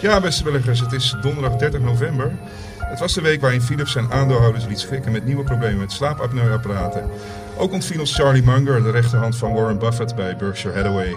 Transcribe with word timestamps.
Ja, 0.00 0.20
beste 0.20 0.44
beleggers, 0.44 0.80
het 0.80 0.92
is 0.92 1.16
donderdag 1.20 1.56
30 1.56 1.80
november. 1.80 2.32
Het 2.78 2.98
was 2.98 3.14
de 3.14 3.20
week 3.20 3.40
waarin 3.40 3.62
Philips 3.62 3.92
zijn 3.92 4.12
aandeelhouders 4.12 4.66
liet 4.66 4.78
schrikken 4.78 5.12
met 5.12 5.24
nieuwe 5.24 5.44
problemen 5.44 5.78
met 5.78 5.92
slaapapneuapparaten. 5.92 7.10
Ook 7.56 7.72
ontviel 7.72 8.00
ons 8.00 8.14
Charlie 8.14 8.42
Munger, 8.42 8.82
de 8.82 8.90
rechterhand 8.90 9.36
van 9.36 9.52
Warren 9.54 9.78
Buffett 9.78 10.14
bij 10.14 10.36
Berkshire 10.36 10.76
Hathaway. 10.76 11.16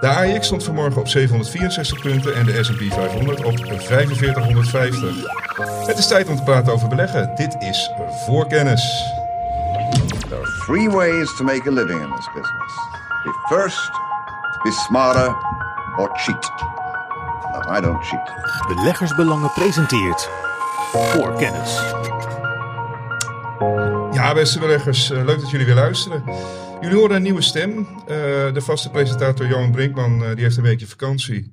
De 0.00 0.08
AEX 0.08 0.46
stond 0.46 0.64
vanmorgen 0.64 1.00
op 1.00 1.08
764 1.08 2.00
punten 2.00 2.34
en 2.34 2.44
de 2.44 2.64
S&P 2.64 2.92
500 2.92 3.44
op 3.44 3.58
4550. 3.80 5.14
Het 5.86 5.98
is 5.98 6.06
tijd 6.06 6.28
om 6.28 6.36
te 6.36 6.42
praten 6.42 6.72
over 6.72 6.88
beleggen. 6.88 7.30
Dit 7.34 7.56
is 7.58 7.90
Voorkennis. 8.26 9.12
There 10.28 10.40
are 10.40 10.64
three 10.66 10.90
ways 10.90 11.36
to 11.36 11.44
make 11.44 11.68
a 11.68 11.72
living 11.72 12.02
in 12.02 12.10
this 12.16 12.28
business. 12.34 12.72
Be 13.24 13.32
first, 13.48 13.90
be 14.62 14.70
smarter, 14.70 15.36
or 15.96 16.10
cheat. 16.12 16.80
I 17.76 17.80
don't 17.80 18.04
cheat. 18.04 18.32
Beleggersbelangen 18.76 19.52
presenteert 19.52 20.30
voor 20.92 21.34
kennis. 21.36 21.80
Ja, 24.12 24.34
beste 24.34 24.58
beleggers, 24.58 25.10
eh, 25.10 25.24
leuk 25.24 25.40
dat 25.40 25.50
jullie 25.50 25.66
weer 25.66 25.74
luisteren. 25.74 26.24
Jullie 26.80 26.96
horen 26.96 27.16
een 27.16 27.22
nieuwe 27.22 27.42
stem. 27.42 27.78
Eh, 27.78 28.06
de 28.52 28.60
vaste 28.60 28.90
presentator 28.90 29.46
Johan 29.46 29.70
Brinkman 29.70 30.24
eh, 30.24 30.34
die 30.34 30.44
heeft 30.44 30.56
een 30.56 30.62
weekje 30.62 30.86
vakantie. 30.86 31.52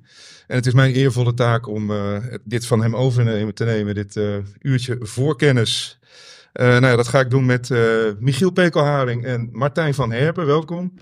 En 0.50 0.56
het 0.56 0.66
is 0.66 0.72
mijn 0.72 0.92
eervolle 0.92 1.34
taak 1.34 1.68
om 1.68 1.90
eh, 1.90 2.16
dit 2.44 2.66
van 2.66 2.82
hem 2.82 2.96
over 2.96 3.52
te 3.54 3.64
nemen, 3.64 3.94
dit 3.94 4.16
eh, 4.16 4.36
uurtje 4.60 4.96
voorkennis. 5.00 5.98
Eh 6.52 6.66
nou 6.66 6.86
ja, 6.86 6.96
dat 6.96 7.08
ga 7.08 7.20
ik 7.20 7.30
doen 7.30 7.46
met 7.46 7.70
eh, 7.70 7.80
Michiel 8.18 8.50
Pekelharing 8.50 9.24
en 9.24 9.48
Martijn 9.52 9.94
van 9.94 10.12
Herpen. 10.12 10.46
Welkom. 10.46 10.94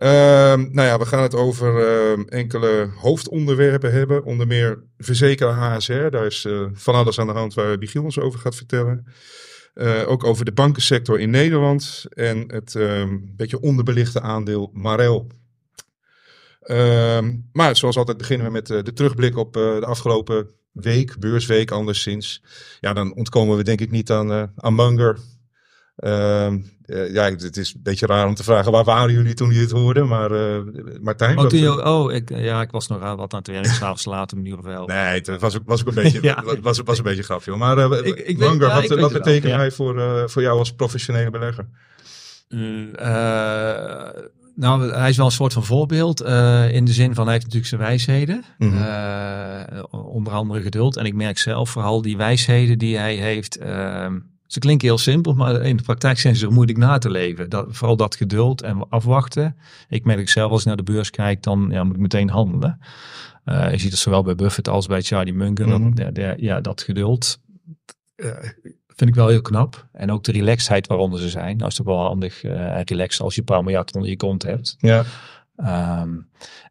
Ehm, 0.00 0.68
nou 0.70 0.88
ja, 0.88 0.98
we 0.98 1.06
gaan 1.06 1.22
het 1.22 1.34
over 1.34 1.88
ehm, 1.88 2.20
enkele 2.20 2.90
hoofdonderwerpen 2.96 3.92
hebben. 3.92 4.24
Onder 4.24 4.46
meer 4.46 4.82
verzekeraar 4.98 5.74
HSR. 5.74 6.10
Daar 6.10 6.26
is 6.26 6.44
eh, 6.44 6.66
van 6.72 6.94
alles 6.94 7.18
aan 7.18 7.26
de 7.26 7.32
hand 7.32 7.54
waar 7.54 7.78
Michiel 7.78 8.02
ons 8.02 8.18
over 8.18 8.40
gaat 8.40 8.56
vertellen. 8.56 9.06
Eh, 9.74 10.02
ook 10.06 10.24
over 10.24 10.44
de 10.44 10.52
bankensector 10.52 11.20
in 11.20 11.30
Nederland. 11.30 12.04
En 12.08 12.52
het 12.52 12.74
ehm, 12.74 13.18
beetje 13.36 13.60
onderbelichte 13.60 14.20
aandeel 14.20 14.70
Marel. 14.72 15.26
Maar 17.52 17.76
zoals 17.76 17.96
altijd 17.96 18.16
beginnen 18.16 18.46
we 18.46 18.52
met 18.52 18.70
eh, 18.70 18.82
de 18.82 18.92
terugblik 18.92 19.36
op 19.36 19.52
de 19.52 19.86
afgelopen 19.86 20.50
week, 20.72 21.18
beursweek 21.18 21.70
anderszins. 21.70 22.42
Ja, 22.80 22.92
dan 22.92 23.14
ontkomen 23.14 23.56
we 23.56 23.64
denk 23.64 23.80
ik 23.80 23.90
niet 23.90 24.10
aan, 24.10 24.52
aan 24.56 24.74
Munger. 24.74 25.18
Ehm, 26.00 26.58
eh, 26.84 27.12
ja, 27.12 27.24
het 27.24 27.56
is 27.56 27.74
een 27.74 27.80
beetje 27.82 28.06
raar 28.06 28.26
om 28.26 28.34
te 28.34 28.42
vragen, 28.42 28.72
waar 28.72 28.84
waren 28.84 29.12
jullie 29.12 29.34
toen 29.34 29.46
jullie 29.48 29.62
het 29.62 29.70
hoorden? 29.70 30.08
Maar 30.08 30.30
eh, 30.30 30.60
Martijn? 31.00 31.38
Oh, 31.38 31.50
je, 31.50 31.84
oh 31.84 32.12
ik, 32.12 32.30
ja, 32.38 32.60
ik 32.60 32.70
was 32.70 32.86
nog 32.88 33.02
aan 33.02 33.16
wat 33.16 33.32
aan 33.32 33.38
het 33.38 33.48
werk, 33.48 33.66
s'avonds 33.66 34.04
later 34.04 34.38
in 34.38 34.44
ieder 34.44 34.62
geval. 34.64 34.86
Nee, 34.86 34.96
het 35.22 35.38
was 35.40 35.56
ook, 35.56 35.62
was 35.66 35.80
ook 35.80 35.86
een 35.88 35.94
beetje, 36.02 36.18
Ja. 36.28 36.44
was, 36.62 36.80
was 36.84 36.98
een 36.98 37.04
beetje 37.04 37.22
grapje. 37.22 37.56
Maar 37.56 37.78
eh, 37.78 38.06
Ik- 38.06 38.18
ik 38.18 38.38
ja, 38.38 38.56
wat, 38.56 38.82
ik 38.82 38.88
wel, 38.98 39.10
betekent 39.10 39.52
ja. 39.52 39.56
hij 39.58 39.70
voor, 39.70 39.98
eh, 40.00 40.22
voor 40.26 40.42
jou 40.42 40.58
als 40.58 40.72
professionele 40.74 41.30
belegger? 41.30 41.66
Mm, 42.48 42.94
eh, 42.94 44.08
nou, 44.54 44.90
hij 44.92 45.08
is 45.08 45.16
wel 45.16 45.26
een 45.26 45.32
soort 45.32 45.52
van 45.52 45.64
voorbeeld. 45.64 46.20
eh, 46.20 46.72
in 46.74 46.84
de 46.84 46.92
zin 46.92 47.14
van 47.14 47.24
hij 47.24 47.32
heeft 47.32 47.44
natuurlijk 47.44 47.70
zijn 47.72 47.80
wijsheden. 47.80 48.44
Mhm. 48.58 48.76
eh, 48.82 49.82
onder 49.90 50.32
andere 50.32 50.62
geduld. 50.62 50.96
En 50.96 51.04
ik 51.04 51.14
merk 51.14 51.38
zelf 51.38 51.70
vooral 51.70 52.02
die 52.02 52.16
wijsheden 52.16 52.78
die 52.78 52.96
hij 52.96 53.14
heeft. 53.14 53.56
ehm, 53.56 54.18
ze 54.52 54.58
klinken 54.58 54.88
heel 54.88 54.98
simpel, 54.98 55.34
maar 55.34 55.62
in 55.62 55.76
de 55.76 55.82
praktijk 55.82 56.18
zijn 56.18 56.36
ze 56.36 56.48
moeilijk 56.48 56.78
na 56.78 56.98
te 56.98 57.10
leven. 57.10 57.48
Dat, 57.50 57.66
vooral 57.68 57.96
dat 57.96 58.16
geduld 58.16 58.62
en 58.62 58.88
afwachten. 58.88 59.56
Ik 59.88 60.04
merk 60.04 60.28
zelf 60.28 60.50
als 60.50 60.60
ik 60.60 60.66
naar 60.66 60.76
de 60.76 60.82
beurs 60.82 61.10
kijk, 61.10 61.42
dan 61.42 61.68
ja, 61.70 61.84
moet 61.84 61.94
ik 61.94 62.00
meteen 62.00 62.30
handelen. 62.30 62.78
Eh, 63.44 63.70
je 63.70 63.78
ziet 63.78 63.90
het 63.90 64.00
zowel 64.00 64.22
bij 64.22 64.34
Buffett 64.34 64.68
als 64.68 64.86
bij 64.86 65.02
Charlie 65.02 65.34
Munger. 65.34 65.68
Mhm. 65.68 65.94
dat, 65.94 66.16
ja, 66.16 66.34
ja, 66.36 66.60
dat 66.60 66.82
geduld 66.82 67.40
eh, 68.14 68.30
vind 68.86 69.10
ik 69.10 69.14
wel 69.14 69.28
heel 69.28 69.42
knap. 69.42 69.86
En 69.92 70.12
ook 70.12 70.24
de 70.24 70.32
relaxedheid 70.32 70.86
waaronder 70.86 71.20
ze 71.20 71.28
zijn. 71.28 71.56
Nou 71.56 71.70
is 71.70 71.76
het 71.76 71.86
wel 71.86 71.98
handig 71.98 72.44
eh, 72.44 72.76
en 72.76 72.82
relaxed 72.84 73.20
als 73.20 73.34
je 73.34 73.40
een 73.40 73.46
paar 73.46 73.64
miljard 73.64 73.94
onder 73.94 74.10
je 74.10 74.16
kont 74.16 74.42
hebt. 74.42 74.76
Ja. 74.78 75.04
Ehm, 75.64 76.08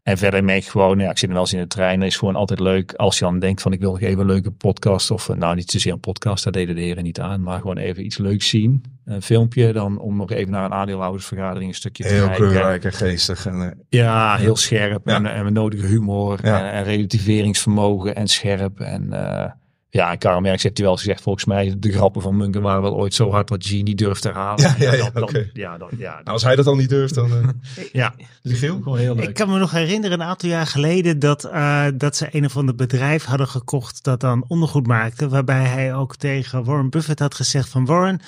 en 0.03 0.17
verder 0.17 0.43
merk 0.43 0.63
ik 0.63 0.67
gewoon, 0.69 0.99
ja, 0.99 1.09
ik 1.09 1.17
zit 1.17 1.29
wel 1.31 1.39
eens 1.39 1.53
in 1.53 1.59
de 1.59 1.67
trein. 1.67 1.99
Het 2.01 2.09
is 2.09 2.17
gewoon 2.17 2.35
altijd 2.35 2.59
leuk 2.59 2.93
als 2.93 3.19
je 3.19 3.25
dan 3.25 3.39
denkt 3.39 3.61
van 3.61 3.73
ik 3.73 3.79
wil 3.79 3.91
nog 3.91 4.01
even 4.01 4.19
een 4.19 4.25
leuke 4.25 4.51
podcast. 4.51 5.11
Of 5.11 5.29
eh, 5.29 5.35
nou 5.35 5.55
niet 5.55 5.71
zozeer 5.71 5.93
een 5.93 5.99
podcast, 5.99 6.43
daar 6.43 6.53
deden 6.53 6.75
de 6.75 6.81
heren 6.81 7.03
niet 7.03 7.19
aan. 7.19 7.41
Maar 7.43 7.59
gewoon 7.59 7.77
even 7.77 8.05
iets 8.05 8.17
leuks 8.17 8.49
zien. 8.49 8.83
Een 9.05 9.21
filmpje 9.21 9.73
dan 9.73 9.99
om 9.99 10.15
nog 10.17 10.31
even 10.31 10.51
naar 10.51 10.65
een 10.65 10.73
aandeelhoudersvergadering 10.73 11.69
een 11.69 11.75
stukje 11.75 12.03
te 12.03 12.09
Heel 12.09 12.25
kijken. 12.27 12.47
kleurrijk 12.47 12.83
en 12.83 12.93
geestig. 12.93 13.45
En, 13.45 13.61
eh, 13.61 13.71
Ja, 13.89 14.35
heel 14.35 14.55
scherp. 14.55 15.07
Ja. 15.07 15.15
En, 15.15 15.25
en 15.25 15.43
met 15.43 15.53
nodige 15.53 15.85
humor. 15.85 16.39
Ja. 16.43 16.59
En, 16.59 16.71
en 16.71 16.83
relativeringsvermogen 16.83 18.15
en 18.15 18.27
scherp. 18.27 18.79
En 18.79 19.13
eh, 19.13 19.51
ja, 19.91 20.11
en 20.11 20.17
Karel 20.17 20.39
Merks 20.39 20.63
heeft 20.63 20.77
hij 20.77 20.85
wel 20.85 20.95
eens 20.95 21.03
gezegd, 21.03 21.21
volgens 21.23 21.45
mij 21.45 21.73
de 21.77 21.91
grappen 21.91 22.21
van 22.21 22.37
Munker 22.37 22.61
waren 22.61 22.81
wel 22.81 22.95
ooit 22.95 23.13
zo 23.13 23.31
hard 23.31 23.47
dat 23.47 23.65
Gene 23.65 23.81
niet 23.81 23.97
durft 23.97 24.21
te 24.21 24.27
herhalen. 24.27 24.63
Ja, 24.65 24.75
ja, 24.79 24.93
ja, 24.93 25.09
dan- 25.09 25.45
ja, 25.53 25.77
dan- 25.77 25.89
ja, 25.97 26.11
nou, 26.13 26.25
als 26.25 26.43
hij 26.43 26.55
dat 26.55 26.67
al 26.67 26.75
niet 26.75 26.89
durft, 26.89 27.13
dan... 27.15 27.31
eh 27.31 27.83
ja, 28.01 28.13
Michiel? 28.43 28.79
gewoon 28.83 28.97
heel 28.97 29.15
leuk. 29.15 29.27
Ik 29.27 29.33
kan 29.33 29.49
me 29.49 29.59
nog 29.59 29.71
herinneren, 29.71 30.19
een 30.21 30.27
aantal 30.27 30.49
jaar 30.49 30.67
geleden, 30.67 31.19
dat, 31.19 31.43
eh, 31.43 31.85
dat 31.95 32.15
ze 32.15 32.27
een 32.31 32.45
of 32.45 32.57
ander 32.57 32.75
bedrijf 32.75 33.23
hadden 33.25 33.47
gekocht 33.47 34.03
dat 34.03 34.19
dan 34.19 34.45
ondergoed 34.47 34.87
maakte. 34.87 35.29
Waarbij 35.29 35.63
hij 35.65 35.93
ook 35.93 36.15
tegen 36.15 36.63
Warren 36.63 36.89
Buffett 36.89 37.19
had 37.19 37.35
gezegd 37.35 37.69
van 37.69 37.85
Warren, 37.85 38.19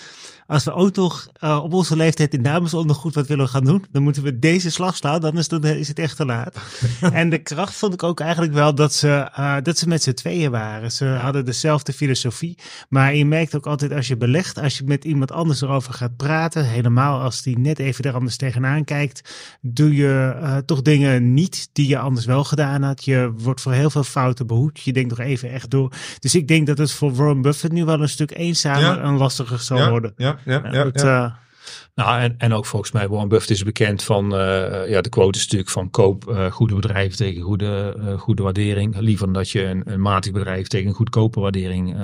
als 0.51 0.63
we 0.63 0.73
ook 0.73 0.95
nog 0.95 1.27
eh, 1.33 1.63
op 1.63 1.73
onze 1.73 1.95
leeftijd 1.95 2.33
in 2.33 2.43
damesondergoed 2.43 3.15
wat 3.15 3.27
willen 3.27 3.49
gaan 3.49 3.63
doen, 3.63 3.85
dan 3.91 4.03
moeten 4.03 4.23
we 4.23 4.39
deze 4.39 4.71
slag 4.71 4.95
slaan, 4.95 5.21
dan 5.21 5.37
is, 5.37 5.47
dan 5.47 5.63
is 5.63 5.87
het 5.87 5.99
echt 5.99 6.15
te 6.15 6.25
laat. 6.25 6.55
en 7.13 7.29
de 7.29 7.37
kracht 7.37 7.75
vond 7.75 7.93
ik 7.93 8.03
ook 8.03 8.19
eigenlijk 8.19 8.53
wel 8.53 8.75
dat 8.75 8.93
ze, 8.93 9.29
eh, 9.33 9.55
dat 9.63 9.77
ze 9.77 9.87
met 9.87 10.03
z'n 10.03 10.13
tweeën 10.13 10.51
waren. 10.51 10.91
Ze 10.91 11.05
hadden 11.05 11.45
dezelfde 11.45 11.93
filosofie, 11.93 12.57
maar 12.89 13.15
je 13.15 13.25
merkt 13.25 13.55
ook 13.55 13.65
altijd 13.65 13.91
als 13.91 14.07
je 14.07 14.17
belegt, 14.17 14.59
als 14.59 14.77
je 14.77 14.83
met 14.85 15.05
iemand 15.05 15.31
anders 15.31 15.61
erover 15.61 15.93
gaat 15.93 16.15
praten, 16.15 16.65
helemaal 16.65 17.21
als 17.21 17.41
die 17.41 17.59
net 17.59 17.79
even 17.79 18.03
er 18.03 18.13
anders 18.13 18.37
tegenaan 18.37 18.83
kijkt, 18.83 19.33
doe 19.61 19.95
je 19.95 20.35
eh, 20.41 20.57
toch 20.57 20.81
dingen 20.81 21.33
niet 21.33 21.69
die 21.73 21.87
je 21.87 21.99
anders 21.99 22.25
wel 22.25 22.43
gedaan 22.43 22.83
had. 22.83 23.05
Je 23.05 23.33
wordt 23.37 23.61
voor 23.61 23.73
heel 23.73 23.89
veel 23.89 24.03
fouten 24.03 24.47
behoed. 24.47 24.79
Je 24.79 24.93
denkt 24.93 25.09
nog 25.09 25.19
even 25.19 25.51
echt 25.51 25.69
door. 25.69 25.93
Dus 26.19 26.35
ik 26.35 26.47
denk 26.47 26.67
dat 26.67 26.77
het 26.77 26.91
voor 26.91 27.13
Warren 27.13 27.41
Buffett 27.41 27.73
nu 27.73 27.85
wel 27.85 28.01
een 28.01 28.09
stuk 28.09 28.31
eenzamer 28.37 28.81
Ja. 28.81 29.01
en 29.01 29.17
lastiger 29.17 29.59
zal 29.59 29.77
ja, 29.77 29.89
worden. 29.89 30.13
Ja, 30.17 30.39
ja, 30.45 30.61
ja. 30.71 30.83
Dat, 30.83 31.01
ja. 31.01 31.25
eh, 31.25 31.31
Nou, 31.95 32.21
en, 32.21 32.35
en 32.37 32.53
ook 32.53 32.65
volgens 32.65 32.91
mij, 32.91 33.07
Warren 33.07 33.27
Buffett 33.29 33.49
is 33.51 33.63
bekend 33.63 34.03
van, 34.03 34.35
eh, 34.35 34.89
ja, 34.89 35.01
de 35.01 35.09
quote 35.09 35.37
is 35.37 35.43
natuurlijk 35.43 35.71
van 35.71 35.89
koop 35.89 36.29
eh, 36.29 36.51
goede 36.51 36.75
bedrijven 36.75 37.17
tegen 37.17 37.41
goede, 37.41 37.95
goede 38.17 38.43
waardering. 38.43 38.97
Liever 38.99 39.25
dan 39.25 39.33
dat 39.33 39.49
je 39.49 39.63
een, 39.63 39.81
een 39.85 40.01
matig 40.01 40.31
bedrijf 40.31 40.67
tegen 40.67 40.87
een 40.87 40.93
goedkope 40.95 41.39
waardering 41.39 41.95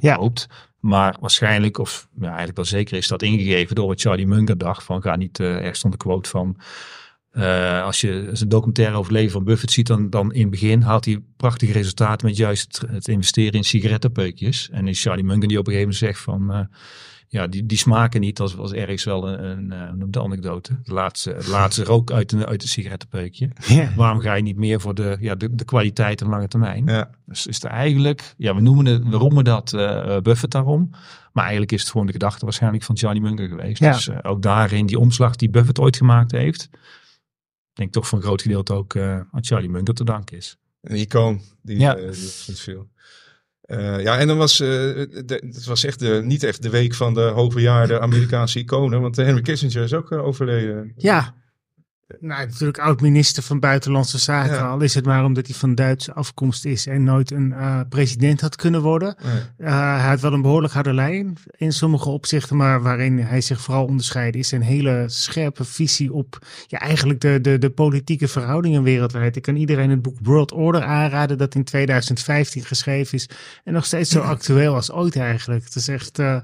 Ja. 0.00 0.14
koopt. 0.16 0.48
Maar 0.80 1.16
waarschijnlijk, 1.20 1.78
of 1.78 2.08
ja, 2.20 2.26
eigenlijk 2.26 2.56
wel 2.56 2.64
zeker 2.64 2.96
is 2.96 3.08
dat 3.08 3.22
ingegeven 3.22 3.74
door 3.74 3.86
wat 3.86 4.00
Charlie 4.00 4.26
Munger 4.26 4.58
dacht. 4.58 4.82
Van 4.84 5.02
ga 5.02 5.16
niet, 5.16 5.40
ergens 5.40 5.78
stond 5.78 5.92
de 5.92 5.98
quote 5.98 6.28
van, 6.28 6.56
eh, 7.34 7.82
als 7.82 8.00
je 8.00 8.28
zijn 8.32 8.48
documentaire 8.48 8.96
over 8.96 9.12
het 9.12 9.20
leven 9.20 9.32
van 9.32 9.44
Buffett 9.44 9.72
ziet, 9.72 9.86
dan, 9.86 10.10
dan 10.10 10.32
in 10.32 10.40
het 10.40 10.50
begin 10.50 10.82
haalt 10.82 11.04
hij 11.04 11.22
prachtige 11.36 11.72
resultaten 11.72 12.26
met 12.26 12.36
juist 12.36 12.78
het, 12.80 12.90
het 12.90 13.08
investeren 13.08 13.52
in 13.52 13.64
sigarettenpeukjes. 13.64 14.68
En 14.72 14.88
is 14.88 15.02
Charlie 15.02 15.24
Munger 15.24 15.48
die 15.48 15.58
op 15.58 15.66
een 15.66 15.72
gegeven 15.72 15.94
moment 15.94 16.14
zegt 16.14 16.20
van, 16.20 16.52
eh, 16.52 16.78
ja, 17.28 17.46
die, 17.46 17.66
die 17.66 17.78
smaken 17.78 18.20
niet. 18.20 18.36
Dat 18.36 18.54
was 18.54 18.72
ergens 18.72 19.04
wel 19.04 19.28
een, 19.28 19.70
een, 19.70 19.72
eh, 19.72 20.04
de 20.06 20.22
anekdote. 20.22 20.78
De 20.82 20.92
laatste, 20.92 21.36
de 21.44 21.50
laatste 21.50 21.84
rook 21.92 22.10
uit 22.10 22.32
een, 22.32 22.46
uit 22.46 22.62
een 22.62 22.68
sigarettenpeukje. 22.68 23.50
Waarom 23.96 24.20
ga 24.20 24.34
je 24.34 24.42
niet 24.42 24.56
meer 24.56 24.80
voor 24.80 24.94
de, 24.94 25.16
ja, 25.20 25.34
de, 25.34 25.54
de 25.54 25.64
kwaliteit 25.64 26.20
en 26.20 26.28
lange 26.28 26.48
termijn? 26.48 27.08
Dus 27.26 27.46
is 27.46 27.62
er 27.62 27.70
eigenlijk, 27.70 28.34
ja, 28.36 28.54
we 28.54 28.60
noemen 28.60 28.86
het, 28.86 29.08
we 29.08 29.16
roemen 29.16 29.44
dat 29.44 29.70
Buffett 30.22 30.52
daarom. 30.52 30.90
Maar 31.32 31.42
eigenlijk 31.42 31.72
is 31.72 31.80
het 31.80 31.90
gewoon 31.90 32.06
de 32.06 32.12
gedachte 32.12 32.44
waarschijnlijk 32.44 32.84
van 32.84 32.96
Charlie 32.96 33.22
Munger 33.22 33.48
geweest. 33.48 33.80
Dus 33.80 34.22
ook 34.22 34.42
daarin 34.42 34.86
die 34.86 34.98
omslag 34.98 35.36
die 35.36 35.50
Buffett 35.50 35.78
ooit 35.78 35.96
gemaakt 35.96 36.32
heeft. 36.32 36.70
Denk 37.74 37.92
toch 37.92 38.08
voor 38.08 38.18
een 38.18 38.24
groot 38.24 38.42
gedeelte 38.42 38.72
ook 38.72 38.94
eh, 38.94 39.12
aan 39.14 39.44
Charlie 39.44 39.70
Munger 39.70 39.94
te 39.94 40.04
danken 40.04 40.36
is. 40.36 40.56
Een 40.80 40.96
icoon 40.96 41.40
die, 41.62 41.78
Ja. 41.78 41.96
eh, 41.96 42.08
viel. 42.54 42.88
Eh, 43.60 44.02
ja, 44.02 44.18
en 44.18 44.26
dan 44.26 44.36
was 44.36 44.60
eh, 44.60 44.94
het 45.26 45.64
was 45.64 45.84
echt 45.84 45.98
de, 45.98 46.20
niet 46.24 46.42
echt 46.42 46.62
de 46.62 46.70
week 46.70 46.94
van 46.94 47.14
de 47.14 47.20
hoogbejaarde 47.20 48.00
Amerikaanse 48.00 48.58
iconen, 48.58 49.00
want 49.00 49.16
Henry 49.16 49.42
Kissinger 49.42 49.82
is 49.82 49.94
ook 49.94 50.12
overleden. 50.12 50.92
ja. 50.96 51.34
Nou, 52.20 52.46
natuurlijk 52.46 52.78
oud-minister 52.78 53.42
van 53.42 53.60
Buitenlandse 53.60 54.18
Zaken. 54.18 54.54
Ja. 54.54 54.68
Al 54.68 54.80
is 54.80 54.94
het 54.94 55.04
maar 55.04 55.24
omdat 55.24 55.46
hij 55.46 55.56
van 55.56 55.74
Duitse 55.74 56.12
afkomst 56.12 56.64
is 56.64 56.86
en 56.86 57.04
nooit 57.04 57.30
een 57.30 57.52
eh, 57.52 57.80
president 57.88 58.40
had 58.40 58.56
kunnen 58.56 58.82
worden. 58.82 59.16
Nee. 59.22 59.68
Uh, 59.68 59.98
hij 59.98 60.08
had 60.08 60.20
wel 60.20 60.32
een 60.32 60.42
behoorlijk 60.42 60.72
harde 60.72 60.94
lijn 60.94 61.36
in 61.56 61.72
sommige 61.72 62.08
opzichten, 62.08 62.56
maar 62.56 62.82
waarin 62.82 63.18
hij 63.18 63.40
zich 63.40 63.60
vooral 63.60 63.84
onderscheidt, 63.84 64.36
is 64.36 64.52
een 64.52 64.62
hele 64.62 65.04
scherpe 65.06 65.64
visie 65.64 66.12
op 66.12 66.38
ja, 66.66 66.78
eigenlijk 66.78 67.20
de, 67.20 67.38
de, 67.40 67.58
de 67.58 67.70
politieke 67.70 68.28
verhoudingen 68.28 68.82
wereldwijd. 68.82 69.36
Ik 69.36 69.42
kan 69.42 69.56
iedereen 69.56 69.90
het 69.90 70.02
boek 70.02 70.18
World 70.22 70.52
Order 70.52 70.82
aanraden, 70.82 71.38
dat 71.38 71.54
in 71.54 71.64
2015 71.64 72.64
geschreven 72.64 73.14
is 73.14 73.28
en 73.64 73.72
nog 73.72 73.84
steeds 73.84 74.10
zo 74.10 74.20
actueel 74.20 74.74
als 74.74 74.92
ooit 74.92 75.16
eigenlijk. 75.16 75.64
Het 75.64 75.74
is 75.74 75.88
echt 75.88 76.18
uh, 76.18 76.36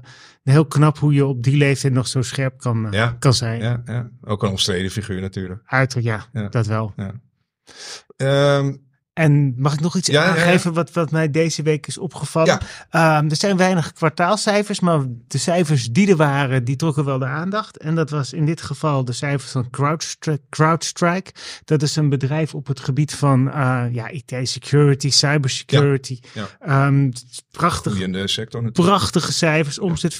heel 0.43 0.65
knap 0.65 0.97
hoe 0.97 1.13
je 1.13 1.25
op 1.25 1.43
die 1.43 1.57
leeftijd 1.57 1.93
nog 1.93 2.07
zo 2.07 2.21
scherp 2.21 2.57
kan, 2.59 2.87
Ja. 2.91 3.15
kan 3.19 3.33
zijn. 3.33 3.59
Ja, 3.61 3.81
ja, 3.85 4.09
ook 4.21 4.43
een 4.43 4.49
omstreden 4.49 4.91
figuur 4.91 5.21
natuurlijk. 5.21 5.61
Uiterlijk, 5.65 6.23
ja, 6.33 6.49
dat 6.49 6.65
wel. 6.67 6.93
Ja. 6.95 7.13
En 9.13 9.53
mag 9.57 9.73
ik 9.73 9.79
nog 9.79 9.95
iets 9.97 10.07
Ja, 10.07 10.23
ja, 10.23 10.27
ja. 10.27 10.41
aangeven 10.41 10.73
wat, 10.73 10.91
wat 10.91 11.11
mij 11.11 11.31
deze 11.31 11.61
week 11.63 11.87
is 11.87 11.97
opgevallen? 11.97 12.59
Ja. 12.91 13.17
Ehm, 13.19 13.29
er 13.29 13.35
zijn 13.35 13.57
weinig 13.57 13.93
kwartaalcijfers, 13.93 14.79
maar 14.79 14.99
de 15.27 15.37
cijfers 15.37 15.91
die 15.91 16.09
er 16.09 16.15
waren, 16.15 16.63
die 16.63 16.75
trokken 16.75 17.05
wel 17.05 17.19
de 17.19 17.25
aandacht. 17.25 17.77
En 17.77 17.95
dat 17.95 18.09
was 18.09 18.33
in 18.33 18.45
dit 18.45 18.61
geval 18.61 19.05
de 19.05 19.11
cijfers 19.11 19.51
van 19.51 19.69
CrowdStrike. 19.69 20.41
CrowdStrike. 20.49 21.31
Dat 21.65 21.81
is 21.81 21.95
een 21.95 22.09
bedrijf 22.09 22.55
op 22.55 22.67
het 22.67 22.79
gebied 22.79 23.15
van 23.15 23.51
eh, 23.51 23.83
ja, 23.91 24.09
IT-security, 24.09 25.09
cybersecurity. 25.09 26.19
Is 26.33 27.41
prachtig, 27.51 27.91
Groeiende 27.91 28.27
sector 28.27 28.61
natuurlijk. 28.63 28.95
prachtige 28.95 29.33
cijfers. 29.33 29.79
Omzet 29.79 30.19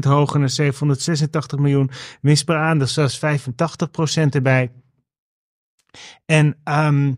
hoger 0.00 0.40
naar 0.40 0.50
786 0.50 1.58
miljoen. 1.58 1.90
Winst 2.20 2.44
per 2.44 2.56
aandeel 2.56 2.86
zelfs 2.86 3.18
85% 3.18 4.28
erbij. 4.30 4.72
En 6.24 6.56
ehm, 6.64 7.12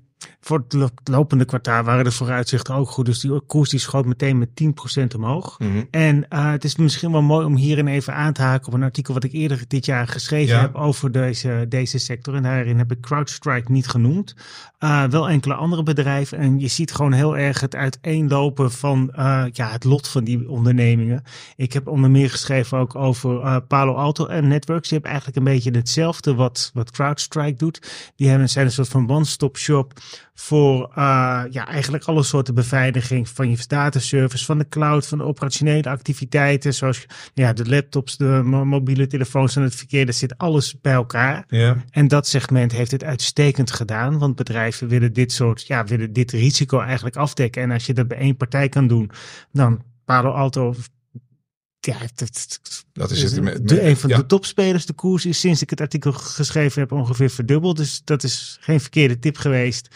voor 0.44 0.58
het 0.58 0.72
lo- 0.72 0.88
lopende 1.04 1.44
kwartaal 1.44 1.82
waren 1.82 2.04
de 2.04 2.10
vooruitzichten 2.10 2.74
ook 2.74 2.88
goed. 2.90 3.06
Dus 3.06 3.20
die 3.20 3.40
koers 3.46 3.70
die 3.70 3.78
schoot 3.78 4.04
meteen 4.06 4.38
met 4.38 4.48
10% 4.54 5.14
omhoog. 5.16 5.58
Mhm. 5.58 5.82
En 5.90 6.28
eh, 6.28 6.50
het 6.50 6.64
is 6.64 6.76
misschien 6.76 7.12
wel 7.12 7.22
mooi 7.22 7.46
om 7.46 7.56
hierin 7.56 7.86
even 7.86 8.14
aan 8.14 8.32
te 8.32 8.42
haken 8.42 8.66
op 8.66 8.72
een 8.74 8.82
artikel 8.82 9.14
wat 9.14 9.24
ik 9.24 9.32
eerder 9.32 9.64
dit 9.68 9.86
jaar 9.86 10.08
geschreven 10.08 10.54
Ja. 10.54 10.60
heb 10.60 10.74
over 10.74 11.12
deze, 11.12 11.66
deze 11.68 11.98
sector. 11.98 12.34
En 12.34 12.42
daarin 12.42 12.78
heb 12.78 12.92
ik 12.92 13.00
CrowdStrike 13.00 13.72
niet 13.72 13.86
genoemd. 13.86 14.34
Uh, 14.80 15.04
wel 15.04 15.28
enkele 15.28 15.54
andere 15.54 15.82
bedrijven. 15.82 16.38
En 16.38 16.58
je 16.60 16.68
ziet 16.68 16.92
gewoon 16.92 17.12
heel 17.12 17.36
erg 17.36 17.60
het 17.60 17.74
uiteenlopen 17.74 18.72
van 18.72 19.12
uh, 19.16 19.44
ja, 19.52 19.70
het 19.70 19.84
lot 19.84 20.08
van 20.08 20.24
die 20.24 20.48
ondernemingen. 20.48 21.22
Ik 21.56 21.72
heb 21.72 21.88
onder 21.88 22.10
meer 22.10 22.30
geschreven 22.30 22.78
ook 22.78 22.94
over 22.94 23.60
Palo 23.62 23.92
Alto 23.94 24.26
en 24.26 24.48
Networks. 24.48 24.88
Die 24.88 24.92
hebben 24.98 25.10
eigenlijk 25.10 25.38
een 25.38 25.52
beetje 25.54 25.70
hetzelfde 25.70 26.34
wat, 26.34 26.70
wat 26.74 26.90
CrowdStrike 26.90 27.58
doet. 27.58 28.12
Die 28.16 28.28
hebben, 28.28 28.48
zijn 28.48 28.66
een 28.66 28.72
soort 28.72 28.88
van 28.88 29.10
one-stop 29.10 29.56
shop 29.56 29.92
voor 30.34 30.90
ja, 31.50 31.66
eigenlijk 31.66 32.04
alle 32.04 32.22
soorten 32.22 32.54
beveiliging 32.54 33.28
van 33.28 33.50
je 33.50 33.64
dataservice, 33.66 34.44
van 34.44 34.58
de 34.58 34.68
cloud, 34.68 35.06
van 35.06 35.18
de 35.18 35.24
operationele 35.24 35.88
activiteiten, 35.88 36.74
zoals 36.74 37.06
ja, 37.34 37.52
de 37.52 37.68
laptops, 37.68 38.16
de 38.16 38.40
mobiele 38.44 39.06
telefoons 39.06 39.56
en 39.56 39.62
het 39.62 39.74
verkeer. 39.74 40.04
Daar 40.04 40.14
zit 40.14 40.38
alles 40.38 40.80
bij 40.80 40.92
elkaar. 40.92 41.44
Ja. 41.48 41.76
En 41.90 42.08
dat 42.08 42.26
segment 42.26 42.72
heeft 42.72 42.90
het 42.90 43.04
uitstekend 43.04 43.70
gedaan, 43.70 44.18
want 44.18 44.36
bedrijven 44.36 44.88
willen 44.88 45.12
dit 45.12 45.32
soort, 45.32 45.66
ja, 45.66 45.84
willen 45.84 46.12
dit 46.12 46.30
risico 46.30 46.80
eigenlijk 46.80 47.16
afdekken. 47.16 47.62
En 47.62 47.70
als 47.70 47.86
je 47.86 47.94
dat 47.94 48.08
bij 48.08 48.18
één 48.18 48.36
partij 48.36 48.68
kan 48.68 48.86
doen, 48.86 49.10
dan 49.52 49.82
Palo 50.04 50.30
Alto 50.30 50.74
ja, 51.84 51.96
dat, 52.14 52.60
dat 52.92 53.10
is 53.10 53.22
het. 53.22 53.42
Met, 53.42 53.68
de, 53.68 53.82
een 53.82 53.96
van 53.96 54.10
ja. 54.10 54.16
de 54.16 54.26
topspelers. 54.26 54.86
De 54.86 54.92
koers 54.92 55.26
is 55.26 55.40
sinds 55.40 55.62
ik 55.62 55.70
het 55.70 55.80
artikel 55.80 56.12
geschreven 56.12 56.80
heb 56.80 56.92
ongeveer 56.92 57.30
verdubbeld. 57.30 57.76
Dus 57.76 58.02
dat 58.04 58.22
is 58.22 58.58
geen 58.60 58.80
verkeerde 58.80 59.18
tip 59.18 59.36
geweest. 59.36 59.88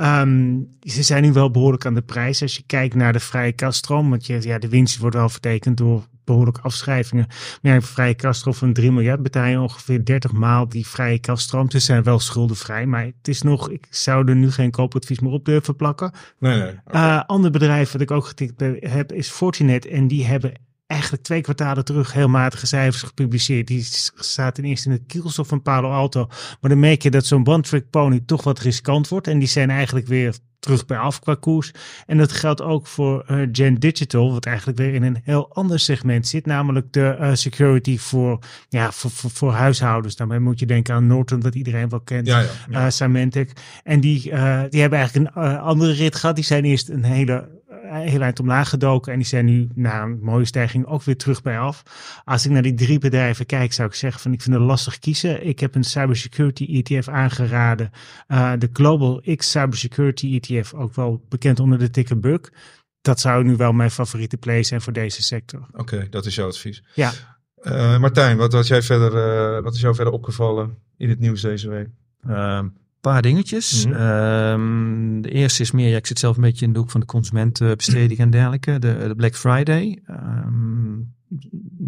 Um, 0.00 0.68
ze 0.80 1.02
zijn 1.02 1.22
nu 1.22 1.32
wel 1.32 1.50
behoorlijk 1.50 1.86
aan 1.86 1.94
de 1.94 2.02
prijs. 2.02 2.42
Als 2.42 2.56
je 2.56 2.62
kijkt 2.66 2.94
naar 2.94 3.12
de 3.12 3.20
vrije 3.20 3.52
kaststroom. 3.52 4.10
Want 4.10 4.26
je, 4.26 4.38
ja, 4.42 4.58
de 4.58 4.68
winst 4.68 4.98
wordt 4.98 5.16
wel 5.16 5.28
vertekend 5.28 5.76
door 5.76 6.06
behoorlijke 6.24 6.60
afschrijvingen. 6.60 7.26
Maar 7.28 7.72
ja, 7.72 7.74
een 7.74 7.82
vrije 7.82 8.14
kaststroom 8.14 8.54
van 8.54 8.72
3 8.72 8.92
miljard 8.92 9.22
betaal 9.22 9.46
je 9.46 9.60
ongeveer 9.60 10.04
30 10.04 10.32
maal 10.32 10.68
die 10.68 10.86
vrije 10.86 11.18
kaststroom. 11.18 11.70
Ze 11.70 11.78
zijn 11.78 12.02
wel 12.02 12.18
schuldenvrij. 12.18 12.86
Maar 12.86 13.04
het 13.04 13.28
is 13.28 13.42
nog, 13.42 13.70
ik 13.70 13.86
zou 13.90 14.28
er 14.28 14.36
nu 14.36 14.50
geen 14.50 14.70
koopadvies 14.70 15.20
meer 15.20 15.32
op 15.32 15.44
durven 15.44 15.76
plakken. 15.76 16.12
Nee, 16.38 16.58
nee. 16.58 16.72
Okay. 16.84 17.16
Uh, 17.16 17.22
ander 17.26 17.50
bedrijf 17.50 17.92
wat 17.92 18.00
ik 18.00 18.10
ook 18.10 18.26
getikt 18.26 18.60
heb 18.80 19.12
is 19.12 19.28
Fortinet. 19.28 19.86
En 19.86 20.08
die 20.08 20.26
hebben 20.26 20.52
eigenlijk 20.86 21.22
twee 21.22 21.40
kwartalen 21.40 21.84
terug 21.84 22.12
heel 22.12 22.28
matige 22.28 22.66
cijfers 22.66 23.02
gepubliceerd. 23.02 23.66
Die 23.66 23.82
staat 24.14 24.54
ten 24.54 24.64
eerste 24.64 24.88
in 24.88 24.94
het 24.94 25.06
kielstof 25.06 25.48
van 25.48 25.62
Palo 25.62 25.90
Alto. 25.90 26.26
Maar 26.60 26.70
dan 26.70 26.80
merk 26.80 27.02
je 27.02 27.10
dat 27.10 27.26
zo'n 27.26 27.46
one-trick 27.46 27.90
pony 27.90 28.22
toch 28.26 28.44
wat 28.44 28.58
riskant 28.58 29.08
wordt. 29.08 29.26
En 29.26 29.38
die 29.38 29.48
zijn 29.48 29.70
eigenlijk 29.70 30.06
weer 30.06 30.34
terug 30.58 30.86
bij 30.86 30.98
af 30.98 31.20
qua 31.20 31.34
koers. 31.34 31.70
En 32.06 32.18
dat 32.18 32.32
geldt 32.32 32.62
ook 32.62 32.86
voor 32.86 33.24
uh, 33.30 33.48
Gen 33.52 33.78
Digital, 33.78 34.32
wat 34.32 34.46
eigenlijk 34.46 34.78
weer 34.78 34.94
in 34.94 35.02
een 35.02 35.20
heel 35.22 35.54
ander 35.54 35.80
segment 35.80 36.28
zit. 36.28 36.46
Namelijk 36.46 36.92
de 36.92 37.16
uh, 37.20 37.34
security 37.34 37.98
voor, 37.98 38.38
ja, 38.68 38.92
voor, 38.92 39.10
voor, 39.10 39.30
voor, 39.30 39.52
huishoudens. 39.52 40.16
Daarmee 40.16 40.38
moet 40.38 40.58
je 40.58 40.66
denken 40.66 40.94
aan 40.94 41.06
Norton, 41.06 41.42
wat 41.42 41.54
iedereen 41.54 41.88
wel 41.88 42.00
kent. 42.00 42.26
Ja, 42.26 42.40
ja, 42.40 42.48
ja. 42.70 42.84
Uh, 42.84 42.90
Symantec. 42.90 43.52
En 43.82 44.00
die, 44.00 44.20
die 44.70 44.80
hebben 44.80 44.98
eigenlijk 44.98 45.36
een 45.36 45.58
andere 45.58 45.92
rit 45.92 46.14
gehad. 46.14 46.34
Die 46.34 46.44
zijn 46.44 46.64
eerst 46.64 46.88
een 46.88 47.04
hele 47.04 47.62
heel 47.94 48.20
eind 48.20 48.40
omlaag 48.40 48.68
gedoken. 48.68 49.12
En 49.12 49.18
die 49.18 49.26
zijn 49.26 49.44
nu 49.44 49.68
na 49.74 50.02
een 50.02 50.18
mooie 50.22 50.44
stijging 50.44 50.86
ook 50.86 51.02
weer 51.02 51.16
terug 51.16 51.42
bij 51.42 51.58
af. 51.58 51.82
Als 52.24 52.44
ik 52.44 52.50
naar 52.50 52.62
die 52.62 52.74
drie 52.74 52.98
bedrijven 52.98 53.46
kijk, 53.46 53.72
zou 53.72 53.88
ik 53.88 53.94
zeggen 53.94 54.20
van 54.20 54.32
ik 54.32 54.42
vind 54.42 54.54
het 54.54 54.64
lastig 54.64 54.98
kiezen. 54.98 55.46
Ik 55.46 55.60
heb 55.60 55.74
een 55.74 55.84
cybersecurity 55.84 56.82
ETF 56.82 57.08
aangeraden. 57.08 57.90
Uh, 58.28 58.52
de 58.58 58.68
Global 58.72 59.22
X 59.36 59.50
Cybersecurity 59.50 60.40
ETF, 60.40 60.74
ook 60.74 60.94
wel 60.94 61.24
bekend 61.28 61.60
onder 61.60 61.78
de 61.78 61.90
ticker 61.90 62.20
Bug. 62.20 62.52
Dat 63.00 63.20
zou 63.20 63.44
nu 63.44 63.56
wel 63.56 63.72
mijn 63.72 63.90
favoriete 63.90 64.36
play 64.36 64.62
zijn 64.62 64.80
voor 64.80 64.92
deze 64.92 65.22
sector. 65.22 65.66
Oké, 65.70 65.80
okay, 65.80 66.08
dat 66.08 66.26
is 66.26 66.34
jouw 66.34 66.46
advies. 66.46 66.82
Ja. 66.94 67.12
Uh, 67.62 67.98
Martijn, 67.98 68.36
wat, 68.36 68.52
wat, 68.52 68.66
jij 68.66 68.82
verder, 68.82 69.12
uh, 69.56 69.62
wat 69.62 69.74
is 69.74 69.80
jou 69.80 69.94
verder 69.94 70.12
opgevallen 70.12 70.78
in 70.96 71.08
het 71.08 71.18
nieuws 71.18 71.40
deze 71.40 71.68
week? 71.68 71.88
Um, 72.28 72.76
paar 73.10 73.22
dingetjes. 73.22 73.86
Mm 73.86 73.92
-hmm. 73.92 74.02
um, 74.02 75.22
de 75.22 75.30
eerste 75.30 75.62
is 75.62 75.70
meer, 75.70 75.88
ja, 75.88 75.96
ik 75.96 76.06
zit 76.06 76.18
zelf 76.18 76.36
een 76.36 76.42
beetje 76.42 76.66
in 76.66 76.72
de 76.72 76.78
hoek 76.78 76.90
van 76.90 77.00
de 77.00 77.06
consumentenbesteding 77.06 78.18
en 78.20 78.30
dergelijke. 78.30 78.78
De, 78.78 79.04
de 79.08 79.14
Black 79.14 79.36
Friday. 79.36 79.98
Um, 80.10 81.12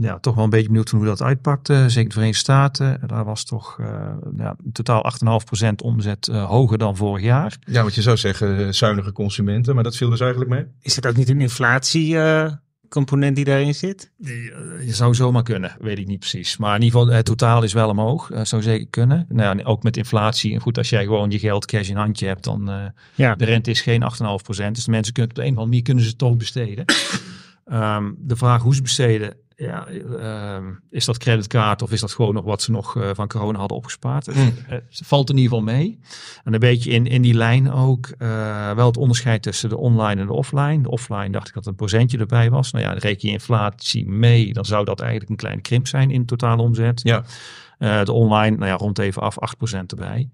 ja, 0.01 0.19
toch 0.19 0.35
wel 0.35 0.45
een 0.45 0.51
beetje 0.51 0.67
benieuwd 0.67 0.89
van 0.89 0.99
hoe 0.99 1.09
dat 1.09 1.23
uitpakte. 1.23 1.85
Zeker 1.89 2.09
de 2.09 2.15
Verenigde 2.15 2.41
Staten. 2.41 3.01
Daar 3.07 3.25
was 3.25 3.45
toch 3.45 3.79
uh, 3.81 3.87
ja, 4.37 4.57
totaal 4.73 5.13
8,5% 5.65 5.69
omzet 5.77 6.29
uh, 6.29 6.45
hoger 6.45 6.79
dan 6.79 6.97
vorig 6.97 7.25
jaar. 7.25 7.57
Ja, 7.67 7.83
wat 7.83 7.95
je 7.95 8.03
zou 8.03 8.17
zeggen, 8.17 8.75
zuinige 8.75 9.13
consumenten. 9.13 9.75
Maar 9.75 9.85
dat 9.85 9.97
viel 9.97 10.11
dus 10.11 10.21
eigenlijk 10.21 10.51
mee. 10.51 10.65
Is 10.81 10.97
het 10.97 11.07
ook 11.07 11.17
niet 11.17 11.29
een 11.29 11.41
inflatie... 11.41 12.15
Uh 12.15 12.53
component 12.89 13.37
die 13.37 13.45
daarin 13.45 13.75
zit? 13.75 14.11
Je 14.19 14.95
zou 14.95 15.15
zomaar 15.15 15.43
kunnen, 15.43 15.77
weet 15.81 15.99
ik 15.99 16.07
niet 16.07 16.19
precies. 16.19 16.57
Maar 16.57 16.77
in 16.77 16.83
ieder 16.83 17.01
geval, 17.01 17.15
het 17.15 17.25
totaal 17.25 17.63
is 17.63 17.73
wel 17.73 17.89
omhoog. 17.89 18.29
Dat 18.29 18.49
zou 18.49 18.63
zeker 18.63 18.87
kunnen. 18.91 19.27
Nou, 19.29 19.65
ook 19.65 19.83
met 19.83 19.97
inflatie. 19.97 20.55
En 20.55 20.61
goed, 20.61 20.79
als 20.79 20.89
jij 20.89 21.05
gewoon 21.05 21.31
je 21.31 21.39
geld 21.39 21.67
cash 21.67 21.89
in 21.89 21.97
handje 21.97 22.27
hebt, 22.27 22.45
dan 22.45 22.71
uh, 22.71 22.85
ja. 23.15 23.35
de 23.35 23.45
rente 23.45 23.71
is 23.71 23.81
geen 23.81 24.03
8,5%. 24.03 24.07
Dus 24.47 24.85
de 24.85 24.91
mensen 24.91 25.13
kunnen 25.13 25.31
op 25.31 25.37
de 25.37 25.43
een 25.43 25.53
of 25.53 25.59
andere 25.59 25.67
manier 25.67 25.83
kunnen 25.83 26.03
ze 26.03 26.09
het 26.09 26.19
toch 26.19 26.37
besteden. 26.37 26.85
um, 27.73 28.17
de 28.19 28.37
vraag 28.37 28.63
hoe 28.63 28.75
ze 28.75 28.83
besteden, 28.83 29.37
ja, 29.57 29.89
uh, 29.91 30.59
is 30.91 31.05
dat 31.05 31.19
creditcard 31.19 31.83
of 31.83 31.93
is 31.93 32.01
dat 32.01 32.13
gewoon 32.13 32.35
nog 32.35 32.45
wat 32.45 32.63
ze 32.63 32.71
nog 32.71 32.95
uh, 32.95 33.11
van 33.15 33.29
corona 33.29 33.59
hadden 33.59 33.77
opgespaard? 33.77 34.35
Mm. 34.35 34.55
Het 34.67 35.01
valt 35.05 35.31
in 35.31 35.37
ieder 35.37 35.51
geval 35.51 35.75
mee. 35.75 35.99
En 36.45 36.53
een 36.53 36.61
beetje 36.61 36.91
in, 36.91 37.07
in 37.07 37.23
die 37.23 37.35
lijn 37.35 37.73
ook 37.73 38.15
uh, 38.19 38.71
wel 38.71 38.87
het 38.87 38.97
onderscheid 38.97 39.43
tussen 39.43 39.69
de 39.69 39.77
online 39.77 40.21
en 40.21 40.27
de 40.27 40.33
offline. 40.33 40.83
De 40.83 40.91
offline 40.91 41.31
dacht 41.31 41.49
ik 41.49 41.55
dat 41.55 41.67
een 41.67 41.75
procentje 41.75 42.19
erbij 42.19 42.51
was. 42.51 42.73
Nou 42.73 42.85
ja, 42.85 42.93
reken 42.93 43.29
je 43.29 43.35
inflatie 43.35 44.09
mee, 44.09 44.53
dan 44.53 44.65
zou 44.65 44.85
dat 44.85 45.01
eigenlijk 45.01 45.31
een 45.31 45.37
kleine 45.37 45.61
krimp 45.61 45.87
zijn 45.87 46.11
in 46.11 46.27
totale 46.27 46.63
omzet. 46.63 47.01
Ja. 47.03 47.25
De 48.05 48.13
online, 48.13 48.57
nou 48.57 48.71
ja, 48.71 48.77
rond 48.77 48.99
even 48.99 49.23
af 49.23 49.37
8% 49.75 49.79
erbij. 49.87 50.31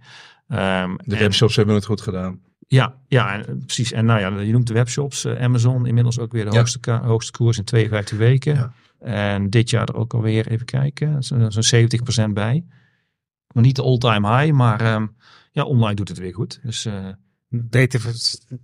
Um, 0.49 0.97
de 1.05 1.17
webshops 1.17 1.53
en, 1.53 1.57
hebben 1.57 1.75
het 1.75 1.85
goed 1.85 2.01
gedaan. 2.01 2.41
Ja, 2.73 2.95
ja 3.09 3.43
en, 3.43 3.59
precies. 3.65 3.93
En 3.93 4.05
nou 4.05 4.21
ja, 4.21 4.41
je 4.41 4.53
noemt 4.53 4.67
de 4.67 4.73
webshops. 4.75 5.25
Uh, 5.25 5.41
Amazon 5.43 5.87
inmiddels 5.87 6.19
ook 6.19 6.33
weer 6.33 6.45
de 6.45 6.51
Ja. 6.51 6.57
hoogste, 6.57 6.91
hoogste 6.93 7.33
koers 7.33 7.59
in 7.59 7.65
52 7.65 8.19
weken. 8.19 8.55
Ja. 8.55 8.73
En 9.01 9.51
dit 9.51 9.71
jaar 9.71 9.89
er 9.89 9.95
ook 9.95 10.15
alweer, 10.15 10.47
even 10.49 10.67
kijken, 10.67 11.23
zo'n 11.23 11.53
zo 11.53 11.61
70% 11.61 12.33
bij. 12.33 12.65
Nog 13.55 13.65
niet 13.65 13.77
de 13.77 13.83
all-time 13.83 14.37
high, 14.39 14.53
maar 14.55 14.95
um, 14.95 15.17
ja, 15.51 15.63
online 15.65 15.95
doet 15.95 16.09
het 16.09 16.19
weer 16.19 16.35
goed. 16.35 16.61
Dus 16.63 16.87
uh, 16.87 17.09
Beter, 17.49 18.01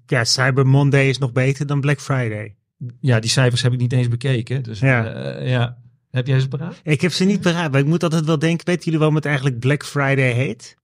ja, 0.06 0.24
Cyber 0.24 0.66
Monday 0.66 1.08
is 1.08 1.18
nog 1.18 1.32
beter 1.32 1.66
dan 1.66 1.80
Black 1.80 2.00
Friday. 2.00 2.56
ja, 3.00 3.20
die 3.20 3.30
cijfers 3.30 3.62
heb 3.62 3.72
ik 3.72 3.78
niet 3.78 3.92
eens 3.92 4.08
bekeken. 4.08 4.62
Dus 4.62 4.80
Ja. 4.80 5.04
ja, 5.04 5.38
ja. 5.42 5.78
heb 6.10 6.26
jij 6.26 6.40
ze 6.40 6.48
paraat? 6.48 6.80
Ik 6.82 7.00
heb 7.00 7.12
ze 7.12 7.24
niet 7.24 7.40
paraat, 7.40 7.70
maar 7.70 7.80
ik 7.80 7.86
moet 7.86 8.02
altijd 8.02 8.24
wel 8.24 8.38
denken, 8.38 8.66
weten 8.66 8.82
jullie 8.84 8.98
waarom 8.98 9.16
het 9.16 9.24
eigenlijk 9.26 9.58
Black 9.58 9.84
Friday 9.84 10.32
heet? 10.32 10.76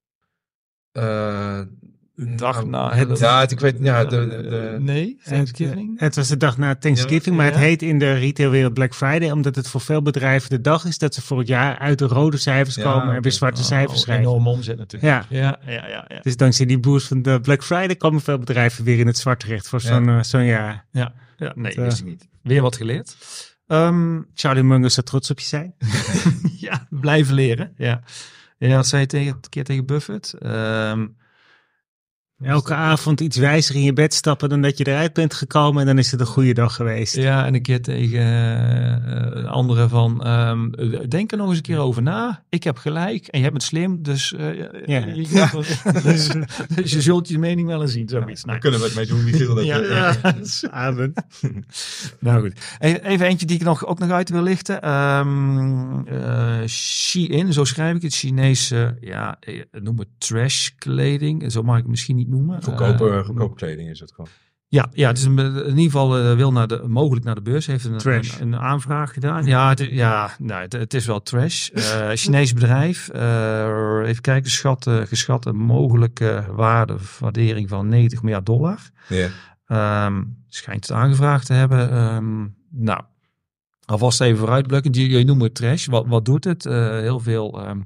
Uh, 0.92 1.60
Dag 2.16 2.64
na 2.64 2.94
het, 2.94 3.18
ja, 3.18 3.40
het, 3.40 3.50
ik 3.50 3.60
weet, 3.60 3.76
ja, 3.80 4.04
de, 4.04 4.26
de, 4.26 4.76
Nee, 4.80 5.18
Thanksgiving? 5.24 6.00
Het 6.00 6.16
was 6.16 6.28
de 6.28 6.36
dag 6.36 6.58
na 6.58 6.74
Thanksgiving, 6.74 7.36
maar 7.36 7.44
het 7.44 7.54
ja. 7.54 7.60
heet 7.60 7.82
in 7.82 7.98
de 7.98 8.12
retailwereld 8.12 8.74
Black 8.74 8.94
Friday, 8.94 9.30
omdat 9.30 9.56
het 9.56 9.68
voor 9.68 9.80
veel 9.80 10.02
bedrijven 10.02 10.50
de 10.50 10.60
dag 10.60 10.84
is 10.84 10.98
dat 10.98 11.14
ze 11.14 11.22
voor 11.22 11.38
het 11.38 11.48
jaar 11.48 11.78
uit 11.78 11.98
de 11.98 12.06
rode 12.06 12.36
cijfers 12.36 12.76
Ja, 12.76 12.82
komen 12.82 13.14
en 13.14 13.22
weer 13.22 13.32
zwarte 13.32 13.60
Oh, 13.60 13.66
cijfers 13.66 14.00
schrijven. 14.00 14.24
Enorm 14.24 14.48
omzet 14.48 14.78
natuurlijk. 14.78 15.12
Ja. 15.30 15.38
Ja, 15.38 15.58
ja, 15.66 15.88
ja. 15.88 16.04
ja. 16.08 16.20
Dus 16.20 16.36
dankzij 16.36 16.66
die 16.66 16.78
boost 16.78 17.06
van 17.06 17.22
de 17.22 17.40
Black 17.40 17.64
Friday 17.64 17.96
komen 17.96 18.20
veel 18.20 18.38
bedrijven 18.38 18.84
weer 18.84 18.98
in 18.98 19.06
het 19.06 19.18
zwart 19.18 19.40
terecht 19.40 19.68
voor 19.68 19.80
zo'n 19.80 20.08
eh, 20.08 20.22
zo'n 20.22 20.44
jaar. 20.44 20.86
ja. 20.90 21.12
ja 21.36 21.52
nee, 21.54 21.74
Dat, 21.74 21.84
wist 21.84 21.98
ik 21.98 22.04
niet. 22.04 22.28
Weer 22.42 22.62
wat 22.62 22.76
geleerd. 22.76 23.16
Ehm, 23.66 24.20
Charlie 24.34 24.62
Munger 24.62 24.90
zou 24.90 25.06
trots 25.06 25.30
op 25.30 25.38
je 25.38 25.46
zijn. 25.46 25.74
ja, 26.68 26.86
blijven 26.90 27.34
leren. 27.34 27.72
Ja. 27.76 28.02
Ja, 28.58 28.76
dat 28.76 28.86
zei 28.86 29.00
je 29.00 29.08
tegen, 29.08 29.32
een 29.32 29.48
keer 29.48 29.64
tegen 29.64 29.86
Buffett. 29.86 30.32
Ehm, 30.32 31.06
Elke 32.42 32.74
avond 32.74 33.20
iets 33.20 33.36
wijzer 33.36 33.74
in 33.74 33.82
je 33.82 33.92
bed 33.92 34.14
stappen 34.14 34.48
dan 34.48 34.62
dat 34.62 34.78
je 34.78 34.86
eruit 34.86 35.12
bent 35.12 35.34
gekomen 35.34 35.80
en 35.80 35.86
dan 35.86 35.98
is 35.98 36.10
het 36.10 36.20
een 36.20 36.26
goede 36.26 36.52
dag 36.54 36.74
geweest. 36.74 37.16
Ja, 37.16 37.46
en 37.46 37.54
een 37.54 37.62
keer 37.62 37.82
tegen 37.82 38.22
uh, 39.36 39.44
anderen 39.50 39.88
van, 39.88 40.24
ehm, 40.24 40.70
denk 41.08 41.32
er 41.32 41.38
nog 41.38 41.48
eens 41.48 41.56
een 41.56 41.62
keer 41.62 41.78
over 41.78 42.02
na. 42.02 42.42
Ik 42.48 42.64
heb 42.64 42.76
gelijk 42.76 43.26
en 43.26 43.38
je 43.38 43.44
hebt 43.44 43.56
het 43.56 43.64
slim, 43.64 44.02
dus, 44.02 44.32
uh, 44.32 44.58
Ja. 44.86 45.06
je, 45.06 45.64
dus, 46.02 46.28
dus 46.74 46.92
je 46.92 47.00
zult 47.00 47.28
je 47.28 47.38
mening 47.38 47.66
wel 47.66 47.82
eens 47.82 47.92
zien. 47.92 48.08
Zoiets. 48.08 48.44
Nou, 48.44 48.58
Kunnen 48.58 48.80
we 48.80 48.86
het 48.86 48.94
mee 48.94 49.06
doen, 49.06 49.24
Michiel? 49.24 49.54
Dat, 49.54 49.64
ja, 49.74 49.80
eh, 49.80 50.32
ja. 50.60 50.92
Nou 52.20 52.40
goed. 52.40 52.76
Even, 52.78 53.04
even 53.04 53.26
eentje 53.26 53.46
die 53.46 53.56
ik 53.56 53.64
nog, 53.64 53.86
ook 53.86 53.98
nog 53.98 54.10
uit 54.10 54.30
wil 54.30 54.42
lichten. 54.42 54.82
Ehm 54.82 56.06
eh, 56.06 56.66
Shein, 56.66 57.52
zo 57.52 57.64
schrijf 57.64 57.96
ik 57.96 58.02
het. 58.02 58.14
Chinese, 58.14 58.96
ja, 59.00 59.36
eh, 59.40 59.62
noem 59.70 59.98
het 59.98 60.08
trash 60.18 60.68
kleding. 60.78 61.52
Zo 61.52 61.62
mag 61.62 61.74
ik 61.74 61.82
het 61.82 61.90
misschien 61.90 62.16
niet 62.16 62.23
noemen. 62.28 62.62
Goedkope, 62.62 63.10
Eh, 63.10 63.24
goedkope 63.24 63.54
kleding 63.54 63.90
is 63.90 64.00
het 64.00 64.12
gewoon. 64.12 64.30
Ja, 64.68 64.88
ja, 64.92 65.08
het 65.08 65.18
is 65.18 65.24
een, 65.24 65.38
in 65.38 65.66
ieder 65.66 65.82
geval 65.82 66.18
eh, 66.18 66.36
wil 66.36 66.52
naar 66.52 66.66
de, 66.66 66.82
mogelijk 66.86 67.24
naar 67.24 67.34
de 67.34 67.42
beurs. 67.42 67.66
Heeft 67.66 67.84
een, 67.84 67.98
Trash. 67.98 68.40
een, 68.40 68.52
een 68.52 68.58
aanvraag 68.60 69.12
gedaan. 69.12 69.44
Ja, 69.44 69.68
het, 69.68 69.78
ja 69.78 70.30
nou, 70.38 70.62
het, 70.62 70.72
het 70.72 70.94
is 70.94 71.06
wel 71.06 71.22
trash. 71.22 71.68
Eh 71.72 72.10
Chinees 72.12 72.52
bedrijf. 72.52 73.08
eh, 73.08 73.98
even 74.04 74.22
kijken, 74.22 74.50
schatte, 74.50 75.04
geschatte 75.08 75.52
mogelijke 75.52 76.44
waardewaardering 76.50 77.68
van 77.68 77.88
90 77.88 78.22
miljard 78.22 78.46
dollar. 78.46 78.78
Ja. 79.08 79.28
Ehm, 79.66 80.22
schijnt 80.48 80.88
het 80.88 80.96
aangevraagd 80.96 81.46
te 81.46 81.52
hebben. 81.52 81.90
Ehm, 81.90 82.46
nou, 82.70 83.00
alvast 83.86 84.20
even 84.20 84.38
vooruitblikken. 84.38 84.92
Je 84.92 85.24
noemt 85.24 85.42
het 85.42 85.54
trash. 85.54 85.86
Wat, 85.86 86.06
wat 86.06 86.24
doet 86.24 86.44
het? 86.44 86.66
Eh, 86.66 86.88
heel 86.88 87.20
veel 87.20 87.62
ehm, 87.62 87.80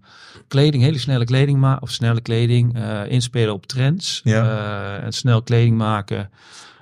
kleding, 0.49 0.83
hele 0.83 0.99
snelle 0.99 1.25
kleding 1.25 1.59
maken. 1.59 1.83
Of 1.83 1.91
snelle 1.91 2.21
kleding. 2.21 2.75
eh, 2.75 3.11
inspelen 3.11 3.55
op 3.55 3.67
trends. 3.67 4.21
Eh, 4.25 5.05
en 5.05 5.13
snel 5.13 5.43
kleding 5.43 5.77
maken. 5.77 6.31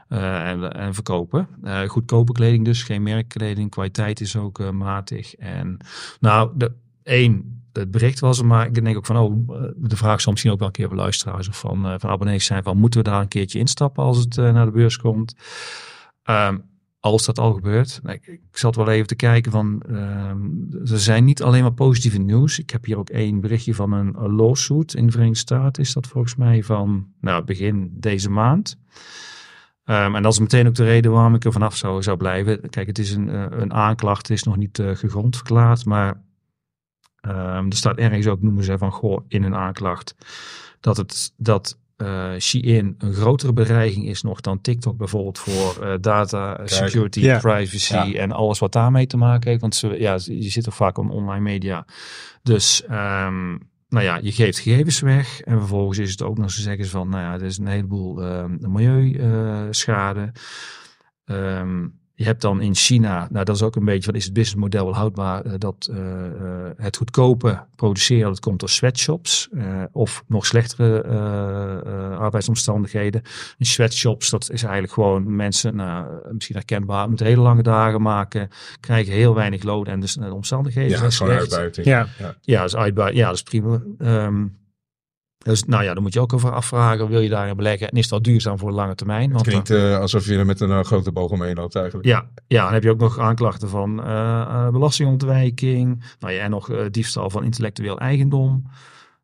en, 0.08 0.73
en 0.73 0.94
verkopen. 0.94 1.49
Goedkope 1.87 2.32
kleding 2.32 2.64
dus, 2.64 2.82
geen 2.82 3.02
merkkleding. 3.02 3.70
Kwaliteit 3.70 4.20
is 4.20 4.37
ook 4.37 4.73
matig. 4.73 5.35
En 5.35 5.76
nou, 6.20 6.50
de, 6.54 6.73
één, 7.02 7.62
het 7.73 7.90
bericht 7.90 8.20
was 8.20 8.38
er, 8.38 8.46
maar 8.46 8.66
ik 8.66 8.85
denk 8.85 8.96
ook 8.96 9.06
van, 9.06 9.16
oh, 9.16 9.49
de 9.76 9.96
vraag 9.96 10.20
zal 10.20 10.32
misschien 10.32 10.52
ook 10.52 10.58
wel 10.58 10.66
een 10.68 10.75
keer 10.75 10.88
luisteraars 10.88 11.49
of 11.49 11.58
van, 11.58 12.00
van 12.00 12.11
abonnees 12.11 12.44
zijn 12.44 12.62
van, 12.62 12.76
moeten 12.76 13.02
we 13.02 13.11
daar 13.11 13.20
een 13.20 13.28
keertje 13.28 13.58
instappen 13.58 14.04
als 14.04 14.18
het 14.18 14.37
naar 14.37 14.64
de 14.64 14.70
beurs 14.70 14.99
komt? 14.99 15.35
Ehm, 16.23 16.58
als 17.07 17.25
dat 17.25 17.39
al 17.39 17.53
gebeurt. 17.53 18.01
Ik, 18.05 18.27
ik 18.27 18.41
zat 18.51 18.77
wel 18.77 18.89
even 18.89 19.07
te 19.07 19.15
kijken 19.15 19.53
van, 19.53 19.83
ehm, 19.89 20.41
er 20.91 20.99
zijn 20.99 21.25
niet 21.25 21.43
alleen 21.43 21.63
maar 21.63 21.73
positieve 21.73 22.19
nieuws. 22.19 22.59
Ik 22.59 22.71
heb 22.71 22.85
hier 22.85 22.99
ook 22.99 23.11
één 23.11 23.41
berichtje 23.41 23.75
van 23.75 23.93
een, 23.93 24.35
lawsuit 24.37 24.95
in 24.95 25.07
de 25.07 25.13
Verenigde 25.13 25.39
Staten. 25.39 25.83
Is 25.83 25.93
dat 25.93 26.07
volgens 26.07 26.37
mij 26.37 26.63
van, 26.63 27.07
nou, 27.21 27.45
begin 27.45 27.91
deze 27.93 28.31
maand. 28.31 28.79
Ehm, 29.85 30.15
en 30.15 30.23
dat 30.23 30.33
is 30.33 30.39
meteen 30.39 30.67
ook 30.67 30.75
de 30.75 30.85
reden 30.85 31.13
waarom 31.13 31.35
ik 31.35 31.45
er 31.45 31.53
vanaf 31.53 31.77
zou, 31.77 32.03
zou 32.03 32.17
blijven. 32.17 32.71
Kijk, 32.71 32.87
het 32.87 32.99
is 32.99 33.13
een, 33.13 33.29
eh, 33.31 33.47
een 33.51 33.73
aanklacht, 33.73 34.29
het 34.29 34.37
is 34.37 34.43
nog 34.43 34.57
niet 34.57 34.79
eh, 34.79 34.91
gegrond 34.95 35.37
verklaard, 35.37 35.85
maar 35.85 36.23
ehm, 37.21 37.67
er 37.67 37.77
staat 37.77 37.97
ergens 37.97 38.27
ook, 38.27 38.43
noemen 38.43 38.65
ze 38.65 38.79
van, 38.79 38.93
goh, 38.93 39.25
in 39.29 39.43
een 39.43 39.55
aanklacht, 39.55 40.15
dat 40.81 40.97
het, 40.97 41.33
dat 41.37 41.79
eh 41.97 42.33
Shein 42.38 42.95
een 42.99 43.12
grotere 43.12 43.53
bedreiging 43.53 44.07
is 44.07 44.23
nog 44.23 44.41
dan 44.41 44.61
TikTok 44.61 44.97
bijvoorbeeld 44.97 45.38
voor 45.38 45.83
eh, 45.85 45.95
data 46.00 46.61
security, 46.65 47.38
privacy 47.38 47.95
Ja. 47.95 48.12
en 48.12 48.33
alles 48.33 48.59
wat 48.59 48.73
daarmee 48.73 49.07
te 49.07 49.17
maken 49.17 49.49
heeft. 49.49 49.61
Want 49.61 49.75
ze, 49.75 49.88
ja, 49.99 50.19
je 50.25 50.50
zit 50.50 50.65
toch 50.65 50.75
vaak 50.75 50.99
op 50.99 51.11
online 51.11 51.43
media. 51.43 51.85
Dus 52.43 52.85
ehm, 52.85 53.49
nou 53.88 54.05
ja, 54.05 54.19
je 54.23 54.33
geeft 54.33 54.59
gegevens 54.59 55.00
weg 55.00 55.41
en 55.41 55.59
vervolgens 55.59 55.99
is 55.99 56.11
het 56.11 56.23
ook 56.23 56.38
nog 56.38 56.50
zo 56.50 56.61
zeggen 56.61 56.85
ze 56.85 56.91
van, 56.91 57.09
nou 57.09 57.23
ja, 57.23 57.33
er 57.35 57.43
is 57.43 57.59
een 57.59 57.67
heleboel 57.67 58.23
ehm 58.23 58.57
milieuschade. 58.73 60.33
Ehm 61.25 61.87
je 62.18 62.25
hebt 62.25 62.40
dan 62.42 62.61
in 62.61 62.75
China, 62.75 63.28
nou 63.30 63.44
dat 63.44 63.56
is 63.56 63.62
ook 63.62 63.76
een 63.76 63.85
beetje, 63.85 64.06
wat 64.06 64.14
is 64.20 64.25
het 64.25 64.32
businessmodel 64.32 64.85
wel 64.85 64.94
houdbaar, 64.94 65.44
eh, 65.44 65.52
dat 65.58 65.88
eh, 65.92 66.26
eh, 66.26 66.70
het 66.76 66.96
goedkope 66.96 67.64
produceren, 67.76 68.28
dat 68.28 68.40
komt 68.40 68.61
door 68.61 68.68
sweatshops 68.68 69.49
eh, 69.52 69.82
of 69.92 70.25
nog 70.26 70.46
slechtere 70.46 71.02
eh, 71.02 71.76
eh, 72.12 72.18
arbeidsomstandigheden. 72.18 73.23
In 73.58 73.66
sweatshops, 73.66 74.30
dat 74.30 74.50
is 74.50 74.62
eigenlijk 74.62 74.92
gewoon 74.92 75.37
mensen, 75.37 75.76
nou, 75.76 76.06
misschien 76.32 76.56
herkenbaar, 76.56 77.08
moeten 77.08 77.26
hele 77.26 77.40
lange 77.40 77.62
dagen 77.62 78.02
maken, 78.02 78.49
krijgen 78.80 79.12
heel 79.12 79.35
weinig 79.35 79.62
loon 79.62 79.87
en 79.87 80.00
dus 80.00 80.14
de 80.14 80.35
omstandigheden 80.35 80.90
Ja, 80.90 80.96
gewoon 80.96 81.12
slecht. 81.12 81.40
uitbuiting. 81.40 81.87
Ja. 81.87 82.06
Ja, 82.40 82.58
dat 82.61 82.66
is 82.68 82.76
uitbuit. 82.76 83.14
Ja, 83.14 83.26
dat 83.26 83.35
is 83.35 83.42
prima. 83.42 83.82
Ehm, 83.99 84.44
dus 85.47 85.65
nou 85.65 85.85
ja, 85.85 85.95
dan 85.95 86.03
moet 86.03 86.12
je 86.12 86.21
ook 86.21 86.33
over 86.33 86.53
afvragen, 86.53 87.09
wil 87.09 87.21
je 87.21 87.29
daarin 87.29 87.57
beleggen 87.57 87.88
en 87.88 87.97
is 87.97 88.09
dat 88.09 88.25
duurzaam 88.25 88.59
voor 88.59 88.69
de 88.69 88.75
lange 88.75 88.95
termijn? 88.95 89.23
Het 89.23 89.33
Want 89.33 89.47
klinkt 89.47 89.71
eh, 89.71 89.99
alsof 89.99 90.26
je 90.26 90.37
er 90.37 90.47
met 90.47 90.61
een 90.61 90.71
eh, 90.71 90.85
grote 90.85 91.12
boog 91.12 91.31
omheen 91.31 91.55
loopt 91.55 91.76
eigenlijk. 91.76 92.07
ja, 92.07 92.26
ja, 92.47 92.65
dan 92.65 92.73
heb 92.73 92.83
je 92.83 92.91
ook 92.91 92.99
nog 92.99 93.19
aanklachten 93.19 93.69
van 93.69 94.03
eh, 94.05 94.41
eh, 94.41 94.69
belastingontwijking. 94.69 96.05
Nou 96.21 96.33
ja, 96.33 96.43
en 96.43 96.50
nog 96.50 96.71
eh, 96.71 96.85
diefstal 96.91 97.31
van 97.31 97.45
intellectueel 97.45 97.99
eigendom. 97.99 98.65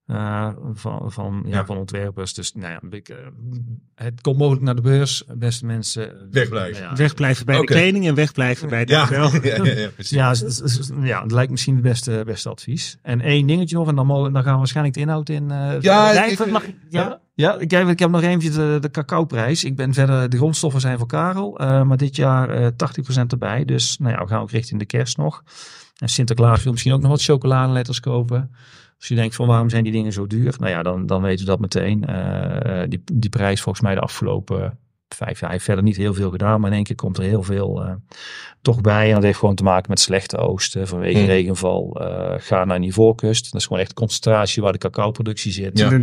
Eh, 0.07 0.49
van, 0.73 1.13
van, 1.13 1.43
ja, 1.47 1.57
Ja. 1.57 1.65
van 1.65 1.77
ontwerpers. 1.77 2.35
Dus 2.35 2.55
nou 2.55 2.73
ja, 2.73 2.81
ik, 2.97 3.09
eh, 3.09 3.17
het 3.95 4.21
komt 4.21 4.39
mogelijk 4.39 4.65
naar 4.65 4.75
de 4.75 4.81
beurs. 4.83 5.25
Beste 5.35 5.67
mensen. 5.67 6.29
Wegblijven. 6.31 6.83
Ja, 6.83 6.95
Wegblijven 6.95 7.47
bij 7.47 7.59
de 7.59 7.65
kleding 7.65 8.07
en 8.07 8.15
wegblijven 8.15 8.69
bij 8.69 8.85
de 8.85 8.93
Ja, 8.93 9.01
hotel. 9.07 9.31
ja, 9.43 9.65
ja, 9.65 9.79
ja, 9.81 9.89
precies. 9.89 10.11
Ja, 10.11 10.35
ja, 11.07 11.23
het 11.23 11.33
lijkt 11.33 11.51
misschien 11.51 11.75
het 11.75 11.83
beste, 11.83 12.23
beste 12.27 12.49
advies. 12.49 12.99
En 13.03 13.21
één 13.21 13.47
dingetje 13.47 13.77
nog, 13.77 13.89
en 13.89 13.95
dan, 13.95 14.07
mogen, 14.07 14.33
dan 14.33 14.43
gaan 14.43 14.53
we 14.53 14.59
waarschijnlijk 14.59 14.95
de 14.95 15.01
inhoud 15.01 15.29
in. 15.29 15.51
eh 15.51 15.81
Ja, 15.81 16.25
ik- 16.25 16.47
Mag 16.51 16.65
ik- 16.65 16.77
ja, 16.89 17.21
ja 17.35 17.59
ik, 17.59 17.71
heb, 17.71 17.89
ik 17.89 17.99
heb 17.99 18.11
nog 18.11 18.23
eventjes 18.23 18.55
de, 18.55 18.79
de 18.81 18.91
cacaoprijs. 18.91 19.65
Ik 19.65 19.77
ben 19.77 19.95
verder, 19.95 20.29
de 20.31 20.37
grondstoffen 20.37 20.81
zijn 20.81 20.99
voor 20.99 21.07
Karel, 21.07 21.59
eh, 21.59 21.83
maar 21.83 21.97
dit 21.97 22.17
jaar 22.17 22.51
eh 22.51 22.67
80% 22.77 23.33
erbij. 23.33 23.65
Dus 23.65 23.99
nou 23.99 24.13
ja, 24.15 24.23
we 24.23 24.29
gaan 24.29 24.41
ook 24.41 24.51
richting 24.51 24.79
de 24.81 24.87
kerst 24.87 25.17
nog. 25.17 25.43
En 25.99 26.09
Sinterklaas 26.09 26.63
wil 26.63 26.73
misschien 26.73 26.93
ook 26.93 27.01
nog 27.01 27.11
wat 27.11 27.23
chocoladeletters 27.23 28.01
kopen. 28.01 28.51
Als 29.03 29.11
je 29.11 29.17
denkt 29.17 29.35
van 29.35 29.47
waarom 29.47 29.71
zijn 29.71 29.83
die 29.85 29.93
dingen 29.93 30.13
zo 30.13 30.27
duur? 30.27 30.55
Nou 30.59 30.71
ja, 30.71 30.83
dan, 30.83 31.07
dan 31.07 31.23
weten 31.23 31.45
we 31.45 31.51
dat 31.51 31.61
meteen. 31.61 32.05
Eh, 32.05 32.83
die, 32.89 33.03
die 33.13 33.31
prijs 33.31 33.61
volgens 33.61 33.85
mij 33.85 33.95
de 33.95 34.01
afgelopen 34.01 34.79
vijf 35.09 35.41
jaar 35.41 35.51
heeft 35.51 35.65
verder 35.65 35.85
niet 35.85 35.97
heel 35.97 36.15
veel 36.15 36.31
gedaan. 36.31 36.61
Maar 36.61 36.71
in 36.71 36.77
één 36.77 36.85
keer 36.85 36.97
komt 36.97 37.17
er 37.19 37.25
heel 37.25 37.43
veel 37.43 37.85
eh, 37.85 37.93
toch 38.63 38.81
bij. 38.81 39.09
En 39.09 39.15
dat 39.15 39.23
heeft 39.23 39.39
gewoon 39.39 39.55
te 39.55 39.63
maken 39.63 39.91
met 39.91 40.01
slechte 40.01 40.37
oosten 40.37 40.89
vanwege 40.89 41.19
Hmm. 41.19 41.27
regenval. 41.27 42.01
eh 42.01 42.35
ga 42.39 42.65
naar 42.65 42.81
Ivoorkust. 42.83 43.53
Dat 43.53 43.61
is 43.61 43.67
gewoon 43.67 43.83
echt 43.83 43.95
concentratie 43.95 44.63
waar 44.63 44.73
de 44.73 44.79
cacao-productie 44.79 45.53
zit. 45.53 45.79
Ja. 45.79 46.01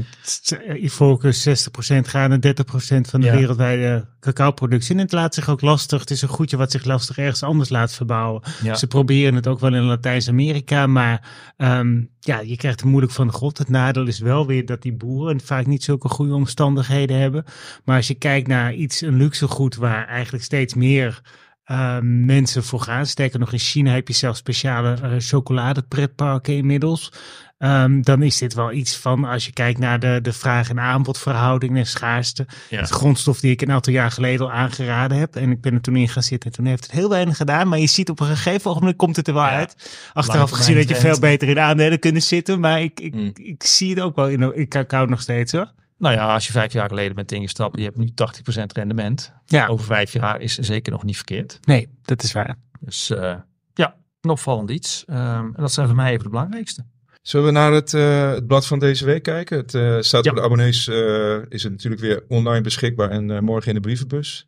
Ivoorkust 0.76 1.42
60% 1.42 2.08
gaan 2.08 2.30
naar 2.30 2.40
30% 2.40 3.10
van 3.10 3.20
de 3.22 3.26
Ja. 3.28 3.34
wereldwijde 3.36 4.06
cacao-productie. 4.20 4.96
En 4.96 5.02
het 5.02 5.12
laat 5.12 5.34
zich 5.34 5.50
ook 5.50 5.62
lastig. 5.62 6.00
Het 6.00 6.12
is 6.12 6.22
een 6.22 6.28
goedje 6.28 6.58
wat 6.58 6.72
zich 6.72 6.86
lastig 6.86 7.18
ergens 7.18 7.44
anders 7.44 7.70
laat 7.70 7.94
verbouwen. 7.94 8.42
Ja. 8.64 8.76
Ze 8.76 8.88
proberen 8.88 9.36
het 9.36 9.48
ook 9.48 9.60
wel 9.60 9.74
in 9.76 9.84
Latijns-Amerika, 9.84 10.88
maar 10.88 11.30
ehm, 11.58 12.02
ja, 12.20 12.40
je 12.40 12.58
krijgt 12.58 12.80
het 12.80 12.90
moeilijk 12.90 13.14
van 13.14 13.32
grond. 13.32 13.58
Het 13.58 13.70
nadeel 13.70 14.08
is 14.08 14.20
wel 14.20 14.48
weer 14.48 14.66
dat 14.66 14.82
die 14.82 14.94
boeren 14.94 15.42
vaak 15.42 15.66
niet 15.66 15.84
zulke 15.84 16.10
goede 16.10 16.34
omstandigheden 16.34 17.20
hebben. 17.20 17.46
Maar 17.86 17.96
als 17.96 18.08
je 18.08 18.16
kijkt 18.16 18.48
naar 18.48 18.74
iets, 18.74 19.02
een 19.02 19.18
luxegoed 19.18 19.76
waar 19.76 20.08
eigenlijk 20.08 20.44
steeds 20.44 20.74
meer 20.74 21.22
ehm, 21.64 22.26
mensen 22.26 22.64
voor 22.64 22.80
gaan. 22.82 23.06
Sterker 23.06 23.40
nog, 23.40 23.52
in 23.52 23.60
China 23.60 23.94
heb 23.94 24.08
je 24.08 24.14
zelfs 24.14 24.40
speciale 24.40 25.16
chocoladepretparken 25.20 26.56
inmiddels. 26.56 27.12
Ehm, 27.60 28.02
dan 28.02 28.22
is 28.22 28.38
dit 28.38 28.54
wel 28.54 28.72
iets 28.72 28.98
van, 28.98 29.24
als 29.26 29.46
je 29.46 29.52
kijkt 29.52 29.80
naar 29.80 30.00
de, 30.00 30.20
de 30.22 30.34
vraag- 30.34 30.70
en 30.70 30.80
aanbodverhouding 30.80 31.78
en 31.78 31.86
schaarste. 31.86 32.46
Ja. 32.70 32.80
Het 32.80 32.90
grondstof 32.90 33.40
die 33.40 33.52
ik 33.52 33.62
een 33.62 33.72
aantal 33.72 33.94
jaar 33.94 34.12
geleden 34.12 34.46
al 34.46 34.52
aangeraden 34.52 35.18
heb. 35.18 35.36
En 35.36 35.52
ik 35.52 35.62
ben 35.62 35.74
er 35.74 35.82
toen 35.82 35.96
in 35.96 36.10
gaan 36.10 36.24
zitten 36.24 36.50
en 36.50 36.56
toen 36.56 36.66
heeft 36.66 36.84
het 36.84 36.92
heel 36.92 37.10
weinig 37.10 37.38
gedaan. 37.38 37.68
Maar 37.68 37.80
je 37.80 37.88
ziet 37.88 38.10
op 38.10 38.20
een 38.20 38.26
gegeven 38.28 38.72
moment 38.74 38.96
komt 38.96 39.16
het 39.16 39.28
er 39.28 39.34
wel 39.34 39.44
Ja. 39.44 39.50
uit. 39.50 40.00
Achteraf 40.14 40.50
gezien 40.52 40.76
dat 40.76 40.90
je 40.90 40.96
veel 40.96 41.20
beter 41.20 41.48
in 41.48 41.60
aandelen 41.60 42.00
kunnen 42.00 42.22
zitten. 42.22 42.60
Maar 42.60 42.82
ik, 42.82 43.00
ik, 43.00 43.14
Mm. 43.14 43.32
ik 43.34 43.64
zie 43.64 43.90
het 43.90 44.00
ook 44.00 44.16
wel 44.16 44.28
in, 44.30 44.56
in 44.56 44.68
cacao 44.68 45.06
nog 45.06 45.22
steeds 45.22 45.52
hoor. 45.52 45.72
Nou 45.98 46.16
ja, 46.16 46.34
als 46.34 46.46
je 46.46 46.52
vijf 46.52 46.74
jaar 46.74 46.88
geleden 46.90 47.16
bent 47.16 47.32
ingestapt, 47.32 47.78
je 47.78 47.84
hebt 47.84 47.98
nu 47.98 48.10
80% 48.14 48.72
rendement. 48.74 49.34
Ja, 49.46 49.68
Over 49.68 49.86
vijf 49.86 50.14
jaar 50.14 50.42
is 50.42 50.58
zeker 50.58 50.92
nog 50.92 51.04
niet 51.04 51.16
verkeerd. 51.16 51.60
nee, 51.62 51.90
dat 52.02 52.24
is 52.24 52.32
waar. 52.32 52.56
Dus 52.80 53.10
eh, 53.10 53.36
ja, 53.74 53.96
een 54.22 54.30
opvallend 54.30 54.70
iets. 54.72 55.04
Ehm, 55.08 55.46
en 55.46 55.54
dat 55.56 55.72
zijn 55.72 55.88
voor 55.88 55.96
mij 55.96 56.12
even 56.12 56.24
de 56.24 56.30
belangrijkste. 56.30 56.86
Zullen 57.22 57.46
we 57.46 57.52
naar 57.52 57.72
het, 57.72 57.94
eh, 57.94 58.32
het 58.32 58.48
blad 58.48 58.68
van 58.68 58.80
deze 58.80 59.06
week 59.06 59.24
kijken? 59.24 59.58
Het 59.58 59.74
eh, 59.74 59.98
staat 60.00 60.24
Ja. 60.24 60.32
voor 60.32 60.40
de 60.40 60.46
abonnees, 60.46 60.88
eh, 60.88 61.36
is 61.50 61.64
het 61.64 61.72
natuurlijk 61.72 62.02
weer 62.02 62.24
online 62.28 62.62
beschikbaar 62.62 63.10
en 63.10 63.44
morgen 63.44 63.68
in 63.68 63.74
de 63.76 63.80
brievenbus. 63.82 64.46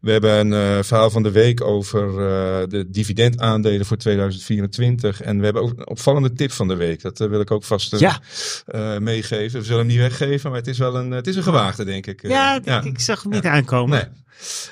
We 0.00 0.10
hebben 0.10 0.50
een 0.52 0.84
verhaal 0.84 1.10
van 1.10 1.22
de 1.22 1.30
week 1.30 1.60
over 1.60 2.12
de 2.68 2.84
dividendaandelen 2.90 3.86
voor 3.86 3.96
2024. 3.96 5.20
En 5.22 5.38
we 5.38 5.44
hebben 5.44 5.62
ook 5.62 5.70
een 5.76 5.88
opvallende 5.88 6.32
tip 6.32 6.52
van 6.52 6.68
de 6.68 6.76
week. 6.76 7.02
Dat 7.02 7.18
wil 7.18 7.40
ik 7.40 7.50
ook 7.50 7.64
vast 7.64 7.98
Ja. 7.98 8.20
meegeven. 8.98 9.58
We 9.58 9.64
zullen 9.66 9.78
hem 9.78 9.86
niet 9.88 9.98
weggeven, 9.98 10.50
maar 10.50 10.58
het 10.58 10.68
is 10.68 10.78
wel 10.78 10.96
een, 10.96 11.10
het 11.10 11.26
is 11.26 11.36
een 11.36 11.42
gewaagde, 11.42 11.84
denk 11.84 12.06
ik. 12.06 12.26
Ja, 12.28 12.60
ik, 12.64 12.84
ik 12.84 13.00
zag 13.00 13.22
hem 13.22 13.32
niet 13.32 13.46
aankomen. 13.46 13.98
Nee. 13.98 14.20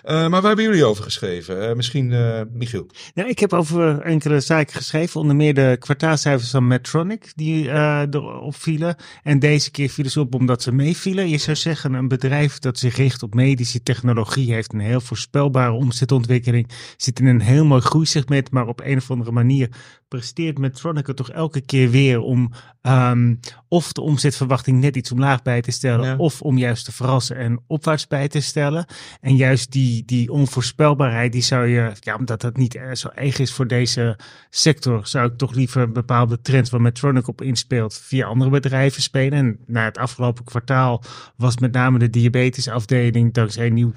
Maar 0.02 0.30
waar 0.30 0.42
hebben 0.42 0.64
jullie 0.64 0.84
over 0.84 1.04
geschreven? 1.04 1.76
Misschien 1.76 2.12
eh, 2.12 2.40
Michiel. 2.52 2.86
Ja, 3.14 3.26
ik 3.26 3.38
heb 3.38 3.52
over 3.52 4.00
enkele 4.00 4.40
zaken 4.40 4.74
geschreven, 4.74 5.20
onder 5.20 5.36
meer 5.36 5.54
de 5.54 5.76
kwartaalcijfers 5.78 6.50
van 6.50 6.66
Medtronic. 6.66 7.32
Die 7.40 7.70
eh, 7.70 8.02
erop 8.10 8.56
vielen. 8.56 8.96
En 9.22 9.38
deze 9.38 9.70
keer 9.70 9.88
vielen 9.88 10.12
ze 10.12 10.20
op 10.20 10.34
omdat 10.34 10.62
ze 10.62 10.72
meevielen. 10.72 11.28
Je 11.28 11.38
zou 11.38 11.56
zeggen, 11.56 11.92
een 11.92 12.08
bedrijf 12.08 12.58
dat 12.58 12.78
zich 12.78 12.96
richt 12.96 13.22
op 13.22 13.34
medische 13.34 13.82
technologie 13.82 14.52
heeft 14.52 14.72
een 14.72 14.80
heel 14.80 15.00
voorspelbare 15.00 15.72
omzetontwikkeling. 15.72 16.68
Zit 16.96 17.20
in 17.20 17.26
een 17.26 17.40
heel 17.40 17.64
mooi 17.64 17.80
groeisegment, 17.80 18.50
maar 18.50 18.66
op 18.66 18.80
een 18.84 18.96
of 18.96 19.10
andere 19.10 19.32
manier 19.32 19.68
presteert 20.10 20.58
Medtronic 20.58 21.08
er 21.08 21.14
toch 21.14 21.30
elke 21.30 21.60
keer 21.60 21.90
weer 21.90 22.20
om 22.20 22.52
ehm, 22.82 23.34
of 23.68 23.92
de 23.92 24.00
omzetverwachting 24.00 24.80
net 24.80 24.96
iets 24.96 25.12
omlaag 25.12 25.42
bij 25.42 25.60
te 25.60 25.70
stellen, 25.70 26.06
Ja. 26.08 26.16
of 26.16 26.42
om 26.42 26.58
juist 26.58 26.84
te 26.84 26.92
verrassen 26.92 27.36
en 27.36 27.60
opwaarts 27.66 28.06
bij 28.06 28.28
te 28.28 28.40
stellen. 28.40 28.84
En 29.20 29.36
juist 29.36 29.72
die, 29.72 30.04
die 30.04 30.32
onvoorspelbaarheid, 30.32 31.32
die 31.32 31.42
zou 31.42 31.66
je, 31.66 31.92
ja, 32.00 32.16
omdat 32.16 32.40
dat 32.40 32.56
niet 32.56 32.74
eh, 32.74 32.92
zo 32.92 33.08
eigen 33.08 33.40
is 33.40 33.52
voor 33.52 33.66
deze 33.66 34.18
sector, 34.50 35.06
zou 35.06 35.30
ik 35.30 35.36
toch 35.38 35.54
liever 35.54 35.92
bepaalde 35.92 36.40
trends 36.40 36.70
waar 36.70 36.80
Medtronic 36.80 37.28
op 37.28 37.42
inspeelt 37.42 37.94
via 37.94 38.26
andere 38.26 38.50
bedrijven 38.50 39.02
spelen. 39.02 39.38
En 39.38 39.58
na 39.66 39.84
het 39.84 39.98
afgelopen 39.98 40.44
kwartaal 40.44 41.02
was 41.36 41.58
met 41.58 41.72
name 41.72 41.98
de 41.98 42.10
diabetesafdeling 42.10 43.32
dankzij 43.32 43.66
een 43.66 43.74
nieuw 43.74 43.92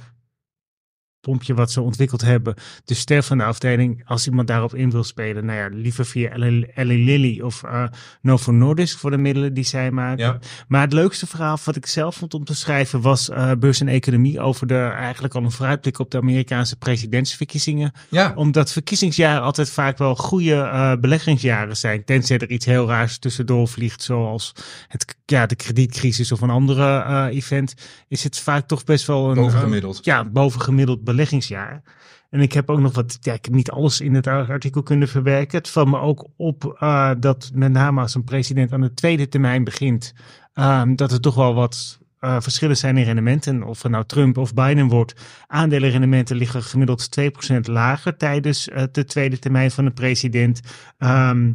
pompje 1.23 1.53
wat 1.53 1.71
ze 1.71 1.81
ontwikkeld 1.81 2.21
hebben, 2.21 2.55
de 2.85 2.93
ster 2.93 3.23
van 3.23 3.37
de 3.37 3.43
afdeling. 3.43 4.01
Als 4.05 4.27
iemand 4.27 4.47
daarop 4.47 4.75
in 4.75 4.91
wil 4.91 5.03
spelen, 5.03 5.45
nou 5.45 5.59
ja, 5.59 5.67
liever 5.71 6.05
via 6.05 6.31
Eli 6.75 7.05
Lilly 7.05 7.41
of 7.41 7.63
eh 7.63 7.83
Novo 8.21 8.51
Nordisk 8.51 8.97
voor 8.97 9.11
de 9.11 9.17
middelen 9.17 9.53
die 9.53 9.63
zij 9.63 9.91
maken. 9.91 10.25
Ja. 10.25 10.39
Maar 10.67 10.81
het 10.81 10.93
leukste 10.93 11.27
verhaal 11.27 11.57
wat 11.63 11.75
ik 11.75 11.85
zelf 11.85 12.15
vond 12.15 12.33
om 12.33 12.43
te 12.43 12.55
schrijven 12.55 13.01
was 13.01 13.29
eh, 13.29 13.51
Beurs 13.59 13.79
en 13.79 13.87
Economie 13.87 14.39
over 14.39 14.67
de 14.67 14.79
eigenlijk 14.79 15.33
al 15.35 15.43
een 15.43 15.51
vooruitblik 15.51 15.99
op 15.99 16.11
de 16.11 16.17
Amerikaanse 16.17 16.75
presidentsverkiezingen. 16.75 17.91
Ja. 18.09 18.33
Omdat 18.35 18.71
verkiezingsjaren 18.71 19.41
altijd 19.41 19.69
vaak 19.69 19.97
wel 19.97 20.15
goede 20.15 20.55
eh, 20.55 20.93
beleggingsjaren 20.99 21.77
zijn. 21.77 22.05
Tenzij 22.05 22.37
er 22.37 22.49
iets 22.49 22.65
heel 22.65 22.87
raars 22.87 23.17
tussendoor 23.17 23.67
vliegt, 23.67 24.01
zoals 24.01 24.53
het, 24.87 25.15
ja, 25.25 25.45
de 25.45 25.55
kredietcrisis 25.55 26.31
of 26.31 26.41
een 26.41 26.49
andere 26.49 26.99
eh, 27.03 27.25
event, 27.35 27.73
is 28.07 28.23
het 28.23 28.39
vaak 28.39 28.67
toch 28.67 28.83
best 28.83 29.07
wel 29.07 29.29
een 29.29 29.35
Bovengemiddeld. 29.35 29.95
een- 29.95 30.01
ja, 30.03 30.25
bovengemiddeld 30.25 31.03
beleggingsjaar. 31.03 31.81
En 32.29 32.39
ik 32.41 32.53
heb 32.53 32.69
ook 32.69 32.79
nog 32.79 32.95
wat, 32.95 33.17
ja, 33.21 33.33
ik 33.33 33.45
heb 33.45 33.53
niet 33.53 33.71
alles 33.71 34.01
in 34.01 34.13
het 34.13 34.27
artikel 34.27 34.83
kunnen 34.83 35.07
verwerken. 35.07 35.57
Het 35.57 35.69
valt 35.69 35.87
me 35.87 35.99
ook 35.99 36.27
op 36.37 36.75
eh, 36.79 37.11
dat 37.19 37.51
met 37.53 37.71
name 37.71 38.01
als 38.01 38.15
een 38.15 38.23
president 38.23 38.73
aan 38.73 38.81
de 38.81 38.93
tweede 38.93 39.27
termijn 39.27 39.63
begint, 39.63 40.13
ehm, 40.53 40.95
dat 40.95 41.11
er 41.11 41.19
toch 41.21 41.35
wel 41.35 41.53
wat 41.53 42.01
eh, 42.19 42.35
verschillen 42.39 42.77
zijn 42.77 42.97
in 42.97 43.03
rendementen. 43.03 43.63
Of 43.63 43.81
het 43.81 43.91
nou 43.91 44.05
Trump 44.05 44.37
of 44.37 44.53
Biden 44.53 44.87
wordt, 44.87 45.13
aandelenrendementen 45.47 46.35
liggen 46.35 46.63
gemiddeld 46.63 47.11
2% 47.11 47.67
lager 47.67 48.17
tijdens 48.17 48.69
eh, 48.69 48.83
de 48.91 49.05
tweede 49.05 49.39
termijn 49.39 49.71
van 49.71 49.85
de 49.85 49.91
president. 49.91 50.61
Ehm 50.97 51.51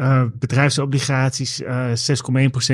eh, 0.00 0.24
bedrijfsobligaties 0.38 1.62
eh 1.62 1.86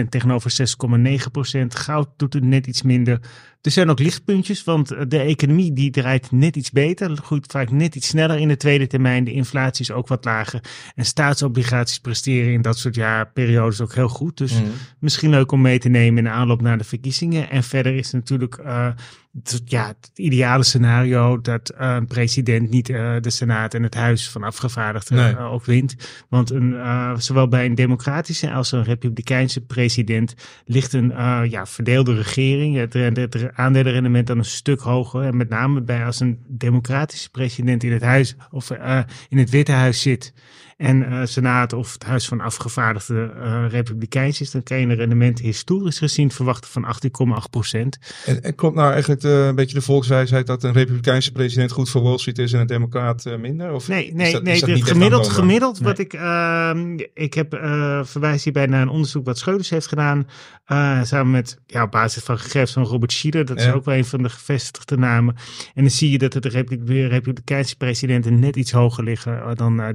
6,1% 0.03 0.09
tegenover 0.09 0.51
6,9%. 0.51 1.67
Goud 1.69 2.09
doet 2.17 2.33
het 2.35 2.45
net 2.45 2.67
iets 2.67 2.83
minder. 2.83 3.21
Er 3.67 3.73
zijn 3.73 3.91
ook 3.91 3.99
lichtpuntjes, 3.99 4.65
want 4.65 4.91
eh, 4.91 5.03
de 5.09 5.19
economie 5.19 5.73
die 5.73 5.91
draait 5.91 6.31
net 6.31 6.57
iets 6.57 6.71
beter. 6.71 7.17
Groeit 7.17 7.47
vaak 7.53 7.71
net 7.71 7.95
iets 7.95 8.09
sneller 8.09 8.39
in 8.39 8.49
de 8.49 8.57
tweede 8.57 8.87
termijn. 8.87 9.25
De 9.25 9.33
inflatie 9.33 9.85
is 9.85 9.91
ook 9.91 10.09
wat 10.09 10.25
lager. 10.25 10.61
En 10.95 11.05
staatsobligaties 11.05 11.99
presteren 11.99 12.53
in 12.53 12.63
dat 12.63 12.79
soort 12.79 12.95
jaarperiodes 12.95 13.81
ook 13.81 13.95
heel 13.95 14.09
goed. 14.09 14.37
Dus 14.39 14.53
Mhm. 14.53 14.63
misschien 14.99 15.31
leuk 15.31 15.53
om 15.53 15.61
mee 15.61 15.79
te 15.79 15.89
nemen 15.89 16.19
in 16.19 16.25
de 16.25 16.31
aanloop 16.31 16.61
naar 16.63 16.79
de 16.79 16.85
verkiezingen. 16.85 17.51
En 17.51 17.63
verder 17.63 17.95
is 17.95 18.11
natuurlijk 18.13 18.55
eh, 18.55 18.89
het, 19.43 19.63
ja, 19.65 19.87
het 19.87 20.11
ideale 20.15 20.63
scenario 20.65 21.41
dat 21.41 21.69
eh, 21.69 21.95
een 21.95 22.07
president 22.07 22.71
niet 22.71 22.87
de 22.87 23.21
Senaat 23.23 23.75
en 23.75 23.83
het 23.83 23.95
Huis 23.95 24.31
van 24.31 24.43
Afgevaardigden 24.43 25.17
Nee. 25.17 25.39
ook 25.39 25.65
wint. 25.65 25.97
Want 26.29 26.51
een, 26.51 26.77
zowel 27.23 27.49
bij 27.49 27.65
een 27.67 27.75
democratische 27.75 28.51
als 28.53 28.73
een 28.73 28.85
republikeinse 28.85 29.61
president 29.61 30.35
ligt 30.65 30.93
een 30.93 31.09
ja, 31.51 31.67
verdeelde 31.67 32.15
regering. 32.15 32.77
Het, 32.77 32.93
het, 32.93 33.17
het 33.17 33.51
aandelenrendement 33.57 34.27
dan 34.27 34.39
een 34.39 34.45
stuk 34.45 34.81
hoger. 34.81 35.23
En 35.23 35.37
met 35.37 35.49
name 35.49 35.81
bij 35.81 36.05
als 36.05 36.21
een 36.21 36.45
democratische 36.49 37.31
president 37.31 37.85
in 37.85 37.93
het 37.93 38.03
huis 38.03 38.37
of 38.51 38.71
eh, 38.71 39.01
in 39.29 39.39
het 39.39 39.51
Witte 39.51 39.73
Huis 39.73 40.03
zit. 40.03 40.33
En 40.77 41.03
eh 41.11 41.21
Senaat 41.27 41.73
of 41.73 41.93
het 41.93 42.05
Huis 42.05 42.27
van 42.29 42.41
Afgevaardigden 42.41 43.37
eh, 43.43 43.65
republikeins 43.69 44.41
is, 44.41 44.51
dan 44.51 44.63
kan 44.63 44.79
je 44.81 44.87
een 44.87 44.95
rendement 44.95 45.39
historisch 45.41 45.99
gezien 45.99 46.31
verwachten 46.31 46.71
van 46.71 46.85
18,8 47.45 47.51
procent. 47.51 47.99
En, 48.27 48.43
en 48.43 48.55
klopt 48.55 48.75
nou 48.77 48.91
eigenlijk 48.93 49.21
de, 49.21 49.29
een 49.29 49.55
beetje 49.55 49.75
de 49.75 49.83
volkswijsheid 49.83 50.47
dat 50.47 50.63
een 50.65 50.73
republikeinse 50.73 51.33
president 51.33 51.71
goed 51.73 51.91
voor 51.91 52.03
Wall 52.03 52.19
Street 52.19 52.39
is 52.39 52.53
en 52.53 52.61
een 52.61 52.67
democraat 52.67 53.27
eh, 53.27 53.37
minder? 53.37 53.73
Of 53.73 53.89
Nee, 53.89 54.15
nee, 54.15 54.33
dat- 54.33 54.43
nee. 54.43 54.61
de 54.65 54.83
gemiddeld, 54.85 55.29
gemiddeld 55.29 55.81
Nee. 55.81 55.89
wat 55.89 55.99
ik, 55.99 56.13
ehm, 56.13 56.99
ik 57.15 57.35
heb 57.35 57.53
eh 57.55 58.01
verwijs 58.05 58.45
hierbij 58.45 58.67
naar 58.67 58.83
een 58.83 58.89
onderzoek 58.89 59.25
wat 59.27 59.39
Scheuders 59.39 59.71
heeft 59.71 59.87
gedaan, 59.87 60.27
eh, 60.65 61.03
samen 61.03 61.31
met, 61.31 61.59
ja, 61.67 61.83
op 61.83 61.91
basis 61.91 62.23
van 62.23 62.39
gegevens 62.39 62.73
van 62.73 62.85
Robert 62.85 63.13
Schieder, 63.13 63.45
dat 63.45 63.57
is 63.59 63.69
ook 63.71 63.85
wel 63.85 63.95
een 63.95 64.05
van 64.05 64.23
de 64.23 64.29
gevestigde 64.29 64.97
namen. 64.97 65.35
En 65.75 65.83
dan 65.83 65.91
zie 65.91 66.11
je 66.11 66.19
dat 66.19 66.33
de 66.33 66.49
Repu- 66.49 67.07
republikeinse 67.07 67.77
presidenten 67.77 68.39
net 68.39 68.57
iets 68.57 68.73
hoger 68.73 69.05
liggen 69.05 69.41
eh, 69.43 69.51
dan 69.55 69.81
eh, 69.81 69.95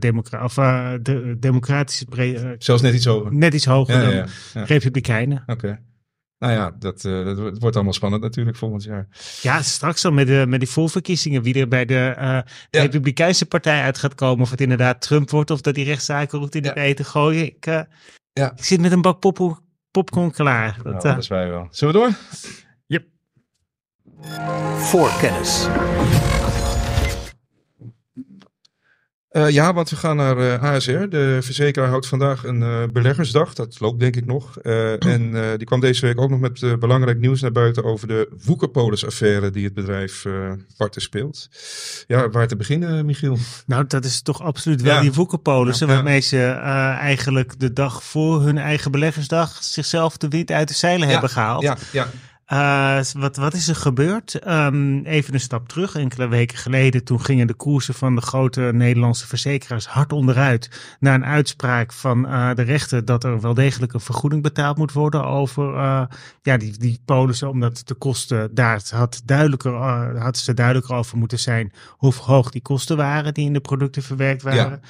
eh, 0.72 1.00
de 1.02 1.36
democratische, 1.40 2.06
pre- 2.06 2.34
eh, 2.34 2.50
Zelfs 2.58 2.82
net 2.82 2.94
iets 2.94 3.08
over. 3.08 3.34
net 3.34 3.54
iets 3.54 3.66
hoger 3.66 3.96
Ja, 3.96 4.02
dan 4.02 4.14
ja, 4.14 4.26
ja. 4.54 4.64
republikeinen. 4.64 5.44
Oké. 5.46 5.80
Nou 6.40 6.54
ja, 6.54 6.76
dat, 6.80 7.06
eh, 7.06 7.26
dat 7.26 7.36
wordt- 7.38 7.52
het 7.52 7.60
wordt 7.62 7.76
allemaal 7.76 7.94
spannend 7.94 8.22
natuurlijk 8.24 8.58
volgend 8.58 8.84
jaar. 8.84 9.08
Ja, 9.42 9.62
straks 9.62 10.06
al 10.06 10.12
met, 10.12 10.28
de, 10.28 10.46
met 10.48 10.60
die 10.60 10.70
voorverkiezingen, 10.70 11.42
wie 11.42 11.54
er 11.60 11.68
bij 11.68 11.86
de 11.86 12.14
eh, 12.18 12.26
Ja. 12.26 12.44
Republikeinse 12.70 13.46
partij 13.46 13.82
uit 13.82 13.98
gaat 13.98 14.16
komen. 14.16 14.42
Of 14.44 14.52
het 14.52 14.62
inderdaad 14.62 15.02
Trump 15.02 15.30
wordt 15.30 15.52
of 15.52 15.62
dat 15.62 15.76
die 15.76 15.86
rechtszaken 15.86 16.40
roept 16.40 16.56
in 16.56 16.64
Ja. 16.64 16.70
het 16.70 16.78
eten 16.78 17.06
gooien. 17.06 17.46
Ik, 17.46 17.66
eh, 17.66 17.82
Ja. 18.34 18.52
ik 18.56 18.64
zit 18.64 18.82
met 18.82 18.92
een 18.92 19.02
bak 19.02 19.20
pop 19.20 19.62
popcorn 19.92 20.32
klaar. 20.32 20.76
Dat, 20.84 20.94
Nou, 20.94 21.00
dat 21.08 21.18
is 21.18 21.28
wij 21.28 21.50
wel. 21.50 21.68
Zullen 21.72 21.94
we 21.94 22.00
door? 22.00 22.12
Voor 24.78 25.12
kennis. 25.20 25.68
Eh, 29.32 29.50
ja, 29.50 29.74
want 29.74 29.89
we 29.89 29.96
gaan 29.96 30.15
naar 30.15 30.38
eh, 30.38 30.63
ASR. 30.63 31.08
De 31.10 31.38
verzekeraar 31.41 31.89
houdt 31.89 32.08
vandaag 32.08 32.44
een 32.44 32.62
eh, 32.63 32.84
beleggersdag. 32.94 33.54
Dat 33.54 33.80
loopt 33.80 34.00
denk 34.00 34.15
ik 34.15 34.26
nog. 34.26 34.58
Eh, 34.58 35.06
en 35.06 35.36
eh, 35.36 35.58
die 35.58 35.65
kwam 35.65 35.80
deze 35.80 36.06
week 36.06 36.22
ook 36.22 36.30
nog 36.30 36.39
met 36.39 36.62
eh, 36.63 36.74
belangrijk 36.76 37.20
nieuws 37.20 37.41
naar 37.41 37.52
buiten 37.52 37.84
over 37.84 38.08
de 38.08 38.30
Woekerpolis-affaire 38.46 39.50
die 39.50 39.63
het 39.63 39.74
bedrijf 39.74 40.26
eh 40.26 40.52
parten 40.78 41.02
speelt. 41.02 41.50
Ja, 42.08 42.30
waar 42.30 42.48
te 42.48 42.56
beginnen, 42.56 43.06
Michiel? 43.06 43.38
nou, 43.65 43.86
dat 43.88 44.06
is 44.06 44.22
toch 44.22 44.41
absoluut 44.41 44.82
wel 44.82 44.96
Ja. 44.96 45.02
die 45.02 45.13
woekerpolissen 45.13 45.88
Ja. 45.88 45.94
waarmee 45.94 46.20
ze 46.20 46.38
eh, 46.38 46.63
eigenlijk 46.98 47.60
de 47.60 47.74
dag 47.74 48.04
voor 48.04 48.41
hun 48.41 48.58
eigen 48.58 48.91
beleggersdag 48.91 49.58
zichzelf 49.63 50.17
de 50.17 50.28
wind 50.28 50.52
uit 50.52 50.67
de 50.67 50.74
zeilen 50.74 51.08
hebben 51.08 51.30
gehaald. 51.30 51.62
Ja, 51.63 51.78
ja. 51.91 52.08
Eh, 52.52 53.00
wat, 53.18 53.36
wat 53.36 53.54
is 53.54 53.68
er 53.68 53.76
gebeurd? 53.76 54.40
Ehm, 54.40 55.04
even 55.04 55.34
een 55.34 55.40
stap 55.40 55.68
terug. 55.68 55.96
Enkele 55.96 56.28
weken 56.28 56.58
geleden 56.58 57.04
toen 57.04 57.22
gingen 57.22 57.48
de 57.48 57.54
koersen 57.54 57.94
van 57.94 58.16
de 58.16 58.22
grote 58.22 58.62
Nederlandse 58.62 59.28
verzekeraars 59.28 59.88
hard 59.88 60.14
onderuit. 60.14 60.96
Na 61.00 61.14
een 61.14 61.26
uitspraak 61.26 61.94
van 61.94 62.28
eh, 62.28 62.54
de 62.54 62.62
rechter 62.62 63.06
dat 63.06 63.24
er 63.24 63.42
wel 63.42 63.54
degelijk 63.54 63.94
een 63.94 64.00
vergoeding 64.00 64.42
betaald 64.42 64.78
moet 64.78 64.92
worden 64.92 65.26
over 65.26 65.76
eh, 65.76 66.04
ja, 66.42 66.58
die, 66.58 66.78
die 66.78 67.02
polissen. 67.06 67.50
Omdat 67.50 67.82
de 67.86 67.96
kosten 67.96 68.56
daar 68.56 68.82
had 68.90 69.22
duidelijker, 69.26 69.74
hadden 69.74 70.42
ze 70.42 70.54
duidelijker 70.54 70.96
over 70.96 71.18
moeten 71.18 71.40
zijn 71.40 71.72
hoe 71.90 72.14
hoog 72.14 72.52
die 72.52 72.62
kosten 72.62 72.98
waren 72.98 73.34
die 73.34 73.46
in 73.46 73.54
de 73.54 73.60
producten 73.60 74.04
verwerkt 74.04 74.42
waren. 74.42 74.82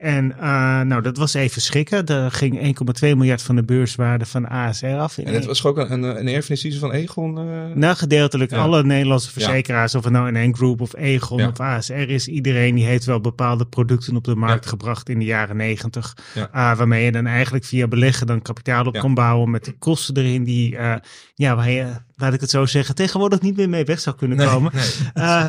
En 0.00 0.32
eh, 0.38 0.80
nou, 0.80 1.02
dat 1.02 1.16
was 1.16 1.34
even 1.34 1.62
schrikken. 1.62 2.06
Er 2.06 2.30
ging 2.30 2.76
1,2 3.02 3.16
miljard 3.16 3.42
van 3.42 3.56
de 3.56 3.62
beurswaarde 3.64 4.26
van 4.26 4.48
ASR 4.48 4.86
af. 4.86 5.18
En 5.18 5.34
het 5.34 5.44
was 5.44 5.64
ook 5.64 5.78
een, 5.78 6.02
een, 6.02 6.28
erfenis 6.28 6.78
van 6.78 6.92
Egon... 6.92 7.38
eh, 7.38 7.44
nou, 7.74 7.96
gedeeltelijk 7.96 8.50
Ja. 8.50 8.56
alle 8.56 8.84
Nederlandse 8.84 9.30
verzekeraars, 9.32 9.94
of 9.94 10.04
het 10.04 10.12
nou 10.12 10.38
in 10.38 10.54
Group 10.56 10.80
of 10.80 10.96
Egon 10.96 11.38
Ja. 11.38 11.48
of 11.48 11.60
ASR 11.60 11.92
is, 11.92 12.28
iedereen 12.28 12.74
die 12.74 12.84
heeft 12.84 13.04
wel 13.04 13.20
bepaalde 13.20 13.66
producten 13.66 14.16
op 14.16 14.24
de 14.24 14.34
markt 14.34 14.66
gebracht 14.66 15.08
in 15.08 15.18
de 15.18 15.24
jaren 15.24 15.56
negentig. 15.56 16.16
Ja. 16.34 16.48
Ah, 16.52 16.76
waarmee 16.78 17.04
je 17.04 17.12
dan 17.12 17.26
eigenlijk 17.26 17.64
via 17.64 17.88
beleggen 17.88 18.26
dan 18.26 18.42
kapitaal 18.42 18.84
op 18.86 18.98
kan 18.98 19.14
bouwen 19.14 19.50
met 19.50 19.64
de 19.64 19.72
kosten 19.78 20.16
erin 20.16 20.44
die, 20.44 20.76
eh, 20.76 20.94
ja, 21.34 21.56
waar 21.56 21.70
je, 21.70 21.86
laat 22.16 22.32
ik 22.34 22.40
het 22.40 22.50
zo 22.50 22.66
zeggen, 22.66 22.94
tegenwoordig 22.94 23.40
niet 23.40 23.56
meer 23.56 23.68
mee 23.68 23.84
weg 23.84 24.00
zou 24.00 24.16
kunnen 24.16 24.38
komen. 24.46 24.72
nee. 25.14 25.48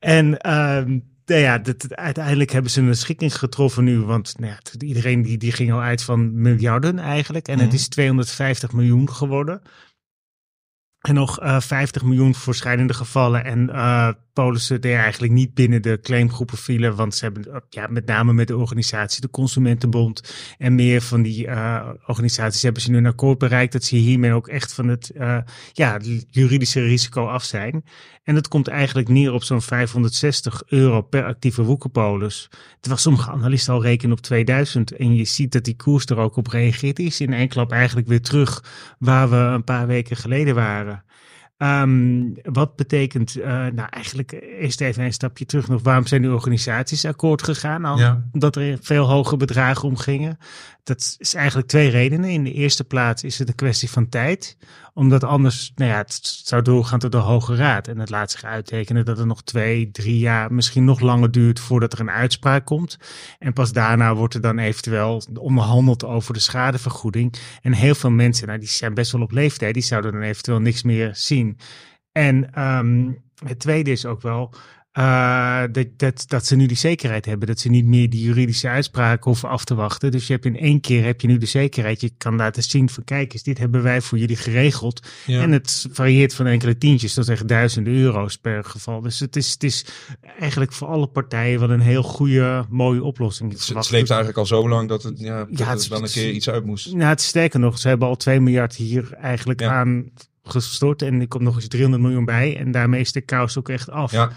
En 0.00 0.38
ehm, 0.38 0.98
nou 1.32 1.44
ja, 1.44 1.58
dat, 1.58 1.94
uiteindelijk 1.96 2.50
hebben 2.50 2.70
ze 2.70 2.80
een 2.80 2.96
schikking 2.96 3.38
getroffen 3.38 3.84
nu. 3.84 4.00
Want 4.00 4.34
nou 4.38 4.52
ja, 4.52 4.58
iedereen 4.86 5.22
die, 5.22 5.38
die 5.38 5.52
ging 5.52 5.72
al 5.72 5.80
uit 5.80 6.02
van 6.02 6.40
miljarden 6.40 6.98
eigenlijk. 6.98 7.48
En 7.48 7.58
het 7.58 7.66
Mhm. 7.66 7.74
is 7.76 7.88
250 7.88 8.72
miljoen 8.72 9.10
geworden. 9.10 9.62
En 11.02 11.14
nog 11.14 11.42
uh, 11.42 11.60
50 11.60 12.02
miljoen 12.02 12.34
voor 12.34 12.54
scheidende 12.54 12.94
gevallen. 12.94 13.44
En 13.44 13.68
uh, 13.68 14.08
polissen 14.32 14.80
die 14.80 14.94
eigenlijk 14.94 15.32
niet 15.32 15.54
binnen 15.54 15.82
de 15.82 15.98
claimgroepen 16.02 16.58
vielen. 16.58 16.96
Want 16.96 17.14
ze 17.14 17.24
hebben 17.24 17.62
ja, 17.68 17.86
met 17.86 18.06
name 18.06 18.32
met 18.32 18.46
de 18.46 18.56
organisatie, 18.56 19.20
de 19.20 19.30
Consumentenbond. 19.30 20.34
En 20.58 20.74
meer 20.74 21.00
van 21.00 21.22
die 21.22 21.48
organisaties 22.06 22.62
hebben 22.62 22.82
ze 22.82 22.90
nu 22.90 22.96
een 22.96 23.06
akkoord 23.06 23.38
bereikt. 23.38 23.72
Dat 23.72 23.84
ze 23.84 23.96
hiermee 23.96 24.32
ook 24.32 24.48
echt 24.48 24.72
van 24.72 24.88
het 24.88 25.12
ja, 25.72 25.98
juridische 26.30 26.80
risico 26.80 27.26
af 27.26 27.44
zijn. 27.44 27.84
En 28.22 28.34
dat 28.34 28.48
komt 28.48 28.68
eigenlijk 28.68 29.08
neer 29.08 29.32
op 29.32 29.42
zo'n 29.42 29.62
560 29.62 30.62
euro 30.66 31.02
per 31.02 31.24
actieve 31.24 31.62
woekerpolis. 31.62 32.48
Terwijl 32.80 33.02
sommige 33.02 33.30
analisten 33.30 33.74
al 33.74 33.82
rekenen 33.82 34.16
op 34.16 34.22
2000. 34.22 34.96
En 34.96 35.14
je 35.14 35.24
ziet 35.24 35.52
dat 35.52 35.64
die 35.64 35.76
koers 35.76 36.06
er 36.06 36.16
ook 36.16 36.36
op 36.36 36.46
reageert. 36.46 36.98
is 36.98 37.20
in 37.20 37.32
één 37.32 37.48
klap 37.48 37.72
eigenlijk 37.72 38.08
weer 38.08 38.22
terug 38.22 38.64
waar 38.98 39.30
we 39.30 39.36
een 39.36 39.64
paar 39.64 39.86
weken 39.86 40.16
geleden 40.16 40.54
waren. 40.54 40.91
Um, 41.62 42.34
wat 42.42 42.76
betekent, 42.76 43.36
uh, 43.36 43.44
nou 43.46 43.88
eigenlijk 43.90 44.32
eerst 44.60 44.80
even 44.80 45.04
een 45.04 45.12
stapje 45.12 45.46
terug 45.46 45.68
nog, 45.68 45.82
waarom 45.82 46.06
zijn 46.06 46.22
die 46.22 46.32
organisaties 46.32 47.04
akkoord 47.04 47.42
gegaan? 47.42 47.84
Al, 47.84 47.98
ja. 47.98 48.24
Omdat 48.32 48.56
er 48.56 48.78
veel 48.80 49.04
hoge 49.04 49.36
bedragen 49.36 49.88
om 49.88 49.96
gingen. 49.96 50.38
Dat 50.84 51.16
is 51.18 51.34
eigenlijk 51.34 51.68
twee 51.68 51.88
redenen. 51.88 52.30
In 52.30 52.44
de 52.44 52.52
eerste 52.52 52.84
plaats 52.84 53.24
is 53.24 53.38
het 53.38 53.48
een 53.48 53.54
kwestie 53.54 53.90
van 53.90 54.08
tijd. 54.08 54.56
Omdat 54.94 55.24
anders, 55.24 55.72
nou 55.74 55.90
ja, 55.90 55.96
het 55.96 56.18
zou 56.44 56.62
doorgaan 56.62 56.98
tot 56.98 57.12
de 57.12 57.18
Hoge 57.18 57.54
Raad. 57.54 57.88
En 57.88 57.98
het 57.98 58.10
laat 58.10 58.30
zich 58.30 58.44
uittekenen 58.44 59.04
dat 59.04 59.18
het 59.18 59.26
nog 59.26 59.42
twee, 59.42 59.90
drie 59.90 60.18
jaar, 60.18 60.52
misschien 60.52 60.84
nog 60.84 61.00
langer 61.00 61.30
duurt 61.30 61.60
voordat 61.60 61.92
er 61.92 62.00
een 62.00 62.10
uitspraak 62.10 62.64
komt. 62.64 62.98
En 63.38 63.52
pas 63.52 63.72
daarna 63.72 64.14
wordt 64.14 64.34
er 64.34 64.40
dan 64.40 64.58
eventueel 64.58 65.22
onderhandeld 65.40 66.04
over 66.04 66.34
de 66.34 66.40
schadevergoeding. 66.40 67.34
En 67.62 67.72
heel 67.72 67.94
veel 67.94 68.10
mensen, 68.10 68.46
nou 68.46 68.58
die 68.58 68.68
zijn 68.68 68.94
best 68.94 69.12
wel 69.12 69.22
op 69.22 69.32
leeftijd, 69.32 69.74
die 69.74 69.82
zouden 69.82 70.12
dan 70.12 70.22
eventueel 70.22 70.60
niks 70.60 70.82
meer 70.82 71.10
zien. 71.12 71.58
En 72.12 72.62
um, 72.62 73.22
het 73.44 73.58
tweede 73.58 73.90
is 73.90 74.06
ook 74.06 74.22
wel, 74.22 74.54
uh, 74.98 75.62
dat, 75.72 75.86
dat, 75.96 76.24
dat 76.26 76.46
ze 76.46 76.56
nu 76.56 76.66
die 76.66 76.76
zekerheid 76.76 77.26
hebben. 77.26 77.48
Dat 77.48 77.60
ze 77.60 77.68
niet 77.68 77.84
meer 77.84 78.10
die 78.10 78.22
juridische 78.22 78.68
uitspraak 78.68 79.24
hoeven 79.24 79.48
af 79.48 79.64
te 79.64 79.74
wachten. 79.74 80.10
Dus 80.10 80.26
je 80.26 80.32
hebt 80.32 80.44
in 80.44 80.58
één 80.58 80.80
keer 80.80 81.04
heb 81.04 81.20
je 81.20 81.26
nu 81.26 81.38
de 81.38 81.46
zekerheid. 81.46 82.00
Je 82.00 82.10
kan 82.18 82.36
laten 82.36 82.62
zien 82.62 82.88
van 82.88 83.04
kijk 83.04 83.32
eens, 83.32 83.42
dit 83.42 83.58
hebben 83.58 83.82
wij 83.82 84.00
voor 84.00 84.18
jullie 84.18 84.36
geregeld. 84.36 85.06
En 85.26 85.52
het 85.52 85.86
varieert 85.90 86.34
van 86.34 86.46
enkele 86.46 86.78
tientjes 86.78 87.14
tot 87.14 87.28
echt 87.28 87.48
duizenden 87.48 87.94
euro's 87.94 88.36
per 88.36 88.64
geval. 88.64 89.00
Dus 89.00 89.20
het 89.20 89.36
is, 89.36 89.50
het 89.50 89.62
is 89.62 89.86
eigenlijk 90.38 90.72
voor 90.72 90.88
alle 90.88 91.06
partijen 91.06 91.60
wel 91.60 91.70
een 91.70 91.80
heel 91.80 92.02
goede, 92.02 92.64
mooie 92.70 93.02
oplossing. 93.02 93.52
Het, 93.52 93.68
het 93.68 93.84
sleept 93.84 94.10
eigenlijk 94.10 94.38
al 94.38 94.46
zo 94.46 94.68
lang 94.68 94.88
dat 94.88 95.02
het, 95.02 95.18
ja, 95.18 95.38
dat 95.44 95.58
ja, 95.58 95.70
het, 95.70 95.88
wel 95.88 96.02
een 96.02 96.10
keer 96.10 96.30
iets 96.30 96.50
uit 96.50 96.64
moest. 96.64 96.92
Nou, 96.92 97.08
het 97.08 97.20
sterker 97.20 97.60
nog, 97.60 97.78
ze 97.78 97.88
hebben 97.88 98.08
al 98.08 98.16
2 98.16 98.40
miljard 98.40 98.74
hier 98.74 99.12
eigenlijk 99.12 99.62
aan 99.62 100.10
gestort. 100.44 101.02
En 101.02 101.20
er 101.20 101.28
komt 101.28 101.42
nog 101.42 101.54
eens 101.54 101.68
300 101.68 102.02
miljoen 102.02 102.24
bij. 102.24 102.56
En 102.56 102.70
daarmee 102.70 103.00
is 103.00 103.12
de 103.12 103.20
kous 103.20 103.58
ook 103.58 103.68
echt 103.68 103.90
af. 103.90 104.12
Ja. 104.12 104.32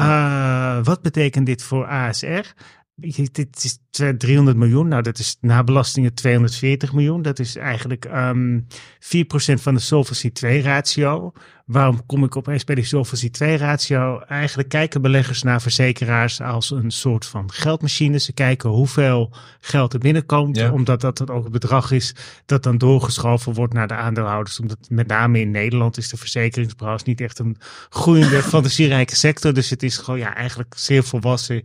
Uh, 0.00 0.84
wat 0.84 1.02
betekent 1.02 1.46
dit 1.46 1.62
voor 1.62 1.86
ASR? 1.86 2.54
Dit 2.96 3.64
is 3.64 3.78
300 4.18 4.56
miljoen. 4.56 4.88
Nou, 4.88 5.02
dat 5.02 5.18
is 5.18 5.36
na 5.40 5.64
belastingen 5.64 6.14
240 6.14 6.92
miljoen. 6.92 7.22
Dat 7.22 7.38
is 7.38 7.56
eigenlijk 7.56 8.04
um, 8.04 8.66
4% 9.00 9.06
van 9.54 9.74
de 9.74 9.80
Solvency 9.80 10.30
2 10.30 10.62
ratio. 10.62 11.32
Waarom 11.66 12.06
kom 12.06 12.24
ik 12.24 12.36
opeens 12.36 12.64
bij 12.64 12.74
die 12.74 12.84
Solvency 12.84 13.30
2 13.30 13.56
ratio? 13.56 14.20
Eigenlijk 14.20 14.68
kijken 14.68 15.02
beleggers 15.02 15.42
naar 15.42 15.62
verzekeraars 15.62 16.40
als 16.40 16.70
een 16.70 16.90
soort 16.90 17.26
van 17.26 17.52
geldmachine. 17.52 18.18
Ze 18.18 18.32
kijken 18.32 18.70
hoeveel 18.70 19.32
geld 19.60 19.92
er 19.92 19.98
binnenkomt, 19.98 20.70
omdat 20.70 21.00
dat 21.00 21.30
ook 21.30 21.42
het 21.42 21.52
bedrag 21.52 21.90
is 21.90 22.14
dat 22.46 22.62
dan 22.62 22.78
doorgeschoven 22.78 23.54
wordt 23.54 23.74
naar 23.74 23.88
de 23.88 23.94
aandeelhouders. 23.94 24.60
Omdat 24.60 24.78
met 24.88 25.06
name 25.06 25.40
in 25.40 25.50
Nederland 25.50 25.96
is 25.96 26.08
de 26.08 26.16
verzekeringsbranche 26.16 27.04
niet 27.06 27.20
echt 27.20 27.38
een 27.38 27.56
groeiende, 27.88 28.42
fantasierijke 28.54 29.16
sector. 29.16 29.52
Dus 29.52 29.70
het 29.70 29.82
is 29.82 29.96
gewoon 29.96 30.20
ja, 30.20 30.34
eigenlijk 30.34 30.74
zeer 30.76 31.04
volwassen 31.04 31.62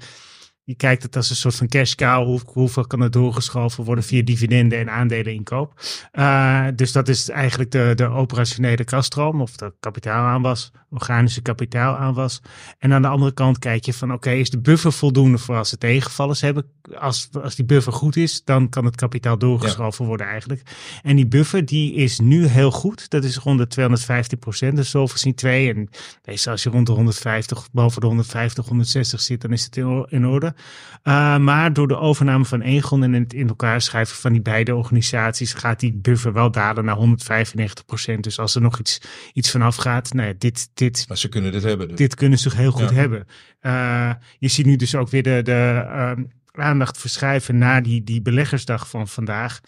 je 0.69 0.75
kijkt 0.75 1.03
het 1.03 1.15
als 1.15 1.29
een 1.29 1.35
soort 1.35 1.55
van 1.55 1.67
cash 1.67 1.93
cow. 1.93 2.25
Hoe, 2.25 2.41
hoeveel 2.45 2.87
kan 2.87 3.01
er 3.01 3.11
doorgeschoven 3.11 3.83
worden 3.83 4.03
via 4.03 4.23
dividenden 4.23 4.79
en 4.79 4.89
aandelen 4.89 5.33
inkoop. 5.33 5.73
Uh, 6.13 6.67
dus 6.75 6.91
dat 6.91 7.07
is 7.07 7.29
eigenlijk 7.29 7.71
de, 7.71 7.91
de 7.95 8.05
operationele 8.05 8.83
kaststroom 8.83 9.41
of 9.41 9.55
de 9.55 9.73
kapitaalaanwas, 9.79 10.71
organische 10.89 11.41
kapitaalaanwas. 11.41 12.41
En 12.79 12.93
aan 12.93 13.01
de 13.01 13.07
andere 13.07 13.33
kant 13.33 13.59
kijk 13.59 13.85
je 13.85 13.93
van 13.93 14.13
oké, 14.13 14.29
is 14.29 14.49
de 14.49 14.59
buffer 14.59 14.93
voldoende 14.93 15.37
voor 15.37 15.55
als 15.57 15.69
ze 15.69 15.77
tegenvallers 15.77 16.41
hebben? 16.41 16.65
Als, 16.99 17.29
als 17.41 17.55
die 17.55 17.65
buffer 17.65 17.93
goed 17.93 18.15
is, 18.15 18.43
dan 18.43 18.69
kan 18.69 18.85
het 18.85 18.95
kapitaal 18.95 19.37
doorgeschoven 19.37 20.05
worden 20.05 20.27
eigenlijk. 20.27 20.61
En 21.03 21.15
die 21.15 21.27
buffer 21.27 21.65
die 21.65 21.93
is 21.93 22.19
nu 22.19 22.45
heel 22.45 22.71
goed. 22.71 23.09
Dat 23.09 23.23
is 23.23 23.37
rond 23.37 23.57
de 23.57 23.67
215 23.67 24.39
procent, 24.39 24.75
de 24.75 24.83
Solvency 24.83 25.33
2. 25.33 25.73
En 25.73 25.89
deze, 26.21 26.49
als 26.49 26.63
je 26.63 26.69
rond 26.69 26.85
de 26.85 26.91
150, 26.93 27.67
boven 27.71 28.01
de 28.01 28.07
150, 28.07 28.65
160 28.65 29.21
zit, 29.21 29.41
dan 29.41 29.51
is 29.51 29.63
het 29.63 29.77
in 30.09 30.25
orde. 30.25 30.53
Uh, 31.03 31.37
maar 31.37 31.73
door 31.73 31.87
de 31.87 31.97
overname 31.97 32.45
van 32.45 32.61
Egon 32.61 33.03
en 33.03 33.13
het 33.13 33.33
in 33.33 33.47
elkaar 33.47 33.81
schrijven 33.81 34.15
van 34.15 34.31
die 34.31 34.41
beide 34.41 34.75
organisaties 34.75 35.53
gaat 35.53 35.79
die 35.79 35.93
buffer 35.93 36.33
wel 36.33 36.51
dalen 36.51 36.85
naar 36.85 36.95
195 36.95 37.85
procent. 37.85 38.23
Dus 38.23 38.39
als 38.39 38.55
er 38.55 38.61
nog 38.61 38.79
iets, 38.79 39.01
iets 39.33 39.51
vanaf 39.51 39.75
gaat, 39.75 40.13
nou 40.13 40.27
ja, 40.27 40.33
dit, 40.37 40.69
dit. 40.73 41.05
Maar 41.07 41.17
ze 41.17 41.29
kunnen 41.29 41.51
dit 41.51 41.63
hebben. 41.63 41.87
Dus. 41.87 41.97
Dit 41.97 42.15
kunnen 42.15 42.39
ze 42.39 42.55
heel 42.55 42.71
goed 42.71 42.89
hebben. 42.89 43.27
Uh, 43.61 44.11
je 44.37 44.47
ziet 44.47 44.65
nu 44.65 44.75
dus 44.75 44.95
ook 44.95 45.09
weer 45.09 45.23
de, 45.23 45.41
de 45.43 45.83
uh, 45.85 46.11
aandacht 46.51 46.97
verschuiven 46.97 47.57
naar 47.57 47.83
die, 47.83 48.03
die 48.03 48.21
beleggersdag 48.21 48.89
van 48.89 49.07
vandaag. 49.07 49.59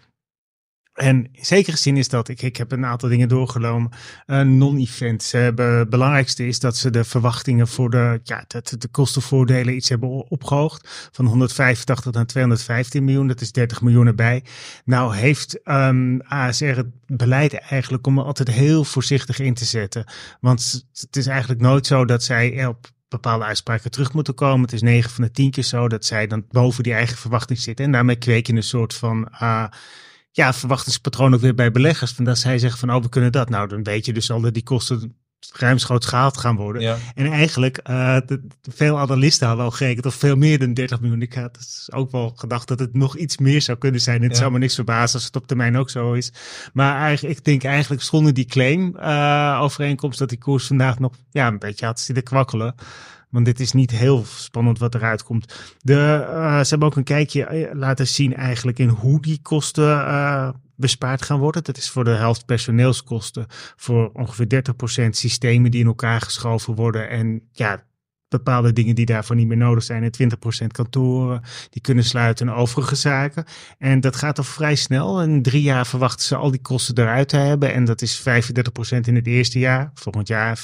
En 0.94 1.30
in 1.32 1.46
zekere 1.46 1.78
zin 1.78 1.98
is 1.98 2.08
dat, 2.08 2.28
ik, 2.28 2.42
ik 2.42 2.58
heb 2.58 2.72
een 2.72 2.86
aantal 2.86 3.10
dingen 3.10 3.28
doorgenomen, 3.28 3.92
uh, 4.28 4.42
non-events. 4.42 5.32
Het 5.32 5.90
belangrijkste 5.90 6.48
is 6.48 6.60
dat 6.60 6.78
ze 6.78 6.90
de 6.90 7.04
verwachtingen 7.04 7.68
voor 7.68 7.90
de, 7.90 8.20
ja, 8.24 8.44
de, 8.48 8.78
de 8.78 8.88
kostenvoordelen 8.88 9.76
iets 9.76 9.90
hebben 9.90 10.10
opgehoogd. 10.30 11.10
Van 11.12 11.26
185 11.26 12.14
naar 12.14 12.26
215 12.26 13.04
miljoen, 13.04 13.28
dat 13.28 13.42
is 13.42 13.52
30 13.52 13.82
miljoen 13.82 14.08
erbij. 14.08 14.44
Nou 14.86 15.16
heeft 15.16 15.64
ehm, 15.64 16.20
ASR 16.20 16.66
het 16.66 16.88
beleid 17.06 17.54
eigenlijk 17.54 18.08
om 18.08 18.20
altijd 18.20 18.52
heel 18.52 18.84
voorzichtig 18.84 19.40
in 19.40 19.54
te 19.54 19.66
zetten. 19.66 20.06
Want 20.40 20.86
het 20.94 21.16
is 21.16 21.28
eigenlijk 21.28 21.62
nooit 21.62 21.88
zo 21.88 22.06
dat 22.06 22.24
zij 22.24 22.66
op 22.66 22.90
bepaalde 23.08 23.46
uitspraken 23.46 23.92
terug 23.92 24.14
moeten 24.14 24.34
komen. 24.34 24.62
Het 24.62 24.74
is 24.74 24.82
9 24.82 25.10
van 25.12 25.24
de 25.24 25.32
10 25.32 25.52
keer 25.52 25.64
zo 25.64 25.88
dat 25.88 26.06
zij 26.06 26.28
dan 26.28 26.46
boven 26.50 26.84
die 26.84 26.94
eigen 26.94 27.18
verwachting 27.18 27.60
zitten. 27.60 27.86
En 27.86 27.92
daarmee 27.92 28.16
kweek 28.16 28.48
je 28.48 28.54
een 28.54 28.64
soort 28.64 28.94
van... 28.94 29.28
Uh, 29.42 29.66
ja, 30.32 30.54
verwachtingspatroon 30.54 31.34
ook 31.34 31.41
weer 31.41 31.56
bij 31.56 31.72
beleggers. 31.72 32.12
Van 32.12 32.26
dat 32.26 32.38
zij 32.38 32.60
zeggen 32.60 32.80
van, 32.80 32.96
oh, 32.96 33.02
we 33.02 33.10
kunnen 33.10 33.32
dat. 33.32 33.50
Nou, 33.50 33.67
dan 33.67 33.84
weet 33.84 34.06
je 34.06 34.13
dus 34.13 34.32
al 34.32 34.41
dat 34.41 34.54
die 34.54 34.63
kosten 34.63 35.15
ruimschoots 35.54 36.06
gehaald 36.06 36.38
gaan 36.38 36.56
worden. 36.56 36.98
En 37.15 37.32
eigenlijk, 37.32 37.80
uh, 37.89 38.17
de, 38.26 38.48
veel 38.62 39.00
analisten 39.00 39.48
hadden 39.48 39.65
al 39.65 39.72
gerekend 39.72 40.06
of 40.06 40.15
veel 40.15 40.36
meer 40.36 40.60
dan 40.60 40.74
30 40.74 41.02
miljoen. 41.02 41.22
Ik 41.22 41.34
had 41.34 41.56
dus 41.56 41.89
ook 41.91 42.12
wel 42.12 42.34
gedacht 42.36 42.67
dat 42.67 42.80
het 42.80 42.94
nog 42.94 43.17
iets 43.17 43.38
meer 43.38 43.62
zou 43.62 43.78
kunnen 43.78 44.02
zijn. 44.02 44.24
Het 44.24 44.38
zou 44.38 44.52
me 44.52 44.58
niks 44.58 44.76
verbazen 44.76 45.15
als 45.15 45.26
het 45.26 45.36
op 45.36 45.48
termijn 45.48 45.78
ook 45.78 45.89
zo 45.89 46.13
is. 46.13 46.32
Maar 46.74 46.96
eigenlijk, 46.96 47.38
ik 47.38 47.46
denk 47.46 47.63
eigenlijk 47.63 48.02
zonder 48.02 48.34
die 48.34 48.46
claim 48.46 48.96
uh, 48.98 49.60
overeenkomst 49.62 50.20
dat 50.20 50.30
die 50.30 50.38
koers 50.38 50.67
vandaag 50.67 51.00
nog 51.00 51.13
ja, 51.32 51.48
een 51.48 51.60
beetje 51.60 51.86
had 51.86 52.00
zitten 52.00 52.24
kwakkelen. 52.24 52.76
Want 53.32 53.46
dit 53.46 53.60
is 53.60 53.72
niet 53.72 53.91
heel 53.91 54.24
spannend 54.26 54.80
wat 54.80 54.96
eruit 54.96 55.24
komt. 55.24 55.76
De, 55.80 56.26
uh, 56.30 56.60
ze 56.60 56.70
hebben 56.70 56.88
ook 56.88 56.96
een 56.96 57.04
kijkje 57.04 57.46
eh, 57.46 57.76
laten 57.76 58.08
zien 58.08 58.36
eigenlijk 58.36 58.80
in 58.80 58.89
hoe 58.89 59.22
die 59.22 59.39
kosten 59.41 59.89
uh, 59.89 60.50
bespaard 60.76 61.22
gaan 61.22 61.39
worden. 61.39 61.63
Dat 61.63 61.78
is 61.78 61.89
voor 61.89 62.04
de 62.04 62.10
helft 62.10 62.46
personeelskosten, 62.46 63.46
voor 63.76 64.10
ongeveer 64.13 64.63
30% 65.06 65.10
systemen 65.10 65.72
die 65.72 65.82
in 65.82 65.88
elkaar 65.88 66.22
geschoven 66.22 66.76
worden. 66.76 67.10
En 67.10 67.41
ja, 67.52 67.84
bepaalde 68.32 68.74
dingen 68.74 68.96
die 68.96 69.06
daarvoor 69.06 69.36
niet 69.36 69.48
meer 69.48 69.58
nodig 69.58 69.84
zijn. 69.84 70.04
En 70.04 70.32
20% 70.63 70.67
kantoren 70.67 71.41
die 71.70 71.82
kunnen 71.82 72.04
sluiten 72.04 72.48
en 72.48 72.54
overige 72.54 72.96
zaken. 72.96 73.46
En 73.78 74.00
dat 74.00 74.15
gaat 74.15 74.38
al 74.38 74.44
vrij 74.44 74.76
snel. 74.76 75.22
In 75.22 75.41
drie 75.41 75.62
jaar 75.62 75.88
verwachten 75.88 76.26
ze 76.26 76.36
al 76.36 76.52
die 76.52 76.62
kosten 76.62 76.98
eruit 76.98 77.28
te 77.28 77.38
hebben. 77.38 77.74
En 77.74 77.86
dat 77.86 78.02
is 78.02 78.20
35% 78.20 78.24
in 79.02 79.15
het 79.15 79.28
eerste 79.28 79.60
jaar. 79.60 79.91
Volgend 79.94 80.28
jaar 80.28 80.58
35% 80.58 80.62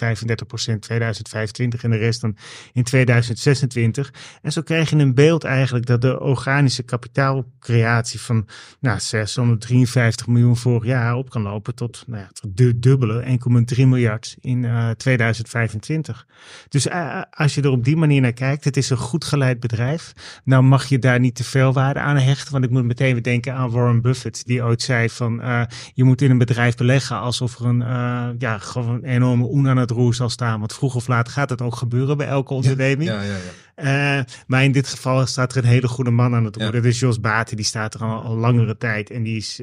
2025 0.79 1.83
en 1.83 1.89
de 1.89 1.97
rest 1.97 2.21
dan 2.21 2.37
in 2.73 2.83
2026. 2.83 4.13
En 4.41 4.51
zo 4.51 4.61
krijg 4.61 4.89
je 4.89 4.95
een 4.95 5.13
beeld 5.13 5.43
eigenlijk 5.43 5.85
dat 5.85 6.01
de 6.01 6.19
organische 6.19 6.83
kapitaalcreatie 6.83 8.21
van 8.21 8.47
nou, 8.79 8.99
653 8.99 10.27
miljoen 10.27 10.57
vorig 10.57 10.85
jaar 10.85 11.15
op 11.15 11.29
kan 11.29 11.41
lopen 11.41 11.75
tot 11.75 12.03
nou 12.07 12.21
ja, 12.21 12.27
het 12.27 12.81
dubbele 12.81 13.39
1,3 13.75 13.87
miljard 13.87 14.37
in 14.39 14.63
uh, 14.63 14.89
2025. 14.89 16.27
Dus 16.69 16.87
uh, 16.87 17.21
als 17.29 17.55
je 17.55 17.56
je 17.57 17.63
er 17.63 17.69
op 17.71 17.83
die 17.83 17.97
manier 17.97 18.21
naar 18.21 18.33
kijkt, 18.33 18.63
het 18.63 18.77
is 18.77 18.89
een 18.89 18.97
goed 18.97 19.25
geleid 19.25 19.59
bedrijf. 19.59 20.13
Nou 20.43 20.63
mag 20.63 20.85
je 20.85 20.99
daar 20.99 21.19
niet 21.19 21.35
te 21.35 21.43
veel 21.43 21.73
waarde 21.73 21.99
aan 21.99 22.17
hechten, 22.17 22.51
want 22.51 22.63
ik 22.63 22.69
moet 22.69 22.83
meteen 22.83 23.13
weer 23.13 23.23
denken 23.23 23.53
aan 23.53 23.69
Warren 23.69 24.01
Buffett, 24.01 24.45
die 24.45 24.63
ooit 24.63 24.81
zei 24.81 25.09
van 25.09 25.41
uh, 25.41 25.61
je 25.93 26.03
moet 26.03 26.21
in 26.21 26.31
een 26.31 26.37
bedrijf 26.37 26.75
beleggen 26.75 27.19
alsof 27.19 27.59
er 27.59 27.65
een, 27.65 27.81
uh, 27.81 28.27
ja, 28.37 28.57
gewoon 28.57 28.93
een 28.95 29.03
enorme 29.03 29.43
oen 29.43 29.67
aan 29.67 29.77
het 29.77 29.91
roer 29.91 30.13
zal 30.13 30.29
staan. 30.29 30.59
Want 30.59 30.73
vroeg 30.73 30.95
of 30.95 31.07
laat 31.07 31.29
gaat 31.29 31.49
het 31.49 31.61
ook 31.61 31.75
gebeuren 31.75 32.17
bij 32.17 32.27
elke 32.27 32.53
onderneming. 32.53 33.09
Ja, 33.09 33.21
ja, 33.21 33.35
ja. 33.35 34.17
Uh, 34.17 34.23
maar 34.47 34.63
in 34.63 34.71
dit 34.71 34.87
geval 34.87 35.25
staat 35.25 35.55
er 35.55 35.63
een 35.63 35.69
hele 35.69 35.87
goede 35.87 36.11
man 36.11 36.35
aan 36.35 36.45
het 36.45 36.55
roer. 36.55 36.71
Dat 36.71 36.83
is 36.83 36.99
Jos 36.99 37.19
Baten, 37.19 37.55
die 37.55 37.65
staat 37.65 37.93
er 37.93 38.01
al, 38.01 38.21
al 38.21 38.35
langere 38.35 38.77
tijd. 38.77 39.09
En 39.09 39.23
die, 39.23 39.37
is, 39.37 39.61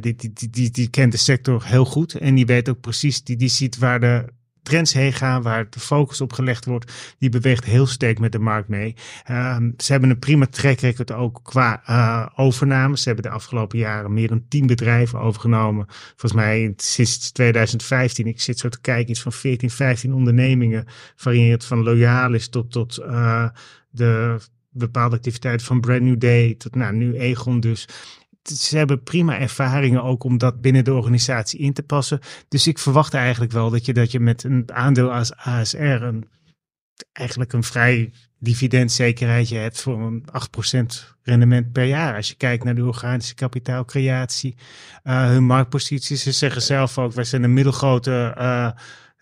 die, 0.00 0.16
die, 0.16 0.32
die, 0.32 0.50
die, 0.50 0.70
die 0.70 0.88
kent 0.88 1.12
de 1.12 1.18
sector 1.18 1.64
heel 1.64 1.84
goed. 1.84 2.14
En 2.14 2.34
die 2.34 2.46
weet 2.46 2.68
ook 2.68 2.80
precies, 2.80 3.24
die, 3.24 3.36
die 3.36 3.48
ziet 3.48 3.78
waar 3.78 4.00
de 4.00 4.24
trends 4.70 4.92
heen 4.92 5.12
gaan, 5.12 5.42
waar 5.42 5.70
de 5.70 5.80
focus 5.80 6.20
op 6.20 6.32
gelegd 6.32 6.64
wordt, 6.64 6.92
die 7.18 7.28
beweegt 7.28 7.64
heel 7.64 7.86
sterk 7.86 8.18
met 8.18 8.32
de 8.32 8.38
markt 8.38 8.68
mee. 8.68 8.94
Um, 9.30 9.74
ze 9.76 9.92
hebben 9.92 10.10
een 10.10 10.18
prima 10.18 10.46
track 10.46 10.80
record 10.80 11.12
ook 11.12 11.40
qua 11.42 11.82
uh, 11.88 12.26
overname. 12.34 12.98
Ze 12.98 13.04
hebben 13.04 13.24
de 13.24 13.30
afgelopen 13.30 13.78
jaren 13.78 14.12
meer 14.12 14.28
dan 14.28 14.44
10 14.48 14.66
bedrijven 14.66 15.20
overgenomen. 15.20 15.86
Volgens 15.88 16.32
mij 16.32 16.72
sinds 16.76 17.32
2015, 17.32 18.26
ik 18.26 18.40
zit 18.40 18.58
zo 18.58 18.68
te 18.68 18.80
kijken, 18.80 19.10
iets 19.10 19.22
van 19.22 19.32
14, 19.32 19.70
15 19.70 20.14
ondernemingen, 20.14 20.86
varieert 21.16 21.64
van 21.64 21.82
Loyalis 21.82 22.48
tot, 22.48 22.72
tot 22.72 22.98
uh, 22.98 23.48
de 23.90 24.38
bepaalde 24.70 25.16
activiteiten 25.16 25.66
van 25.66 25.80
Brand 25.80 26.02
New 26.02 26.18
Day 26.18 26.54
tot 26.54 26.74
nou, 26.74 26.94
nu 26.94 27.16
Egon 27.18 27.60
dus 27.60 27.88
ze 28.42 28.76
hebben 28.76 29.02
prima 29.02 29.38
ervaringen 29.38 30.02
ook 30.02 30.24
om 30.24 30.38
dat 30.38 30.60
binnen 30.60 30.84
de 30.84 30.94
organisatie 30.94 31.60
in 31.60 31.72
te 31.72 31.82
passen. 31.82 32.20
Dus 32.48 32.66
ik 32.66 32.78
verwacht 32.78 33.14
eigenlijk 33.14 33.52
wel 33.52 33.70
dat 33.70 33.84
je, 33.84 33.92
dat 33.92 34.12
je 34.12 34.20
met 34.20 34.44
een 34.44 34.72
aandeel 34.72 35.12
als 35.12 35.34
ASR 35.36 35.78
een, 35.78 36.28
eigenlijk 37.12 37.52
een 37.52 37.64
vrij 37.64 38.12
dividendzekerheidje 38.38 39.58
hebt 39.58 39.80
voor 39.80 40.00
een 40.00 40.24
8% 41.02 41.16
rendement 41.22 41.72
per 41.72 41.84
jaar. 41.84 42.16
Als 42.16 42.28
je 42.28 42.34
kijkt 42.34 42.64
naar 42.64 42.74
de 42.74 42.84
organische 42.84 43.34
kapitaalcreatie, 43.34 44.56
uh, 45.04 45.26
hun 45.26 45.44
marktposities. 45.44 46.22
Ze 46.22 46.32
zeggen 46.32 46.62
zelf 46.62 46.98
ook, 46.98 47.12
wij 47.12 47.24
zijn 47.24 47.42
een 47.42 47.52
middelgrote 47.52 48.34
uh, 48.38 48.70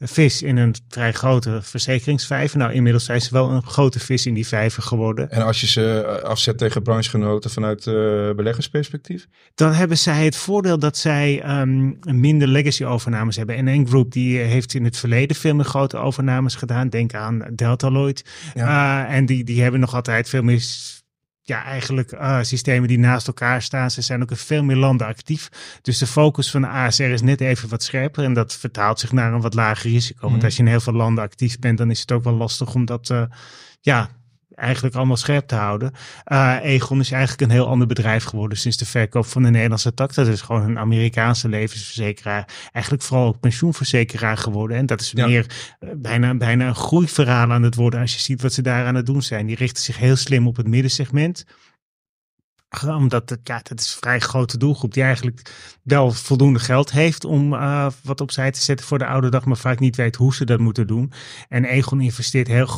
vis 0.01 0.43
in 0.43 0.57
een 0.57 0.75
vrij 0.89 1.13
grote 1.13 1.59
verzekeringsvijver. 1.63 2.59
Nou, 2.59 2.73
inmiddels 2.73 3.05
zijn 3.05 3.21
ze 3.21 3.29
wel 3.33 3.51
een 3.51 3.63
grote 3.63 4.01
vis 4.01 4.27
in 4.27 4.35
die 4.35 4.47
vijver 4.47 4.83
geworden. 4.83 5.31
En 5.31 5.43
als 5.43 5.61
je 5.61 5.67
ze 5.67 6.21
afzet 6.25 6.59
tegen 6.59 6.83
branchegenoten 6.83 7.51
vanuit 7.51 7.87
uh, 7.87 7.95
beleggersperspectief? 8.35 9.27
Dan 9.55 9.73
hebben 9.73 9.99
zij 9.99 10.25
het 10.25 10.37
voordeel 10.37 10.79
dat 10.79 10.97
zij 10.97 11.61
um, 11.61 11.99
minder 12.01 12.49
legacy 12.49 12.85
overnames 12.85 13.37
hebben. 13.37 13.57
En 13.57 13.67
een 13.67 13.87
groep 13.87 14.13
die 14.13 14.39
heeft 14.39 14.75
in 14.75 14.85
het 14.85 14.97
verleden 14.97 15.37
veel 15.37 15.55
meer 15.55 15.65
grote 15.65 15.97
overnames 15.97 16.55
gedaan. 16.55 16.89
Denk 16.89 17.15
aan 17.15 17.45
Deltaloid. 17.55 18.25
Ja. 18.55 19.07
Uh, 19.09 19.15
en 19.15 19.27
die, 19.27 19.45
die 19.45 19.63
hebben 19.63 19.81
nog 19.81 19.95
altijd 19.95 20.29
veel 20.29 20.43
meer 20.43 20.63
ja, 21.49 21.65
eigenlijk 21.65 22.13
uh, 22.13 22.39
systemen 22.43 22.89
die 22.89 22.99
naast 22.99 23.27
elkaar 23.27 23.63
staan. 23.63 23.91
Ze 23.91 24.01
zijn 24.01 24.23
ook 24.23 24.31
in 24.31 24.37
veel 24.37 24.65
meer 24.65 24.77
landen 24.77 25.07
actief. 25.07 25.49
Dus 25.83 25.99
de 25.99 26.07
focus 26.07 26.51
van 26.51 26.61
de 26.61 26.69
ASR 26.69 27.03
is 27.03 27.23
net 27.23 27.41
even 27.41 27.69
wat 27.69 27.83
scherper. 27.83 28.25
En 28.25 28.33
dat 28.33 28.55
vertaalt 28.55 29.01
zich 29.01 29.13
naar 29.13 29.33
een 29.33 29.41
wat 29.41 29.55
lager 29.55 29.91
risico. 29.91 30.27
Mm. 30.27 30.31
Want 30.31 30.45
als 30.45 30.57
je 30.57 30.63
in 30.63 30.69
heel 30.69 30.81
veel 30.81 30.93
landen 30.93 31.25
actief 31.25 31.59
bent, 31.59 31.79
dan 31.79 31.91
is 31.91 32.01
het 32.01 32.13
ook 32.13 32.25
wel 32.25 32.35
lastig 32.35 32.75
om 32.75 32.85
dat 32.85 33.09
uh, 33.11 33.23
ja, 33.81 34.11
eigenlijk 34.59 34.95
allemaal 34.95 35.17
scherp 35.17 35.47
te 35.47 35.55
houden. 35.55 35.93
Uh, 36.33 36.57
Egon 36.63 37.01
is 37.01 37.11
eigenlijk 37.11 37.43
een 37.43 37.51
heel 37.51 37.69
ander 37.69 37.87
bedrijf 37.87 38.25
geworden 38.25 38.59
sinds 38.59 38.77
de 38.77 38.87
verkoop 38.87 39.27
van 39.27 39.43
de 39.43 39.51
Nederlandse 39.51 39.95
tak. 39.95 40.15
Dat 40.15 40.27
is 40.27 40.41
gewoon 40.41 40.63
een 40.63 40.79
Amerikaanse 40.79 41.49
levensverzekeraar. 41.49 42.49
Eigenlijk 42.73 43.05
vooral 43.05 43.27
ook 43.27 43.41
pensioenverzekeraar 43.41 44.37
geworden. 44.37 44.77
En 44.77 44.87
dat 44.87 45.01
is 45.01 45.13
ja. 45.15 45.27
meer 45.27 45.47
uh, 45.81 45.91
bijna, 45.97 46.35
bijna 46.35 46.69
een 46.69 46.75
groeiverhaal 46.75 47.53
aan 47.53 47.63
het 47.63 47.75
worden 47.75 48.01
als 48.01 48.15
je 48.15 48.21
ziet 48.21 48.43
wat 48.43 48.53
ze 48.53 48.63
daar 48.63 48.87
aan 48.87 48.95
het 48.95 49.07
doen 49.07 49.23
zijn. 49.23 49.47
Die 49.47 49.57
richten 49.57 49.83
zich 49.83 49.99
heel 49.99 50.17
slim 50.17 50.47
op 50.47 50.57
het 50.57 50.67
middensegment 50.67 51.45
omdat 52.87 53.31
het, 53.31 53.41
ja, 53.43 53.61
dat 53.63 53.81
is 53.81 53.93
een 53.93 53.99
vrij 53.99 54.19
grote 54.19 54.59
doelgroep 54.59 54.95
die 54.95 55.03
eigenlijk 55.03 55.53
wel 55.83 56.13
voldoende 56.13 56.59
geld 56.59 56.91
heeft 56.91 57.25
om 57.25 57.53
uh, 57.53 57.87
wat 58.03 58.21
opzij 58.21 58.51
te 58.51 58.61
zetten 58.61 58.87
voor 58.87 58.99
de 58.99 59.07
oude 59.07 59.29
dag, 59.29 59.45
maar 59.45 59.57
vaak 59.57 59.79
niet 59.79 59.97
weet 59.97 60.17
hoe 60.17 60.35
ze 60.35 60.45
dat 60.45 60.59
moeten 60.59 60.87
doen. 60.87 61.13
En 61.49 61.65
Egon 61.65 62.01
investeert 62.01 62.47
heel 62.47 62.69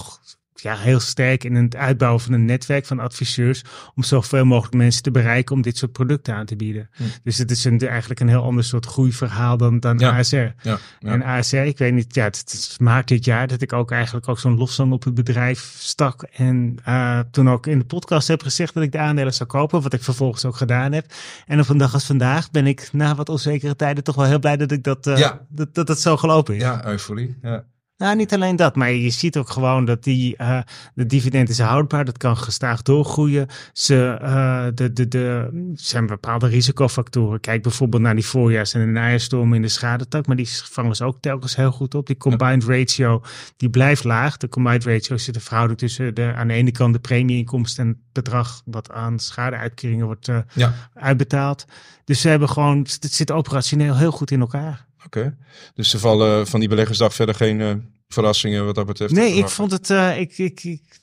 ja, 0.63 0.77
heel 0.77 1.01
sterk 1.01 1.45
in 1.45 1.55
het 1.55 1.77
uitbouwen 1.77 2.21
van 2.21 2.33
een 2.33 2.45
netwerk 2.45 2.87
van 2.87 2.99
adviseurs 2.99 3.63
om 3.95 4.03
zoveel 4.03 4.45
mogelijk 4.45 4.75
mensen 4.75 5.03
te 5.03 5.11
bereiken 5.11 5.55
om 5.55 5.63
dit 5.63 5.77
soort 5.77 5.93
producten 5.93 6.35
aan 6.35 6.47
te 6.47 6.57
bieden. 6.57 6.89
Hm. 6.93 7.03
Dus 7.23 7.39
het 7.39 7.51
is 7.51 7.65
een, 7.65 7.79
eigenlijk 7.81 8.21
een 8.21 8.29
heel 8.29 8.43
ander 8.43 8.65
soort 8.65 8.87
groeiverhaal 8.87 9.57
dan, 9.57 9.81
dan 9.81 9.99
ja. 9.99 10.19
ASR. 10.19 10.37
Ja. 10.63 10.79
En 11.01 11.23
ASR, 11.23 11.57
ik 11.57 11.79
weet 11.79 11.93
niet, 11.93 12.15
ja, 12.15 12.25
het, 12.25 12.37
het 12.37 12.81
maakt 12.81 13.09
dit 13.09 13.25
jaar 13.25 13.47
dat 13.47 13.61
ik 13.61 13.73
ook 13.73 13.91
eigenlijk 13.91 14.29
ook 14.29 14.39
zo'n 14.39 14.59
losstand 14.59 14.93
op 14.93 15.05
het 15.05 15.15
bedrijf 15.15 15.75
stak 15.79 16.23
en 16.23 16.77
uh, 16.89 17.21
toen 17.31 17.51
ook 17.51 17.67
in 17.67 17.79
de 17.79 17.85
podcast 17.85 18.29
heb 18.29 18.43
gezegd 18.43 18.75
dat 18.75 18.83
ik 18.83 18.93
de 18.93 18.99
aandelen 18.99 19.35
zou 19.35 19.49
kopen, 19.49 19.83
wat 19.83 19.93
ik 19.93 20.03
vervolgens 20.03 20.45
ook 20.45 20.57
gedaan 20.57 20.93
heb. 20.93 21.13
En 21.47 21.61
op 21.61 21.69
een 21.69 21.79
dag 21.79 21.95
als 21.95 22.07
vandaag 22.07 22.51
ben 22.51 22.67
ik 22.67 22.89
na 22.93 23.15
wat 23.15 23.29
onzekere 23.29 23.77
tijden 23.77 24.05
toch 24.05 24.15
wel 24.15 24.25
heel 24.25 24.39
blij 24.39 24.57
dat 24.57 24.71
ik 24.71 24.85
dat, 24.85 25.07
uh, 25.07 25.19
ja. 25.19 25.41
dat, 25.49 25.75
dat 25.75 26.01
zo 26.01 26.17
gelopen 26.17 26.55
is. 26.55 26.63
Ja, 26.63 26.87
euforie. 26.87 27.37
Ja. 27.43 27.65
Nou, 28.01 28.17
niet 28.17 28.35
alleen 28.35 28.57
dat, 28.57 28.77
maar 28.77 28.93
je 28.93 29.11
ziet 29.11 29.37
ook 29.37 29.51
gewoon 29.51 29.85
dat 29.85 30.05
die, 30.05 30.35
uh, 30.39 30.61
de 30.95 31.07
dividend 31.07 31.49
is 31.49 31.59
houdbaar. 31.59 32.05
Dat 32.05 32.19
kan 32.19 32.37
gestaag 32.37 32.83
doorgroeien. 32.83 33.47
Ze, 33.73 34.19
uh, 34.23 34.67
de, 34.75 34.93
de, 34.93 35.09
de, 35.09 35.49
zijn 35.75 36.07
bepaalde 36.07 36.47
risicofactoren. 36.47 37.41
Kijk 37.41 37.63
bijvoorbeeld 37.63 38.03
naar 38.03 38.15
die 38.15 38.27
voorjaars- 38.27 38.75
en 38.75 38.81
de 38.81 38.87
najaarstormen 38.87 39.57
in 39.57 39.63
de 39.63 39.69
schadetak. 39.69 40.27
Maar 40.27 40.37
die 40.37 40.49
vangen 40.49 40.97
ze 40.97 41.05
ook 41.05 41.21
telkens 41.21 41.57
heel 41.57 41.73
goed 41.73 41.95
op. 41.95 42.07
Die 42.07 42.17
combined 42.17 42.65
ratio, 42.65 43.23
die 43.57 43.71
blijft 43.71 44.05
laag. 44.05 44.37
De 44.37 44.49
combined 44.49 44.85
ratio 44.85 45.17
zit 45.17 45.35
de 45.35 45.41
verhouding 45.41 45.79
tussen 45.79 46.15
de, 46.15 46.33
aan 46.37 46.49
de 46.49 46.55
ene 46.55 46.73
kant 46.73 46.93
de 46.93 47.01
premieinkomsten 47.01 47.85
en 47.85 47.89
het 47.89 47.99
bedrag 48.13 48.63
wat 48.65 48.93
aan 48.93 49.19
schadeuitkeringen 49.19 50.07
wordt 50.07 50.29
uh, 50.29 50.39
ja. 50.55 50.75
uitbetaald. 50.95 51.65
Dus 52.05 52.21
ze 52.21 52.29
hebben 52.29 52.49
gewoon, 52.49 52.79
het 52.79 53.13
zit 53.13 53.31
operationeel 53.31 53.97
heel 53.97 54.13
goed 54.13 54.31
in 54.31 54.41
elkaar. 54.41 54.89
Oké, 55.11 55.19
okay. 55.19 55.37
dus 55.75 55.93
er 55.93 55.99
vallen 55.99 56.47
van 56.47 56.61
die 56.61 56.69
beleggersdag 56.69 57.15
verder 57.15 57.35
geen 57.35 57.61
uh, 57.61 57.73
verrassingen 58.09 58.65
wat 58.65 58.75
dat 58.75 58.87
betreft? 58.87 59.13
Nee, 59.13 59.35
ik 59.35 59.49
vond 59.49 59.73
het, 59.73 59.91
uh, 59.91 60.21
ik, 60.21 60.39
ik, 60.39 60.65
ik, 60.65 61.01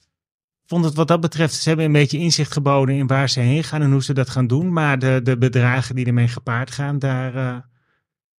vond 0.65 0.85
het 0.85 0.95
wat 0.95 1.07
dat 1.07 1.21
betreft, 1.21 1.53
ze 1.53 1.67
hebben 1.67 1.85
een 1.85 1.91
beetje 1.91 2.17
inzicht 2.17 2.51
geboden 2.51 2.95
in 2.95 3.07
waar 3.07 3.29
ze 3.29 3.39
heen 3.39 3.63
gaan 3.63 3.81
en 3.81 3.91
hoe 3.91 4.03
ze 4.03 4.13
dat 4.13 4.29
gaan 4.29 4.47
doen. 4.47 4.73
Maar 4.73 4.99
de, 4.99 5.19
de 5.23 5.37
bedragen 5.37 5.95
die 5.95 6.05
ermee 6.05 6.27
gepaard 6.27 6.71
gaan, 6.71 6.99
daar, 6.99 7.35
uh, 7.35 7.57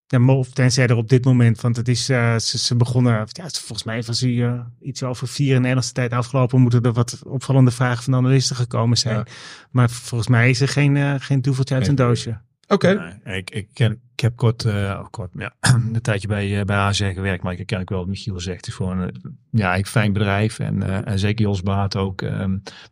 ja, 0.07 0.43
tenzij 0.53 0.87
er 0.87 0.95
op 0.95 1.09
dit 1.09 1.25
moment, 1.25 1.61
want 1.61 1.75
het 1.75 1.87
is, 1.87 2.05
ze, 2.05 2.35
ze, 2.39 2.75
begonnen, 2.75 3.13
ja, 3.13 3.49
volgens 3.49 3.83
mij 3.83 4.03
was 4.03 4.21
hij 4.21 4.65
iets 4.81 5.03
over 5.03 5.27
vier 5.27 5.53
in 5.53 5.61
Nederlandse 5.61 5.93
tijd 5.93 6.11
afgelopen, 6.11 6.61
moeten 6.61 6.81
er 6.81 6.93
wat 6.93 7.21
opvallende 7.23 7.71
vragen 7.71 8.03
van 8.03 8.13
de 8.13 8.19
analisten 8.19 8.55
gekomen 8.55 8.97
zijn. 8.97 9.15
Ja. 9.15 9.25
Maar 9.71 9.89
volgens 9.89 10.29
mij 10.29 10.49
is 10.49 10.61
er 10.61 10.67
geen, 10.67 11.21
geen 11.21 11.41
duveltje 11.41 11.75
uit 11.75 11.87
een 11.87 11.95
doosje. 11.95 12.41
Oké. 12.67 12.89
Okay. 12.89 13.37
Ik, 13.37 13.49
ik, 13.49 13.67
ken, 13.73 14.01
ik 14.17 14.23
heb 14.23 14.35
kort, 14.35 14.63
uh, 14.63 15.05
kort 15.09 15.29
ja, 15.33 15.53
een 15.93 16.01
tijdje 16.01 16.27
bij, 16.27 16.59
uh, 16.59 16.61
bij 16.61 16.77
ASR 16.77 17.05
gewerkt, 17.05 17.43
maar 17.43 17.53
ik 17.53 17.65
ken 17.65 17.79
ik 17.79 17.89
wel 17.89 17.99
wat 17.99 18.07
Michiel 18.07 18.39
zegt. 18.39 18.57
Het 18.57 18.67
is 18.67 18.73
gewoon 18.73 19.01
uh, 19.01 19.07
ja, 19.51 19.77
een 19.77 19.85
fijn 19.85 20.13
bedrijf 20.13 20.59
en, 20.59 20.75
uh, 20.75 21.07
en 21.07 21.19
zeker 21.19 21.45
Jos 21.45 21.61
Baat 21.61 21.95
ook. 21.95 22.21
Um, 22.21 22.31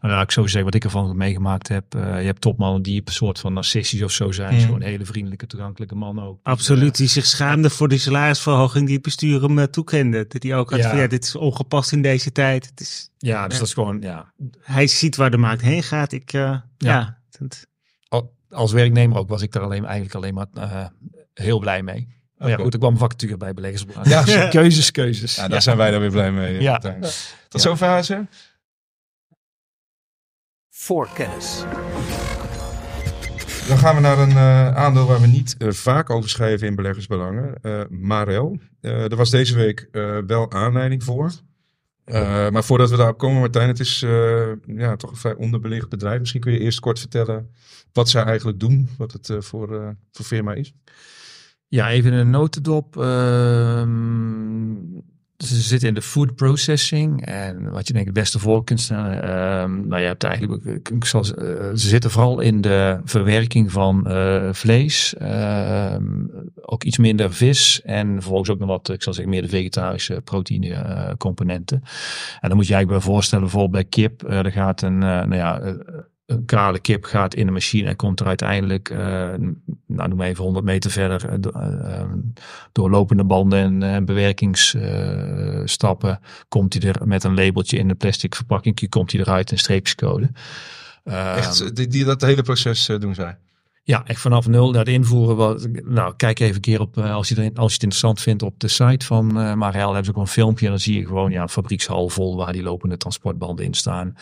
nou, 0.01 0.13
laat 0.13 0.23
ik 0.23 0.31
zo 0.31 0.41
zeggen 0.41 0.63
wat 0.63 0.73
ik 0.73 0.83
ervan 0.83 1.17
meegemaakt 1.17 1.67
heb. 1.67 1.85
je 1.93 1.99
hebt 1.99 2.41
topmannen 2.41 2.81
die 2.81 3.01
een 3.05 3.13
soort 3.13 3.39
van 3.39 3.53
narcistisch 3.53 4.01
of 4.01 4.11
zo 4.11 4.31
zijn. 4.31 4.59
Gewoon 4.59 4.81
een 4.81 4.87
hele 4.87 5.05
vriendelijke, 5.05 5.47
toegankelijke 5.47 5.95
man 5.95 6.21
ook. 6.21 6.39
Absoluut, 6.43 6.97
die 6.97 7.07
zich 7.07 7.25
schaamde 7.25 7.69
voor 7.69 7.87
die 7.87 7.99
salarisverhoging 7.99 8.85
die 8.85 8.95
het 8.95 9.03
bestuur 9.03 9.41
hem 9.41 9.69
toekende. 9.69 10.25
Dat 10.27 10.43
hij 10.43 10.55
ook 10.55 10.69
had 10.69 10.79
ja. 10.79 10.89
van 10.89 10.97
ja, 10.97 11.07
dit 11.07 11.23
is 11.23 11.35
ongepast 11.35 11.91
in 11.91 12.01
deze 12.01 12.31
tijd. 12.31 12.65
Het 12.65 12.79
is, 12.79 13.09
ja, 13.17 13.47
dus 13.47 13.57
dat 13.57 13.67
is 13.67 13.73
gewoon, 13.73 14.01
ja. 14.01 14.33
Hij 14.61 14.87
ziet 14.87 15.15
waar 15.15 15.31
de 15.31 15.37
markt 15.37 15.61
heen 15.61 15.83
gaat. 15.83 16.11
Ik, 16.11 16.31
ja. 16.31 16.65
ja 16.77 17.17
als 18.55 18.71
werknemer 18.71 19.17
ook 19.17 19.29
was 19.29 19.41
ik 19.41 19.51
daar 19.51 19.63
alleen, 19.63 19.85
eigenlijk 19.85 20.15
alleen 20.15 20.33
maar 20.33 20.47
uh, 20.57 20.85
heel 21.33 21.59
blij 21.59 21.83
mee. 21.83 22.07
Maar 22.37 22.49
ja, 22.49 22.55
goed, 22.55 22.73
ik 22.73 22.79
kwam 22.79 22.91
een 22.91 22.99
vacature 22.99 23.37
bij 23.37 23.53
beleggers. 23.53 23.85
Ja, 24.03 24.23
ja. 24.25 24.47
keuzes, 24.47 24.91
keuzes. 24.91 25.35
Ja, 25.35 25.41
daar 25.41 25.51
ja. 25.51 25.59
zijn 25.59 25.77
wij 25.77 25.91
dan 25.91 25.99
weer 25.99 26.11
blij 26.11 26.31
mee. 26.31 26.61
Ja. 26.61 26.77
Tot 27.47 27.61
zover, 27.61 27.87
Haze. 27.87 28.27
Voor 30.69 31.09
kennis. 31.13 31.63
Dan 33.67 33.77
gaan 33.77 33.95
we 33.95 34.01
naar 34.01 34.19
een 34.19 34.29
uh, 34.29 34.75
aandeel 34.75 35.05
waar 35.05 35.21
we 35.21 35.27
niet 35.27 35.55
uh, 35.57 35.71
vaak 35.71 36.09
over 36.09 36.29
schrijven 36.29 36.67
in 36.67 36.75
beleggersbelangen. 36.75 37.53
Uh, 37.61 37.81
Marel. 37.89 38.57
er 38.81 39.15
was 39.15 39.29
deze 39.29 39.55
week 39.55 39.87
wel 40.27 40.51
aanleiding 40.51 41.03
voor. 41.03 41.31
maar 42.51 42.63
voordat 42.63 42.89
we 42.89 42.97
daarop 42.97 43.17
komen, 43.17 43.39
Martijn, 43.39 43.67
het 43.67 43.79
is 43.79 43.99
ja, 44.65 44.95
toch 44.95 45.11
een 45.11 45.17
vrij 45.17 45.35
onderbelicht 45.35 45.89
bedrijf. 45.89 46.19
Misschien 46.19 46.41
kun 46.41 46.51
je 46.51 46.59
eerst 46.59 46.79
kort 46.79 46.99
vertellen 46.99 47.49
wat 47.95 48.09
zij 48.09 48.23
eigenlijk 48.23 48.59
doen, 48.59 48.89
wat 48.97 49.11
het 49.11 49.29
uh, 49.29 49.41
voor, 49.41 49.73
uh, 49.73 49.87
voor 50.11 50.25
firma 50.25 50.53
is. 50.53 50.73
Ja, 51.67 51.89
even 51.89 52.13
een 52.13 52.29
notendop. 52.29 52.95
Dus 55.37 55.49
ze 55.49 55.61
zitten 55.61 55.87
in 55.87 55.93
de 55.93 56.01
food 56.01 56.35
processing. 56.35 57.25
En 57.25 57.71
wat 57.71 57.87
je 57.87 57.93
denk 57.93 58.05
het 58.05 58.13
beste 58.13 58.39
voor 58.39 58.63
kunt 58.63 58.81
stellen. 58.81 59.23
ehm 59.23 59.87
nou, 59.87 60.01
je 60.01 60.07
hebt 60.07 60.23
eigenlijk, 60.23 60.65
ik 60.89 61.05
zal, 61.05 61.21
eh, 61.21 61.25
ze 61.75 61.87
zitten 61.87 62.11
vooral 62.11 62.39
in 62.39 62.61
de 62.61 62.99
verwerking 63.03 63.71
van 63.71 64.07
eh, 64.07 64.53
vlees. 64.53 65.15
ehm, 65.15 66.25
ook 66.61 66.83
iets 66.83 66.97
minder 66.97 67.33
vis. 67.33 67.81
En 67.81 68.13
vervolgens 68.13 68.49
ook 68.49 68.59
nog 68.59 68.67
wat, 68.67 68.89
ik 68.89 69.03
zal 69.03 69.13
zeggen, 69.13 69.33
meer 69.33 69.41
de 69.41 69.47
vegetarische 69.49 70.21
proteïne 70.23 70.73
eh, 70.73 71.13
componenten. 71.17 71.81
En 72.39 72.49
dan 72.49 72.57
moet 72.57 72.67
je 72.67 72.73
eigenlijk 72.73 73.03
bij 73.03 73.13
voorstellen, 73.13 73.43
bijvoorbeeld 73.43 73.71
bij 73.71 73.83
kip. 73.89 74.23
eh, 74.23 74.37
er 74.45 74.51
gaat 74.51 74.81
een, 74.81 75.03
eh, 75.03 75.09
nou 75.09 75.35
ja, 75.35 75.59
eh, 75.59 75.73
een 76.25 76.45
kale 76.45 76.79
kip 76.79 77.03
gaat 77.03 77.35
in 77.35 77.45
de 77.45 77.51
machine 77.51 77.87
en 77.87 77.95
komt 77.95 78.19
er 78.19 78.25
uiteindelijk, 78.25 78.89
eh, 78.89 78.97
nou 79.87 80.07
noem 80.07 80.17
maar 80.17 80.27
even 80.27 80.43
100 80.43 80.65
meter 80.65 80.91
verder, 80.91 81.29
eh, 81.29 81.37
eh, 81.53 81.99
eh, 81.99 82.07
door 82.71 82.89
lopende 82.89 83.23
banden 83.23 83.83
en 83.83 84.05
bewerkingsstappen, 84.05 86.19
komt 86.47 86.73
hij 86.73 86.81
er 86.91 87.07
met 87.07 87.23
een 87.23 87.35
labeltje 87.35 87.77
in 87.77 87.89
een 87.89 87.97
plastic 87.97 88.35
verpakking, 88.35 88.89
komt 88.89 89.11
hij 89.11 89.21
eruit 89.21 89.51
een 89.51 89.57
streepjescode. 89.57 90.29
Ehm, 91.03 91.37
Echt, 91.37 91.75
die, 91.75 91.87
die, 91.87 92.05
dat 92.05 92.21
hele 92.21 92.41
proces 92.41 92.85
doen 92.85 93.15
zij. 93.15 93.37
Ja, 93.87 94.05
echt 94.05 94.21
vanaf 94.21 94.47
nul 94.47 94.69
naar 94.69 94.79
het 94.79 94.93
invoeren. 94.93 95.35
Wat, 95.35 95.67
nou, 95.83 96.13
kijk 96.15 96.39
even 96.39 96.55
een 96.55 96.61
keer 96.61 96.79
op, 96.79 96.97
eh, 96.97 97.13
als 97.13 97.29
je, 97.29 97.37
erin, 97.37 97.57
als 97.57 97.67
je 97.67 97.73
het 97.73 97.83
interessant 97.83 98.21
vindt, 98.21 98.43
op 98.43 98.59
de 98.59 98.67
site 98.67 99.05
van 99.05 99.39
eh 99.39 99.53
Marel 99.53 99.85
hebben 99.85 100.05
ze 100.05 100.11
ook 100.11 100.21
een 100.21 100.27
filmpje. 100.27 100.65
En 100.65 100.71
dan 100.71 100.79
zie 100.79 100.99
je 100.99 101.05
gewoon 101.05 101.31
ja, 101.31 101.41
een 101.41 101.49
fabriekshal 101.49 102.09
vol 102.09 102.35
waar 102.35 102.53
die 102.53 102.63
lopende 102.63 102.97
transportbanden 102.97 103.65
in 103.65 103.73
staan. 103.73 104.15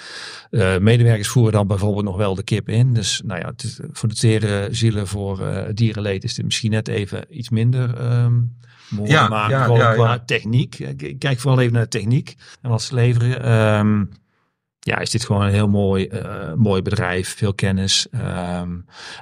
Eh, 0.49 0.77
medewerkers 0.77 1.27
voeren 1.27 1.51
dan 1.53 1.67
bijvoorbeeld 1.67 2.05
nog 2.05 2.17
wel 2.17 2.35
de 2.35 2.43
kip 2.43 2.69
in. 2.69 2.93
Dus 2.93 3.21
nou 3.25 3.39
ja, 3.39 3.47
het 3.47 3.63
is, 3.63 3.79
voor 3.91 4.09
de 4.09 4.15
tere 4.15 4.67
zielen, 4.71 5.07
voor 5.07 5.47
eh, 5.47 5.73
dierenleed 5.73 6.23
is 6.23 6.33
dit 6.33 6.45
misschien 6.45 6.71
net 6.71 6.87
even 6.87 7.25
iets 7.29 7.49
minder 7.49 7.97
ehm 7.97 8.33
mooi. 8.89 9.11
Ja, 9.11 9.27
maar 9.27 9.49
ja, 9.49 9.63
gewoon 9.63 9.77
ja, 9.77 9.93
qua 9.93 10.13
ja. 10.13 10.23
techniek. 10.25 10.95
Kijk 11.19 11.39
vooral 11.39 11.59
even 11.59 11.73
naar 11.73 11.83
de 11.83 11.87
techniek 11.89 12.35
en 12.61 12.69
wat 12.69 12.81
ze 12.81 12.95
leveren. 12.95 13.43
Ehm, 13.43 14.03
ja, 14.83 14.97
is 14.99 15.09
dit 15.09 15.25
gewoon 15.25 15.41
een 15.41 15.53
heel 15.53 15.67
mooi, 15.67 16.07
eh, 16.07 16.53
mooi 16.53 16.81
bedrijf, 16.81 17.35
veel 17.35 17.53
kennis. 17.53 18.07
Ehm, 18.11 18.71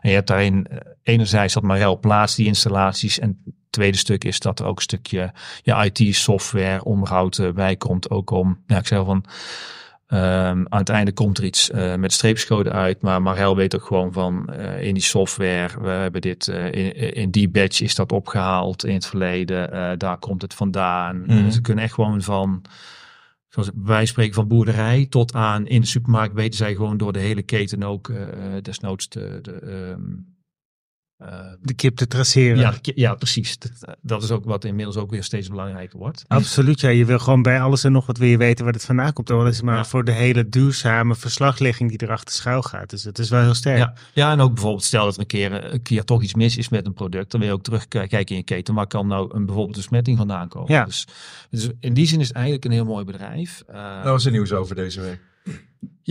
en 0.02 0.10
je 0.10 0.14
hebt 0.14 0.28
daarin 0.28 0.68
eh, 0.68 0.78
enerzijds 1.04 1.54
dat 1.54 1.64
Marel 1.64 2.00
plaatst 2.00 2.36
die 2.36 2.46
installaties. 2.46 3.20
En 3.20 3.42
het 3.46 3.54
tweede 3.70 3.98
stuk 3.98 4.24
is 4.24 4.40
dat 4.40 4.60
er 4.60 4.66
ook 4.66 4.76
een 4.76 4.82
stukje 4.82 5.34
ja, 5.64 5.84
IT-software, 5.84 6.84
onderhoud 6.84 7.38
eh, 7.38 7.50
bij 7.50 7.76
komt. 7.76 8.10
Ook 8.10 8.30
om, 8.30 8.64
ja, 8.68 8.78
ik 8.78 8.88
zei 8.88 9.06
van, 9.06 9.26
ehm, 10.08 10.66
aan 10.70 10.80
het 10.80 10.90
einde 10.90 11.12
komt 11.12 11.38
er 11.38 11.44
iets 11.44 11.70
met 11.98 12.14
streepscode 12.14 12.72
uit. 12.72 13.02
Maar 13.02 13.22
Marel 13.22 13.56
weet 13.56 13.76
ook 13.76 13.86
gewoon 13.86 14.14
van, 14.14 14.54
in 14.80 14.94
die 14.94 15.04
software, 15.04 15.82
we 15.82 15.90
hebben 15.90 16.22
dit, 16.22 16.48
in, 16.48 17.14
in 17.14 17.32
die 17.32 17.50
badge 17.50 17.84
is 17.84 17.96
dat 17.96 18.12
opgehaald 18.12 18.86
in 18.86 18.94
het 18.94 19.06
verleden. 19.06 20.00
daar 20.00 20.18
komt 20.18 20.42
het 20.42 20.54
vandaan. 20.54 21.24
Mhm. 21.26 21.50
Ze 21.50 21.62
kunnen 21.62 21.84
echt 21.84 21.94
gewoon 21.94 22.22
van 22.22 22.62
zoals 23.52 23.70
wij 23.76 24.06
spreken 24.06 24.34
van 24.34 24.48
boerderij 24.48 25.06
tot 25.10 25.34
aan 25.34 25.68
in 25.68 25.82
de 25.82 25.88
supermarkt 25.88 26.34
weten 26.34 26.58
zij 26.58 26.76
gewoon 26.76 26.98
door 26.98 27.14
de 27.14 27.20
hele 27.20 27.42
keten 27.42 27.84
ook 27.84 28.10
eh, 28.10 28.26
desnoods 28.62 29.10
de, 29.10 29.40
de, 29.42 29.52
ehm, 29.52 29.72
eh, 29.72 29.98
De 31.62 31.74
kip 31.74 31.96
te 31.96 32.08
traceren. 32.08 32.58
ja, 32.58 32.74
ja, 32.82 33.14
precies. 33.16 33.58
Dat, 33.58 33.96
dat 34.02 34.24
is 34.24 34.32
ook 34.32 34.46
wat 34.46 34.66
inmiddels 34.66 34.98
ook 34.98 35.10
weer 35.12 35.24
steeds 35.24 35.48
belangrijker 35.50 36.00
wordt. 36.00 36.24
Absoluut, 36.28 36.80
ja. 36.80 36.90
Je 36.90 37.06
wil 37.06 37.20
gewoon 37.20 37.42
bij 37.42 37.62
alles 37.62 37.84
en 37.84 37.92
nog 37.92 38.06
wat 38.06 38.18
wil 38.18 38.28
je 38.28 38.38
weten 38.38 38.64
waar 38.66 38.74
het 38.74 38.86
vandaan 38.86 39.14
komt. 39.14 39.30
Al 39.32 39.48
is 39.48 39.62
maar 39.62 39.76
Ja. 39.76 39.86
voor 39.86 40.04
de 40.04 40.12
hele 40.12 40.50
duurzame 40.50 41.16
verslaglegging 41.16 41.90
die 41.90 42.02
erachter 42.04 42.36
schuil 42.36 42.62
gaat. 42.62 42.90
Dus 42.90 43.04
het 43.04 43.20
is 43.20 43.30
wel 43.30 43.42
heel 43.42 43.54
sterk. 43.54 43.78
Ja, 43.78 43.94
ja, 44.14 44.32
en 44.32 44.40
ook 44.40 44.54
bijvoorbeeld 44.54 44.84
stel 44.84 45.06
dat 45.06 45.14
er 45.14 45.20
een 45.20 45.26
keer, 45.28 45.54
eh, 45.54 45.74
een 45.74 45.82
keer 45.82 46.04
toch 46.04 46.22
iets 46.24 46.34
mis 46.34 46.58
is 46.58 46.70
met 46.70 46.86
een 46.86 46.94
product, 46.94 47.32
dan 47.32 47.40
wil 47.40 47.50
je 47.50 47.56
ook 47.56 47.64
terugkijken 47.64 48.26
in 48.26 48.36
je 48.36 48.44
keten. 48.44 48.74
Waar 48.74 48.88
kan 48.88 49.08
nou 49.08 49.36
een, 49.36 49.46
bijvoorbeeld 49.46 49.78
een 49.78 49.84
smetting 49.84 50.18
vandaan 50.18 50.48
komen? 50.48 50.74
Ja. 50.74 50.86
Dus, 50.86 51.08
dus 51.50 51.70
in 51.80 51.94
die 51.94 52.06
zin 52.08 52.20
is 52.20 52.28
het 52.28 52.36
eigenlijk 52.36 52.66
een 52.66 52.72
heel 52.72 52.86
mooi 52.86 53.06
bedrijf. 53.06 53.64
Eh, 53.68 53.76
Daar 53.76 54.04
was 54.12 54.26
er 54.26 54.32
nieuws 54.32 54.52
over 54.52 54.76
deze 54.76 55.02
week. 55.02 55.20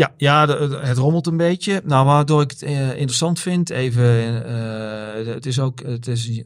Ja, 0.00 0.12
ja 0.16 0.46
het 0.80 0.98
rommelt 0.98 1.26
een 1.26 1.36
beetje. 1.36 1.82
Nou, 1.84 2.06
waardoor 2.06 2.42
ik 2.42 2.50
het 2.50 2.62
eh, 2.62 2.88
interessant 2.90 3.40
vind, 3.40 3.70
even, 3.70 4.44
eh, 4.46 5.34
het 5.34 5.46
is 5.46 5.60
ook, 5.60 5.82
het 5.82 6.06
is 6.06 6.28
eh, 6.38 6.42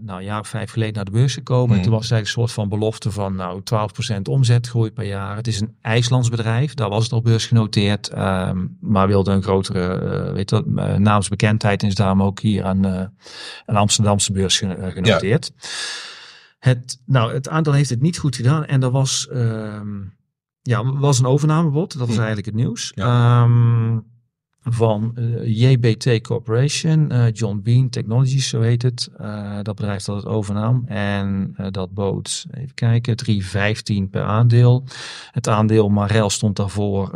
nou, 0.00 0.18
een 0.18 0.24
jaar 0.24 0.40
of 0.40 0.48
vijf 0.48 0.70
geleden 0.70 0.94
naar 0.94 1.04
de 1.04 1.10
beurs 1.10 1.34
gekomen. 1.34 1.68
En 1.70 1.74
Mhm. 1.74 1.82
toen 1.82 1.92
was 1.92 2.10
eigenlijk 2.10 2.24
een 2.24 2.32
soort 2.48 2.52
van 2.52 2.68
belofte 2.78 3.10
van, 3.10 3.34
nou, 3.34 3.60
12% 3.64 4.28
omzetgroei 4.28 4.90
per 4.92 5.04
jaar. 5.04 5.36
Het 5.36 5.46
is 5.46 5.60
een 5.60 5.76
IJslands 5.80 6.28
bedrijf, 6.28 6.74
daar 6.74 6.88
was 6.88 7.02
het 7.04 7.12
al 7.12 7.22
beursgenoteerd, 7.22 8.08
ehm, 8.08 8.66
maar 8.80 9.06
wilde 9.06 9.30
een 9.32 9.42
grotere, 9.42 10.32
weet 10.32 10.52
eh, 10.52 10.60
naamsbekendheid 10.94 11.82
en 11.82 11.88
is 11.88 11.94
daarom 11.94 12.22
ook 12.22 12.40
hier 12.40 12.64
aan 12.64 12.84
een 13.66 13.76
Amsterdamse 13.76 14.32
beurs 14.32 14.58
ge- 14.58 14.90
genoteerd. 14.94 15.52
Het, 16.58 17.00
nou, 17.06 17.32
het 17.32 17.48
aandeel 17.48 17.72
heeft 17.72 17.90
het 17.90 18.00
niet 18.02 18.18
goed 18.18 18.36
gedaan 18.36 18.64
en 18.64 18.82
er 18.82 18.90
was, 18.90 19.28
ehm, 19.28 19.96
ja, 20.68 20.92
was 20.98 21.18
een 21.18 21.26
overnamebod. 21.26 21.98
Dat 21.98 22.06
was 22.06 22.16
eigenlijk 22.16 22.46
het 22.46 22.54
nieuws. 22.54 22.92
Ja. 22.94 23.42
Ehm, 23.42 23.98
van 24.62 25.12
eh, 25.14 25.58
JBT 25.60 26.20
Corporation, 26.20 27.10
eh, 27.10 27.32
John 27.32 27.60
Bean 27.62 27.88
Technologies, 27.88 28.48
zo 28.48 28.60
heet 28.60 28.82
het. 28.82 29.08
Eh, 29.16 29.58
dat 29.62 29.74
bedrijf 29.74 30.04
dat 30.04 30.16
het 30.16 30.26
overnam. 30.26 30.84
En 30.86 31.54
dat 31.70 31.94
bood, 31.94 32.46
even 32.50 32.74
kijken, 32.74 33.16
3,15 33.16 34.10
per 34.10 34.22
aandeel. 34.22 34.84
Het 35.30 35.48
aandeel 35.48 35.88
Marel 35.88 36.30
stond 36.30 36.56
daarvoor, 36.56 37.10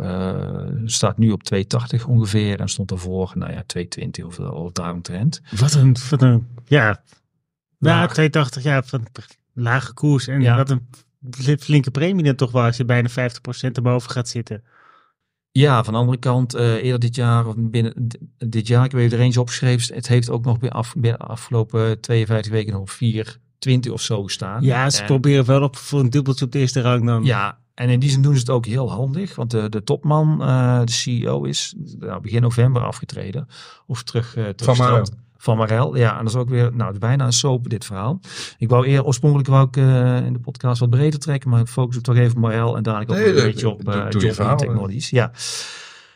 staat 0.85 1.17
nu 1.17 1.31
op 1.31 1.43
2,80 1.43 2.05
ongeveer. 2.07 2.59
En 2.59 2.67
stond 2.67 2.89
daarvoor, 2.89 3.31
nou 3.35 3.51
ja, 3.51 3.63
2,20 3.65 4.25
of, 4.25 4.39
of 4.39 4.71
daaromtrent. 4.71 5.41
Wat 5.59 5.73
een, 5.73 5.95
wat 6.09 6.21
een, 6.21 6.47
ja. 6.65 6.85
Ja, 6.87 7.89
Laag. 7.89 8.13
280 8.13 8.63
jaar 8.63 8.83
van 8.85 9.05
lage 9.53 9.93
koers. 9.93 10.27
En 10.27 10.41
Ja. 10.41 10.55
wat 10.55 10.69
een 10.69 10.87
flinke 11.59 11.91
premie 11.91 12.23
dan 12.23 12.35
toch 12.35 12.51
wel 12.51 12.63
als 12.63 12.77
je 12.77 12.85
bijna 12.85 13.09
50% 13.09 13.13
erboven 13.71 14.11
gaat 14.11 14.29
zitten. 14.29 14.63
Ja, 15.51 15.83
van 15.83 15.93
de 15.93 15.99
andere 15.99 16.17
kant, 16.17 16.53
eh, 16.53 16.73
eerder 16.73 16.99
dit 16.99 17.15
jaar, 17.15 17.47
of 17.47 17.53
binnen 17.57 18.07
dit 18.37 18.67
jaar, 18.67 18.85
ik 18.85 18.91
heb 18.91 18.99
even 18.99 19.17
de 19.17 19.23
range 19.23 19.39
opgeschreven. 19.39 19.95
Het 19.95 20.07
heeft 20.07 20.29
ook 20.29 20.45
nog 20.45 20.59
binnen 20.59 20.79
af, 20.79 20.93
binnen 20.93 21.19
de 21.19 21.25
afgelopen 21.25 22.01
52 22.01 22.51
weken 22.51 22.73
nog 22.73 22.91
4,20 22.91 23.91
of 23.91 24.01
zo 24.01 24.23
gestaan. 24.23 24.63
Ja, 24.63 24.89
ze 24.89 24.99
En- 24.99 25.05
proberen 25.05 25.45
wel 25.45 25.61
op 25.61 25.75
voor 25.77 25.99
een 25.99 26.09
dubbeltje 26.09 26.45
op 26.45 26.51
de 26.51 26.59
eerste 26.59 26.81
rang 26.81 27.05
dan. 27.05 27.23
Ja, 27.23 27.57
en 27.73 27.89
in 27.89 27.99
die 27.99 28.09
zin 28.09 28.21
doen 28.21 28.33
ze 28.33 28.39
het 28.39 28.49
ook 28.49 28.65
heel 28.65 28.91
handig. 28.91 29.35
Want 29.35 29.51
de, 29.51 29.69
de 29.69 29.83
topman, 29.83 30.41
eh, 30.41 30.81
de 30.83 30.91
CEO, 30.91 31.43
is 31.43 31.73
nou, 31.99 32.21
begin 32.21 32.41
november 32.41 32.81
afgetreden. 32.83 33.47
Of 33.87 34.03
terug, 34.03 34.35
eh 34.35 34.49
terug 34.49 34.75
Van. 34.75 35.07
Van 35.43 35.57
Marel, 35.57 35.95
ja. 35.95 36.17
En 36.17 36.25
dat 36.25 36.33
is 36.33 36.39
ook 36.39 36.49
weer, 36.49 36.71
nou, 36.73 36.91
het 36.91 36.99
bijna 36.99 37.25
een 37.25 37.33
soap, 37.33 37.69
dit 37.69 37.85
verhaal. 37.85 38.19
Ik 38.57 38.69
wou 38.69 38.87
eer, 38.87 39.05
oorspronkelijk 39.05 39.49
wou 39.49 39.67
ik 39.67 39.77
eh, 39.77 40.25
in 40.25 40.33
de 40.33 40.39
podcast 40.39 40.79
wat 40.79 40.89
breder 40.89 41.19
trekken. 41.19 41.49
Maar 41.49 41.59
ik 41.59 41.67
focus 41.67 41.97
op 41.97 42.03
toch 42.03 42.15
even 42.15 42.35
op 42.35 42.41
Marel 42.41 42.77
en 42.77 42.83
dadelijk 42.83 43.11
ook 43.11 43.17
Nee, 43.17 43.27
een 43.27 43.35
beetje 43.35 43.69
op 43.69 43.79
uh, 43.79 44.07
Bean 44.09 44.35
eh. 44.35 44.55
Technologies. 44.55 45.09
Ja. 45.09 45.31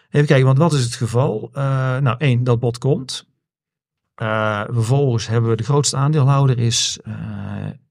Even 0.10 0.28
kijken, 0.28 0.46
want 0.46 0.58
wat 0.58 0.74
is 0.74 0.84
het 0.84 0.96
geval? 0.96 1.50
Eh, 1.54 1.64
nou, 1.98 2.16
één, 2.18 2.44
dat 2.44 2.60
bod 2.60 2.78
komt. 2.78 3.28
Eh, 4.16 4.62
vervolgens 4.70 5.28
hebben 5.28 5.50
we 5.50 5.56
de 5.56 5.64
grootste 5.64 5.96
aandeelhouder 5.96 6.60
is 6.60 7.00
eh 7.04 7.14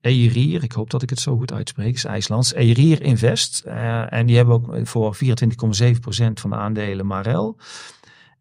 Eirier. 0.01 0.63
Ik 0.63 0.73
hoop 0.73 0.91
dat 0.91 1.03
ik 1.03 1.11
het 1.11 1.21
zo 1.21 1.37
goed 1.37 1.53
uitspreek. 1.53 1.95
is 1.95 2.05
IJslands. 2.05 2.53
Eirier 2.53 3.03
Invest. 3.03 3.65
En 4.09 4.27
die 4.27 4.37
hebben 4.37 4.55
ook 4.55 4.87
voor 4.87 5.15
24,7% 5.15 6.41
van 6.41 6.51
de 6.51 6.57
aandelen 6.57 7.07
Marel. 7.07 7.57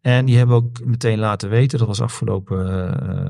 En 0.06 0.24
die 0.24 0.36
hebben 0.36 0.56
ook 0.56 0.84
meteen 0.84 1.18
laten 1.18 1.48
weten, 1.48 1.78
dat 1.78 1.86
was 1.86 2.00
afgelopen, 2.00 2.68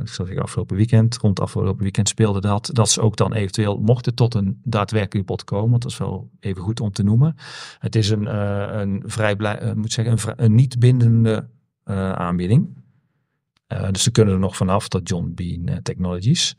eh, 0.04 0.30
ik 0.30 0.38
afgelopen 0.38 0.76
weekend, 0.76 1.16
rond 1.16 1.40
afgelopen 1.40 1.82
weekend 1.82 2.08
speelde 2.08 2.40
dat, 2.40 2.70
dat 2.72 2.90
ze 2.90 3.00
ook 3.00 3.16
dan 3.16 3.32
eventueel 3.32 3.78
mochten 3.78 4.14
tot 4.14 4.34
een 4.34 4.60
daadwerkelijk 4.64 5.26
bod 5.26 5.44
komen. 5.44 5.80
Dat 5.80 5.90
is 5.90 5.98
wel 5.98 6.30
even 6.40 6.62
goed 6.62 6.80
om 6.80 6.92
te 6.92 7.02
noemen. 7.02 7.36
Het 7.78 7.96
is 7.96 8.10
een, 8.10 8.26
eh, 8.26 8.66
een 8.70 9.02
vrij 9.06 9.36
moet 9.74 9.92
zeggen, 9.92 10.34
een, 10.36 10.54
niet 10.54 10.78
bindende 10.78 11.48
aanbieding. 12.14 12.84
Dus 13.90 14.02
ze 14.02 14.10
kunnen 14.10 14.34
er 14.34 14.40
nog 14.40 14.56
vanaf, 14.56 14.88
dat 14.88 15.08
John 15.08 15.32
Bean 15.34 15.82
Technologies. 15.82 16.56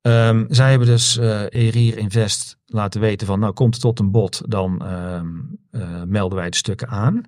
Ehm, 0.00 0.44
zij 0.48 0.70
hebben 0.70 0.88
dus 0.88 1.18
eh 1.18 1.42
Erir 1.48 1.98
Invest 1.98 2.58
laten 2.66 3.00
weten 3.00 3.26
van, 3.26 3.40
nou 3.40 3.52
komt 3.52 3.74
het 3.74 3.82
tot 3.82 3.98
een 3.98 4.10
bod, 4.10 4.42
dan 4.46 4.84
ehm, 4.84 5.28
eh, 5.70 6.02
melden 6.02 6.38
wij 6.38 6.50
de 6.50 6.56
stukken 6.56 6.88
aan. 6.88 7.22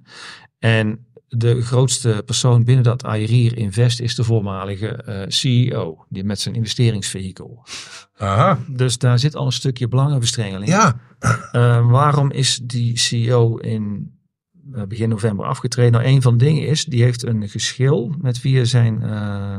En 0.58 1.06
de 1.36 1.62
grootste 1.62 2.22
persoon 2.26 2.64
binnen 2.64 2.84
dat 2.84 3.04
Erir 3.04 3.56
Invest 3.56 4.00
is 4.00 4.14
de 4.14 4.24
voormalige 4.24 4.88
eh, 4.88 5.24
CEO, 5.28 6.04
die 6.08 6.24
met 6.24 6.40
zijn 6.40 6.54
investeringsvehikel. 6.54 7.66
Aha. 8.16 8.58
Dus 8.68 8.98
daar 8.98 9.18
zit 9.18 9.36
al 9.36 9.46
een 9.46 9.52
stukje 9.52 9.88
belangenverstrengeling. 9.88 10.70
Ja. 10.70 11.00
Uh, 11.52 11.90
waarom 11.90 12.30
is 12.30 12.60
die 12.62 12.98
CEO 12.98 13.56
in 13.56 14.12
uh, 14.72 14.82
begin 14.82 15.08
november 15.08 15.46
afgetreden? 15.46 15.92
Nou, 15.92 16.04
een 16.04 16.22
van 16.22 16.38
de 16.38 16.44
dingen 16.44 16.66
is, 16.66 16.84
die 16.84 17.02
heeft 17.02 17.22
een 17.22 17.48
geschil 17.48 18.14
met 18.20 18.38
via 18.38 18.64
zijn. 18.64 19.00
Uh, 19.02 19.58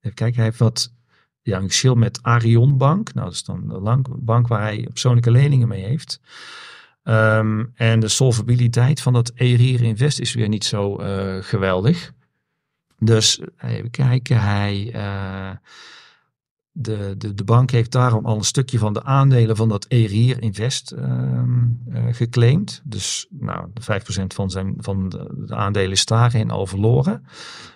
even 0.00 0.16
kijken, 0.16 0.34
hij 0.34 0.44
heeft 0.44 0.58
wat. 0.58 0.94
Ja, 1.42 1.58
een 1.58 1.68
geschil 1.68 1.94
met 1.94 2.22
Arion 2.22 2.76
Bank. 2.76 3.14
Nou, 3.14 3.26
dat 3.26 3.34
is 3.34 3.44
dan 3.44 3.68
de 3.68 4.02
bank 4.18 4.48
waar 4.48 4.62
hij 4.62 4.86
persoonlijke 4.90 5.30
leningen 5.30 5.68
mee 5.68 5.84
heeft. 5.84 6.20
Um, 7.08 7.72
en 7.74 8.00
de 8.00 8.08
solvabiliteit 8.08 9.00
van 9.00 9.12
dat 9.12 9.32
Erir 9.34 9.82
Invest 9.82 10.20
is 10.20 10.34
weer 10.34 10.48
niet 10.48 10.64
zo 10.64 11.00
uh, 11.00 11.36
geweldig. 11.40 12.12
Dus 12.98 13.40
even 13.58 13.90
kijken, 13.90 14.40
hij. 14.40 14.92
Uh, 14.94 15.50
de, 16.78 17.14
de, 17.18 17.34
de 17.34 17.44
bank 17.44 17.70
heeft 17.70 17.92
daarom 17.92 18.26
al 18.26 18.36
een 18.36 18.44
stukje 18.44 18.78
van 18.78 18.92
de 18.92 19.04
aandelen 19.04 19.56
van 19.56 19.68
dat 19.68 19.86
Erier 19.88 20.42
Invest 20.42 20.90
ehm, 20.90 21.64
eh, 21.92 22.04
geclaimd. 22.10 22.82
Dus 22.84 23.26
nou, 23.30 23.68
de 23.72 23.82
5% 23.82 24.26
van, 24.26 24.50
zijn, 24.50 24.74
van 24.78 25.08
de, 25.08 25.44
de 25.46 25.54
aandelen 25.54 25.90
is 25.90 26.04
daarin 26.04 26.50
al 26.50 26.66
verloren. 26.66 27.26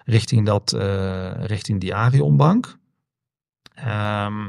Richting, 0.04 0.46
dat, 0.46 0.72
eh, 0.72 1.44
richting 1.44 1.80
die 1.80 1.94
Arionbank. 1.94 2.78
Ehm, 3.84 4.44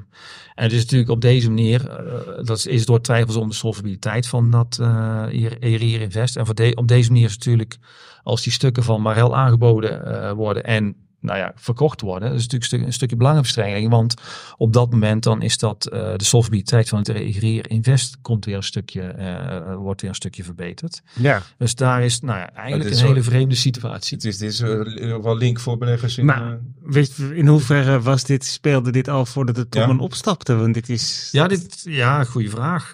en 0.55 0.63
het 0.63 0.71
is 0.71 0.81
natuurlijk 0.81 1.09
op 1.09 1.21
deze 1.21 1.47
manier, 1.47 1.89
eh, 1.89 2.45
dat 2.45 2.65
is 2.65 2.85
door 2.85 3.01
twijfels 3.01 3.35
om 3.35 3.47
de 3.47 3.55
solvabiliteit 3.55 4.27
van 4.27 4.51
dat 4.51 4.77
uh, 4.81 5.25
Erier 5.59 6.01
Invest. 6.01 6.37
En 6.37 6.45
voor 6.45 6.55
de, 6.55 6.71
op 6.75 6.87
deze 6.87 7.11
manier 7.11 7.25
is 7.25 7.31
het 7.31 7.39
natuurlijk, 7.39 7.77
als 8.23 8.43
die 8.43 8.53
stukken 8.53 8.83
van 8.83 9.01
Marel 9.01 9.35
aangeboden 9.35 10.05
eh, 10.05 10.31
worden 10.31 10.63
en 10.63 10.95
nou 11.21 11.37
ja, 11.37 11.51
verkocht 11.55 12.01
worden. 12.01 12.29
Dat 12.29 12.39
is 12.39 12.47
natuurlijk 12.47 12.71
een, 12.71 12.77
stuk, 12.77 12.87
een 12.87 12.93
stukje 12.93 13.15
belangenverstrengeling. 13.15 13.89
Want 13.89 14.13
op 14.57 14.73
dat 14.73 14.91
moment 14.91 15.23
dan 15.23 15.41
is 15.41 15.57
dat 15.57 15.89
uh, 15.93 15.99
de 16.15 16.23
solvabiliteit 16.23 16.89
van 16.89 16.97
het 16.97 17.07
Regier 17.07 17.69
Invest 17.69 18.17
komt 18.21 18.45
weer 18.45 18.55
een 18.55 18.63
stukje, 18.63 19.15
uh, 19.19 19.75
wordt 19.75 20.01
weer 20.01 20.09
een 20.09 20.15
stukje 20.15 20.43
verbeterd. 20.43 21.01
Ja. 21.13 21.41
Dus 21.57 21.75
daar 21.75 22.03
is 22.03 22.19
nou 22.19 22.39
ja, 22.39 22.53
eigenlijk 22.53 22.89
een 22.89 23.05
hele 23.05 23.21
vreemde 23.21 23.55
situatie. 23.55 24.17
Het 24.17 24.25
is, 24.25 24.37
dit 24.37 24.51
is 24.51 24.59
uh, 24.61 25.17
wel 25.17 25.37
link 25.37 25.59
voor 25.59 25.77
beleggers 25.77 26.17
in... 26.17 26.25
Maar 26.25 26.59
weet, 26.81 27.17
in 27.17 27.47
hoeverre 27.47 28.01
was 28.01 28.23
dit, 28.23 28.45
speelde 28.45 28.91
dit 28.91 29.07
al 29.07 29.25
voordat 29.25 29.55
het 29.55 29.71
Tommen 29.71 29.95
ja. 29.95 30.01
opstapte? 30.01 30.55
Want 30.55 30.73
dit 30.73 30.89
is... 30.89 31.29
Ja, 31.31 31.47
dit, 31.47 31.81
ja 31.83 32.23
goede 32.23 32.49
vraag. 32.49 32.93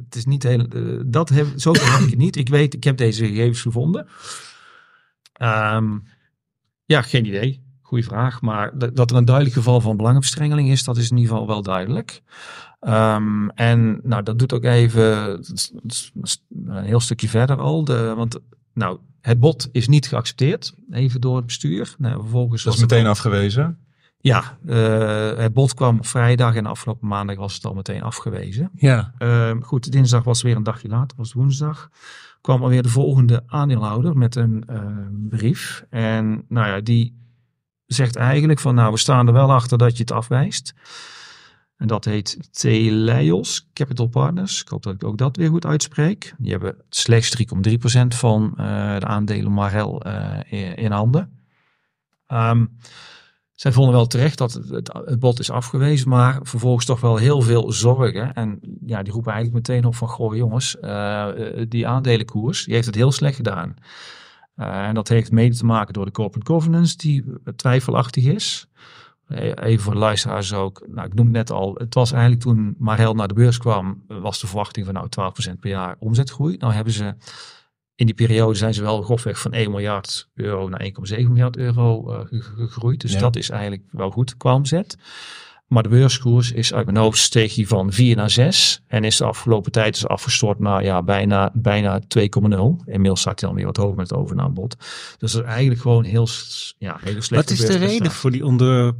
het 0.00 0.14
is 0.16 0.24
niet 0.24 0.42
heel... 0.42 0.66
dat 1.06 1.28
heb, 1.28 1.46
zo 1.56 1.72
heb 1.72 2.00
ik 2.00 2.10
het 2.10 2.18
niet. 2.18 2.36
Ik 2.36 2.48
weet, 2.48 2.74
ik 2.74 2.84
heb 2.84 2.96
deze 2.96 3.26
gegevens 3.26 3.60
gevonden. 3.60 4.06
Um, 5.42 6.02
ja, 6.92 7.02
geen 7.02 7.26
idee. 7.26 7.62
Goeie 7.80 8.04
vraag. 8.04 8.40
Maar 8.40 8.92
dat 8.92 9.10
er 9.10 9.16
een 9.16 9.24
duidelijk 9.24 9.56
geval 9.56 9.80
van 9.80 9.96
belangenverstrengeling 9.96 10.70
is, 10.70 10.84
dat 10.84 10.96
is 10.96 11.10
in 11.10 11.16
ieder 11.16 11.32
geval 11.32 11.46
wel 11.46 11.62
duidelijk. 11.62 12.22
Um, 12.80 13.50
en 13.50 14.00
nou, 14.02 14.22
dat 14.22 14.38
doet 14.38 14.52
ook 14.52 14.64
even 14.64 15.40
een 16.66 16.84
heel 16.84 17.00
stukje 17.00 17.28
verder 17.28 17.56
al. 17.58 17.84
De, 17.84 18.12
want 18.16 18.38
nou, 18.74 18.98
het 19.20 19.40
bod 19.40 19.68
is 19.72 19.88
niet 19.88 20.08
geaccepteerd, 20.08 20.74
even 20.90 21.20
door 21.20 21.36
het 21.36 21.46
bestuur. 21.46 21.94
Nou, 21.98 22.20
vervolgens 22.20 22.62
dat 22.62 22.74
is 22.74 22.80
meteen 22.80 23.06
afgewezen? 23.06 23.78
Ja, 24.18 24.58
uh, 24.66 25.36
het 25.36 25.52
bod 25.52 25.74
kwam 25.74 26.04
vrijdag 26.04 26.54
en 26.54 26.66
afgelopen 26.66 27.08
maandag 27.08 27.36
was 27.36 27.54
het 27.54 27.64
al 27.64 27.74
meteen 27.74 28.02
afgewezen. 28.02 28.70
Ja. 28.74 29.14
Uh, 29.18 29.50
goed, 29.60 29.92
dinsdag 29.92 30.24
was 30.24 30.42
weer 30.42 30.56
een 30.56 30.62
dagje 30.62 30.88
later, 30.88 31.16
was 31.16 31.32
woensdag 31.32 31.90
kwam 32.42 32.62
alweer 32.62 32.82
de 32.82 32.88
volgende 32.88 33.42
aandeelhouder 33.46 34.16
met 34.16 34.36
een 34.36 34.64
uh, 34.70 34.78
brief. 35.28 35.84
En 35.90 36.44
nou 36.48 36.66
ja, 36.66 36.80
die 36.80 37.16
zegt 37.86 38.16
eigenlijk 38.16 38.60
van 38.60 38.74
nou, 38.74 38.92
we 38.92 38.98
staan 38.98 39.26
er 39.26 39.32
wel 39.32 39.52
achter 39.52 39.78
dat 39.78 39.96
je 39.96 40.02
het 40.02 40.12
afwijst. 40.12 40.74
En 41.76 41.88
dat 41.88 42.04
heet 42.04 42.38
Teleios 42.50 43.68
Capital 43.72 44.06
Partners. 44.06 44.60
Ik 44.60 44.68
hoop 44.68 44.82
dat 44.82 44.94
ik 44.94 45.04
ook 45.04 45.18
dat 45.18 45.36
weer 45.36 45.48
goed 45.48 45.66
uitspreek. 45.66 46.34
Die 46.38 46.50
hebben 46.50 46.76
slechts 46.88 47.42
3,3% 47.42 48.06
van 48.08 48.54
uh, 48.56 48.98
de 48.98 49.06
aandelen 49.06 49.52
Marel 49.52 50.06
uh, 50.06 50.38
in, 50.46 50.76
in, 50.76 50.92
handen. 50.92 51.40
Um, 52.28 52.78
zij 53.62 53.72
vonden 53.72 53.94
wel 53.94 54.06
terecht 54.06 54.38
dat 54.38 54.52
het, 54.52 54.92
het, 54.92 55.18
bod 55.18 55.38
is 55.38 55.50
afgewezen, 55.50 56.08
maar 56.08 56.38
vervolgens 56.42 56.84
toch 56.84 57.00
wel 57.00 57.16
heel 57.16 57.40
veel 57.40 57.72
zorgen. 57.72 58.34
En 58.34 58.60
ja, 58.86 59.02
die 59.02 59.12
roepen 59.12 59.32
eigenlijk 59.32 59.68
meteen 59.68 59.84
op 59.84 59.94
van, 59.94 60.08
goh 60.08 60.36
jongens, 60.36 60.76
uh, 60.80 61.28
die 61.68 61.86
aandelenkoers, 61.86 62.64
die 62.64 62.74
heeft 62.74 62.86
het 62.86 62.94
heel 62.94 63.12
slecht 63.12 63.36
gedaan. 63.36 63.74
Uh, 64.56 64.86
en 64.86 64.94
dat 64.94 65.08
heeft 65.08 65.32
mede 65.32 65.56
te 65.56 65.64
maken 65.64 65.92
door 65.92 66.04
de 66.04 66.10
corporate 66.10 66.52
governance, 66.52 66.96
die 66.96 67.24
twijfelachtig 67.56 68.24
is. 68.24 68.66
Even 69.28 69.84
voor 69.84 69.92
de 69.92 69.98
luisteraars 69.98 70.52
ook, 70.52 70.86
nou 70.88 71.06
ik 71.06 71.14
noem 71.14 71.26
het 71.26 71.34
net 71.34 71.50
al, 71.50 71.74
het 71.74 71.94
was 71.94 72.12
eigenlijk 72.12 72.42
toen 72.42 72.74
Marel 72.78 73.14
naar 73.14 73.28
de 73.28 73.34
beurs 73.34 73.58
kwam, 73.58 74.04
was 74.06 74.40
de 74.40 74.46
verwachting 74.46 74.86
van 74.86 74.94
nou 74.94 75.06
12% 75.54 75.58
per 75.60 75.70
jaar 75.70 75.96
omzetgroei. 75.98 76.56
Nou 76.56 76.72
hebben 76.72 76.92
ze 76.92 77.14
in 77.94 78.06
die 78.06 78.14
periode 78.14 78.54
zijn 78.54 78.74
ze 78.74 78.82
wel 78.82 79.02
grofweg 79.02 79.40
van 79.40 79.52
1 79.52 79.70
miljard 79.70 80.28
euro 80.34 80.68
naar 80.68 80.90
1,7 81.10 81.16
miljard 81.16 81.56
euro 81.56 82.12
uh, 82.12 82.20
gegroeid. 82.30 83.00
Dus 83.00 83.12
ja. 83.12 83.18
dat 83.18 83.36
is 83.36 83.50
eigenlijk 83.50 83.82
wel 83.90 84.10
goed 84.10 84.36
qua 84.36 84.54
omzet. 84.54 84.96
Maar 85.72 85.82
de 85.82 85.88
beurskoers 85.88 86.52
is 86.52 86.74
uit 86.74 86.84
mijn 86.84 86.96
hoofd 86.96 87.18
steeg 87.18 87.54
die 87.54 87.68
van 87.68 87.92
4 87.92 88.16
naar 88.16 88.30
6. 88.30 88.82
En 88.86 89.04
is 89.04 89.16
de 89.16 89.24
afgelopen 89.24 89.72
tijd 89.72 89.96
is 89.96 90.06
afgestort 90.06 90.58
naar 90.58 90.84
ja, 90.84 91.02
bijna, 91.02 91.50
bijna 91.54 92.00
2,0. 92.00 92.06
Inmiddels 92.84 93.20
staat 93.20 93.40
hij 93.40 93.48
alweer 93.48 93.64
wat 93.64 93.76
hoger 93.76 93.96
met 93.96 94.10
het 94.10 94.18
overnaambod. 94.18 94.76
Dus 95.18 95.32
dat 95.32 95.42
is 95.42 95.48
eigenlijk 95.48 95.80
gewoon 95.80 96.04
heel, 96.04 96.28
ja, 96.78 96.96
hele 97.00 97.20
slecht. 97.20 97.50
Wat 97.50 97.58
is 97.58 97.66
de 97.66 97.76
reden 97.76 98.10
voor 98.10 98.30
die 98.30 98.46
onder, 98.46 98.94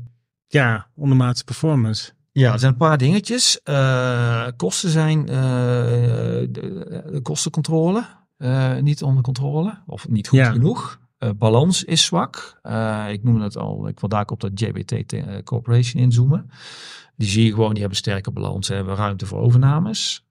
ja, 0.47 0.87
ondermaatse 0.95 1.45
performance? 1.45 2.13
Ja, 2.33 2.53
er 2.53 2.59
zijn 2.59 2.73
een 2.73 2.79
paar 2.79 2.99
dingetjes. 2.99 3.61
Uh, 3.65 4.47
kosten 4.57 4.91
zijn 4.91 5.21
uh, 5.21 5.27
de, 6.51 7.03
de 7.11 7.21
kostencontrole. 7.23 8.05
Uh, 8.43 8.79
niet 8.79 9.03
onder 9.03 9.23
controle 9.23 9.79
of 9.87 10.09
niet 10.09 10.29
goed 10.29 10.39
ja. 10.39 10.51
genoeg. 10.51 11.01
Uh, 11.19 11.31
balans 11.37 11.85
is 11.85 12.05
zwak. 12.05 12.61
Uh, 12.63 13.07
ik 13.11 13.23
noemde 13.23 13.45
het 13.45 13.57
al, 13.57 13.89
ik 13.89 14.01
wil 14.01 14.09
daar 14.09 14.27
op 14.27 14.41
dat 14.41 14.61
JBT 14.61 15.15
Corporation 15.45 16.03
inzoomen. 16.03 16.51
Die 17.17 17.29
zie 17.29 17.45
je 17.45 17.51
gewoon, 17.51 17.71
die 17.71 17.81
hebben 17.81 17.99
sterke 17.99 18.31
balans 18.31 18.69
en 18.71 18.77
hebben 18.77 18.95
ruimte 18.95 19.27
voor 19.27 19.39
overnames. 19.39 20.27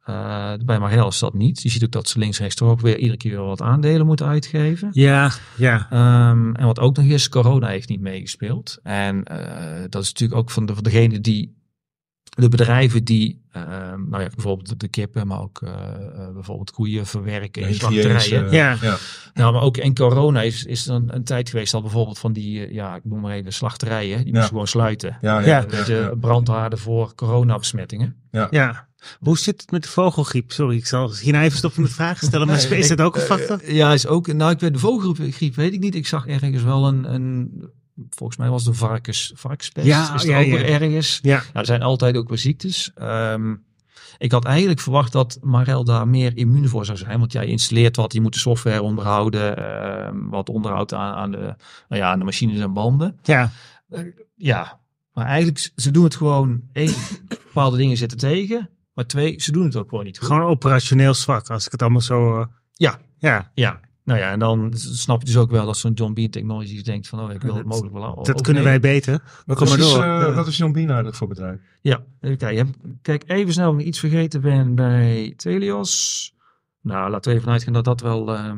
bij 0.65 0.79
Marel 0.79 1.07
is 1.07 1.19
dat 1.19 1.33
niet. 1.33 1.61
Je 1.61 1.69
ziet 1.69 1.83
ook 1.83 1.91
dat 1.91 2.09
ze 2.09 2.19
links 2.19 2.39
rechts 2.39 2.55
toch 2.55 2.69
ook 2.69 2.81
weer 2.81 2.97
iedere 2.97 3.17
keer 3.17 3.41
wat 3.41 3.61
aandelen 3.61 4.05
moeten 4.05 4.25
uitgeven. 4.25 4.89
Ja, 4.91 5.31
ja. 5.57 5.87
Um, 6.29 6.55
en 6.55 6.65
wat 6.65 6.79
ook 6.79 6.95
nog 6.95 7.05
is, 7.05 7.29
corona 7.29 7.67
heeft 7.67 7.89
niet 7.89 8.01
meegespeeld. 8.01 8.79
En 8.83 9.23
dat 9.89 10.01
is 10.03 10.07
natuurlijk 10.07 10.39
ook 10.39 10.51
van, 10.51 10.65
de, 10.65 10.73
van 10.73 10.83
degene 10.83 11.19
die 11.19 11.60
de 12.37 12.49
bedrijven 12.49 13.03
die, 13.03 13.41
uh, 13.55 13.63
nou 14.07 14.23
ja, 14.23 14.29
bijvoorbeeld 14.35 14.79
de 14.79 14.87
kippen, 14.87 15.27
maar 15.27 15.41
ook 15.41 15.61
uh, 15.63 15.71
bijvoorbeeld 16.33 16.71
koeien 16.71 17.05
verwerken 17.05 17.67
in 17.67 17.73
slachterijen. 17.73 18.45
Uh, 18.45 18.51
ja. 18.51 18.77
ja. 18.81 18.97
Nou, 19.33 19.53
maar 19.53 19.61
ook 19.61 19.77
in 19.77 19.95
corona 19.95 20.41
is, 20.41 20.65
is 20.65 20.87
er 20.87 20.95
een, 20.95 21.15
een 21.15 21.23
tijd 21.23 21.49
geweest 21.49 21.73
al 21.73 21.81
bijvoorbeeld 21.81 22.19
van 22.19 22.33
die, 22.33 22.73
ja, 22.73 22.95
ik 22.95 23.01
noem 23.03 23.19
maar 23.19 23.33
even 23.33 23.53
slachterijen, 23.53 24.17
die 24.17 24.25
ja. 24.25 24.31
moesten 24.31 24.49
gewoon 24.49 24.67
sluiten. 24.67 25.17
Ja, 25.21 25.39
ja, 25.39 25.65
ja, 25.69 25.85
ja, 25.87 25.95
ja. 25.95 26.15
brandhaarden 26.15 26.79
voor 26.79 27.15
corona-besmettingen. 27.15 28.15
Ja. 28.31 28.47
ja. 28.51 28.87
Hoe 29.19 29.37
zit 29.37 29.61
het 29.61 29.71
met 29.71 29.83
de 29.83 29.89
vogelgriep? 29.89 30.51
Sorry, 30.51 30.75
ik 30.77 30.85
zal 30.85 31.15
hierna 31.15 31.43
even 31.43 31.57
stoppen 31.57 31.81
met 31.81 31.91
vragen 31.91 32.27
stellen, 32.27 32.47
maar 32.47 32.65
nee, 32.69 32.79
is 32.79 32.87
dat 32.87 33.01
ook 33.01 33.15
een 33.15 33.21
factor? 33.21 33.73
Ja, 33.73 33.93
is 33.93 34.07
ook, 34.07 34.33
nou, 34.33 34.51
ik 34.51 34.59
weet 34.59 34.73
de 34.73 34.79
vogelgriep 34.79 35.55
weet 35.55 35.73
ik 35.73 35.79
niet. 35.79 35.95
Ik 35.95 36.07
zag 36.07 36.27
ergens 36.27 36.63
wel 36.63 36.87
een, 36.87 37.13
een 37.13 37.51
volgens 38.09 38.37
mij 38.37 38.49
was 38.49 38.63
de 38.63 38.73
varkens, 38.73 39.31
varkenspest. 39.35 39.87
Ja, 39.87 40.13
is 40.13 40.23
ja, 40.23 40.39
ook 40.39 40.45
ja. 40.45 40.51
weer 40.51 40.65
ergens. 40.65 41.19
Ja. 41.21 41.35
Nou, 41.35 41.49
er 41.53 41.65
zijn 41.65 41.81
altijd 41.81 42.17
ook 42.17 42.29
weer 42.29 42.37
ziektes. 42.37 42.91
Um, 43.01 43.63
ik 44.17 44.31
had 44.31 44.45
eigenlijk 44.45 44.79
verwacht 44.79 45.11
dat 45.11 45.37
Marel 45.41 45.83
daar 45.83 46.07
meer 46.07 46.37
immuun 46.37 46.69
voor 46.69 46.85
zou 46.85 46.97
zijn. 46.97 47.19
Want 47.19 47.31
jij 47.31 47.45
installeert 47.45 47.95
wat, 47.95 48.13
je 48.13 48.21
moet 48.21 48.33
de 48.33 48.39
software 48.39 48.81
onderhouden. 48.81 49.59
Uh, 49.59 50.29
wat 50.29 50.49
onderhoud 50.49 50.93
aan, 50.93 51.13
aan, 51.13 51.31
de, 51.31 51.55
nou 51.89 52.01
ja, 52.01 52.11
aan 52.11 52.19
de 52.19 52.25
machines 52.25 52.59
en 52.59 52.73
banden. 52.73 53.19
Ja. 53.23 53.51
Uh, 53.89 53.99
ja, 54.35 54.79
maar 55.13 55.25
eigenlijk, 55.25 55.71
ze 55.75 55.91
doen 55.91 56.03
het 56.03 56.15
gewoon. 56.15 56.61
één, 56.73 56.93
bepaalde 57.27 57.77
dingen 57.77 57.97
zitten 57.97 58.17
tegen. 58.17 58.69
Maar 58.93 59.05
twee, 59.05 59.41
ze 59.41 59.51
doen 59.51 59.63
het 59.63 59.75
ook 59.75 59.89
gewoon 59.89 60.05
niet 60.05 60.17
goed. 60.17 60.27
Gewoon 60.27 60.43
operationeel 60.43 61.13
zwak, 61.13 61.49
als 61.49 61.65
ik 61.65 61.71
het 61.71 61.81
allemaal 61.81 62.01
zo... 62.01 62.39
Uh... 62.39 62.45
Ja. 62.73 62.99
Ja. 63.17 63.51
Ja. 63.53 63.79
Nou 64.03 64.19
ja, 64.19 64.31
en 64.31 64.39
dan 64.39 64.71
snap 64.75 65.19
je 65.19 65.25
dus 65.25 65.37
ook 65.37 65.51
wel 65.51 65.65
dat 65.65 65.77
zo'n 65.77 65.93
John 65.93 66.13
Bean 66.13 66.29
Technologies 66.29 66.83
denkt 66.83 67.07
van, 67.07 67.19
oh, 67.19 67.31
ik 67.31 67.41
wil 67.41 67.55
het 67.55 67.65
mogelijk 67.65 67.93
wel 67.93 68.23
Dat 68.23 68.41
kunnen 68.41 68.63
wij 68.63 68.79
beter. 68.79 69.23
Wat, 69.45 69.57
Kom 69.57 69.67
maar 69.67 69.79
is, 69.79 69.93
door. 69.93 70.05
Uh, 70.05 70.35
wat 70.35 70.47
is 70.47 70.57
John 70.57 70.71
Bean 70.71 70.85
eigenlijk 70.85 71.15
voor 71.15 71.27
bedrijf? 71.27 71.59
Ja, 71.81 72.03
even 72.21 72.37
kijken. 72.37 72.75
Kijk, 73.01 73.23
even 73.27 73.53
snel 73.53 73.73
of 73.73 73.79
ik 73.79 73.85
iets 73.85 73.99
vergeten 73.99 74.41
ben 74.41 74.75
bij 74.75 75.33
Telios. 75.35 76.33
Nou, 76.81 77.09
laten 77.09 77.31
we 77.31 77.37
even 77.37 77.51
uitgaan 77.51 77.73
dat 77.73 77.85
dat 77.85 78.01
wel... 78.01 78.33
Uh... 78.33 78.53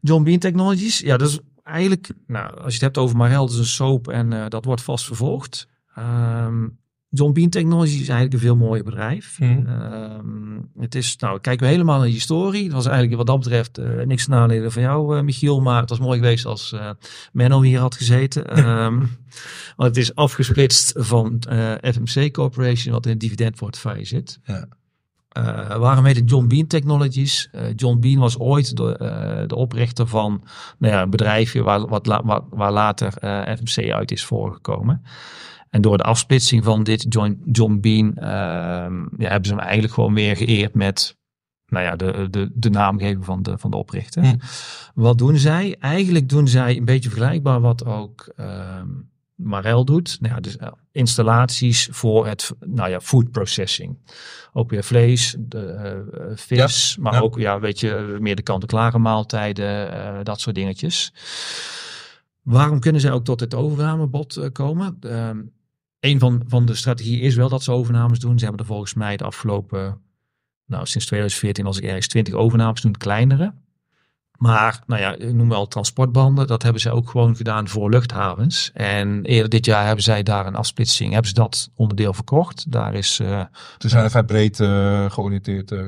John 0.00 0.22
Bean 0.22 0.38
Technologies, 0.38 0.98
ja, 0.98 1.16
dat 1.16 1.28
is 1.28 1.38
eigenlijk... 1.62 2.10
Nou, 2.26 2.54
als 2.56 2.66
je 2.66 2.72
het 2.72 2.80
hebt 2.80 2.98
over 2.98 3.16
Marel, 3.16 3.44
dat 3.46 3.54
is 3.54 3.58
een 3.58 3.64
soap 3.64 4.08
en 4.08 4.32
uh, 4.32 4.48
dat 4.48 4.64
wordt 4.64 4.82
vast 4.82 5.04
vervolgd. 5.04 5.68
Um, 5.98 6.78
John 7.14 7.32
Bean 7.32 7.48
Technologies 7.48 8.00
is 8.00 8.08
eigenlijk 8.08 8.32
een 8.32 8.40
veel 8.40 8.56
mooier 8.56 8.84
bedrijf. 8.84 9.38
Mm. 9.40 9.66
Um, 9.66 10.70
het 10.78 10.94
is, 10.94 11.16
nou, 11.16 11.40
kijken 11.40 11.66
we 11.66 11.72
helemaal 11.72 11.98
naar 11.98 12.06
de 12.06 12.12
historie. 12.12 12.64
Het 12.64 12.72
was 12.72 12.86
eigenlijk 12.86 13.16
wat 13.16 13.26
dat 13.26 13.38
betreft 13.38 13.78
uh, 13.78 14.04
niks 14.04 14.24
ten 14.24 14.32
nadele 14.32 14.70
van 14.70 14.82
jou, 14.82 15.16
uh, 15.16 15.22
Michiel. 15.22 15.60
Maar 15.60 15.80
het 15.80 15.88
was 15.88 15.98
mooi 15.98 16.18
geweest 16.18 16.46
als 16.46 16.72
uh, 16.72 16.90
Menno 17.32 17.62
hier 17.62 17.78
had 17.78 17.94
gezeten. 17.94 18.68
um, 18.68 18.98
want 19.76 19.88
het 19.88 19.96
is 19.96 20.14
afgesplitst 20.14 20.92
van 20.96 21.42
FMC 21.80 22.32
Corporation, 22.32 22.92
wat 22.92 23.04
in 23.04 23.10
het 23.10 23.20
dividendportefeuille 23.20 24.04
zit. 24.04 24.38
Ja. 24.44 24.68
Uh, 25.38 25.76
waarom 25.76 26.04
heet 26.04 26.16
het 26.16 26.30
John 26.30 26.46
Bean 26.46 26.66
Technologies? 26.66 27.48
Uh, 27.52 27.62
John 27.76 27.98
Bean 28.00 28.18
was 28.18 28.38
ooit 28.38 28.76
de, 28.76 28.98
uh, 29.02 29.48
de 29.48 29.54
oprichter 29.54 30.06
van 30.06 30.42
nou 30.78 30.94
ja, 30.94 31.02
een 31.02 31.10
bedrijfje 31.10 31.62
waar, 31.62 31.86
wat 31.86 32.06
la, 32.06 32.22
waar, 32.24 32.40
waar 32.50 32.72
later 32.72 33.12
FMC 33.56 33.90
uit 33.90 34.10
is 34.10 34.24
voorgekomen. 34.24 35.02
En 35.72 35.80
door 35.80 35.96
de 35.96 36.04
afsplitsing 36.04 36.64
van 36.64 36.82
dit 36.82 37.06
John, 37.08 37.42
John 37.52 37.78
Bean 37.80 38.06
uh, 38.16 38.24
ja, 39.18 39.28
hebben 39.28 39.44
ze 39.44 39.54
hem 39.54 39.62
eigenlijk 39.62 39.94
gewoon 39.94 40.14
weer 40.14 40.36
geëerd 40.36 40.74
met 40.74 41.16
nou 41.66 41.84
ja, 41.84 41.96
de, 41.96 42.26
de, 42.30 42.50
de 42.54 42.70
naamgeving 42.70 43.24
van 43.24 43.42
de, 43.42 43.58
van 43.58 43.70
de 43.70 43.76
oprichter. 43.76 44.22
Hm. 44.22 44.36
Wat 44.94 45.18
doen 45.18 45.36
zij? 45.36 45.76
Eigenlijk 45.80 46.28
doen 46.28 46.48
zij 46.48 46.76
een 46.76 46.84
beetje 46.84 47.08
vergelijkbaar 47.08 47.60
wat 47.60 47.84
ook 47.84 48.32
uh, 48.36 48.82
Marel 49.34 49.84
doet. 49.84 50.16
Nou 50.20 50.34
ja, 50.34 50.40
dus 50.40 50.56
uh, 50.56 50.68
installaties 50.90 51.88
voor 51.90 52.26
het 52.26 52.52
nou 52.60 52.90
ja, 52.90 53.00
food 53.00 53.30
processing. 53.30 53.98
Ook 54.52 54.70
weer 54.70 54.84
vlees, 54.84 55.36
de, 55.38 56.04
uh, 56.14 56.36
vis, 56.36 56.94
ja, 56.96 57.02
maar 57.02 57.12
ja. 57.12 57.20
ook 57.20 57.38
ja, 57.38 57.60
weet 57.60 57.80
je, 57.80 58.16
meer 58.20 58.36
de 58.36 58.42
kant-en-klare 58.42 58.98
maaltijden, 58.98 59.94
uh, 59.94 60.18
dat 60.22 60.40
soort 60.40 60.54
dingetjes. 60.54 61.12
Waarom 62.42 62.80
kunnen 62.80 63.00
zij 63.00 63.12
ook 63.12 63.24
tot 63.24 63.40
het 63.40 63.54
overnamebod 63.54 64.48
komen? 64.52 64.98
Een 66.02 66.18
van, 66.18 66.42
van 66.46 66.66
de 66.66 66.74
strategieën 66.74 67.20
is 67.20 67.34
wel 67.34 67.48
dat 67.48 67.62
ze 67.62 67.72
overnames 67.72 68.18
doen. 68.18 68.38
Ze 68.38 68.44
hebben 68.44 68.62
er 68.62 68.66
volgens 68.66 68.94
mij 68.94 69.16
de 69.16 69.24
afgelopen, 69.24 70.00
nou 70.66 70.86
sinds 70.86 71.06
2014 71.06 71.66
als 71.66 71.78
ik 71.78 71.84
ergens 71.84 72.08
20 72.08 72.34
overnames 72.34 72.80
doen, 72.80 72.96
kleinere. 72.96 73.54
Maar, 74.42 74.82
nou 74.86 75.00
ja, 75.00 75.14
ik 75.14 75.34
noem 75.34 75.48
wel 75.48 75.66
transportbanden. 75.66 76.46
Dat 76.46 76.62
hebben 76.62 76.80
ze 76.80 76.90
ook 76.90 77.10
gewoon 77.10 77.36
gedaan 77.36 77.68
voor 77.68 77.90
luchthavens. 77.90 78.70
En 78.74 79.24
eerder 79.24 79.48
dit 79.48 79.64
jaar 79.64 79.86
hebben 79.86 80.04
zij 80.04 80.22
daar 80.22 80.46
een 80.46 80.54
afsplitsing. 80.54 81.12
Hebben 81.12 81.28
ze 81.28 81.34
dat 81.34 81.70
onderdeel 81.74 82.12
verkocht. 82.12 82.72
Daar 82.72 82.94
is... 82.94 83.20
Uh, 83.20 83.44
Ze 83.78 83.88
zijn 83.88 84.10
vrij 84.10 84.24
breed 84.24 84.60
uh, 84.60 85.10
georiënteerd. 85.10 85.70
Uh, 85.70 85.86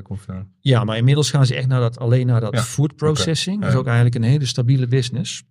ja, 0.61 0.85
maar 0.85 0.97
inmiddels 0.97 1.31
gaan 1.31 1.47
ze 1.47 1.55
echt 1.55 1.69
naar 1.69 1.81
dat, 1.81 1.99
alleen 1.99 2.27
naar 2.27 2.41
dat 2.41 2.55
ja. 2.55 2.62
food 2.62 2.97
processing. 2.97 3.57
Okay. 3.57 3.69
Dat 3.69 3.75
is 3.75 3.81
ook 3.81 3.93
eigenlijk 3.93 4.17
een 4.17 4.31
hele 4.31 4.47
stabiele 4.47 4.87
business. 4.87 5.43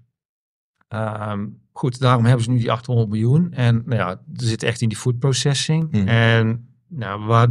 Um, 0.89 1.62
goed, 1.73 1.99
daarom 1.99 2.25
hebben 2.25 2.43
ze 2.43 2.51
nu 2.51 2.57
die 2.57 2.71
800 2.71 3.09
miljoen. 3.09 3.53
En 3.53 3.83
nou 3.85 3.99
ja, 3.99 4.09
er 4.09 4.45
zit 4.45 4.63
echt 4.63 4.81
in 4.81 4.89
die 4.89 4.97
food 4.97 5.19
processing. 5.19 5.91
Hmm. 5.91 6.07
En 6.07 6.67
nou, 6.87 7.25
waar, 7.25 7.47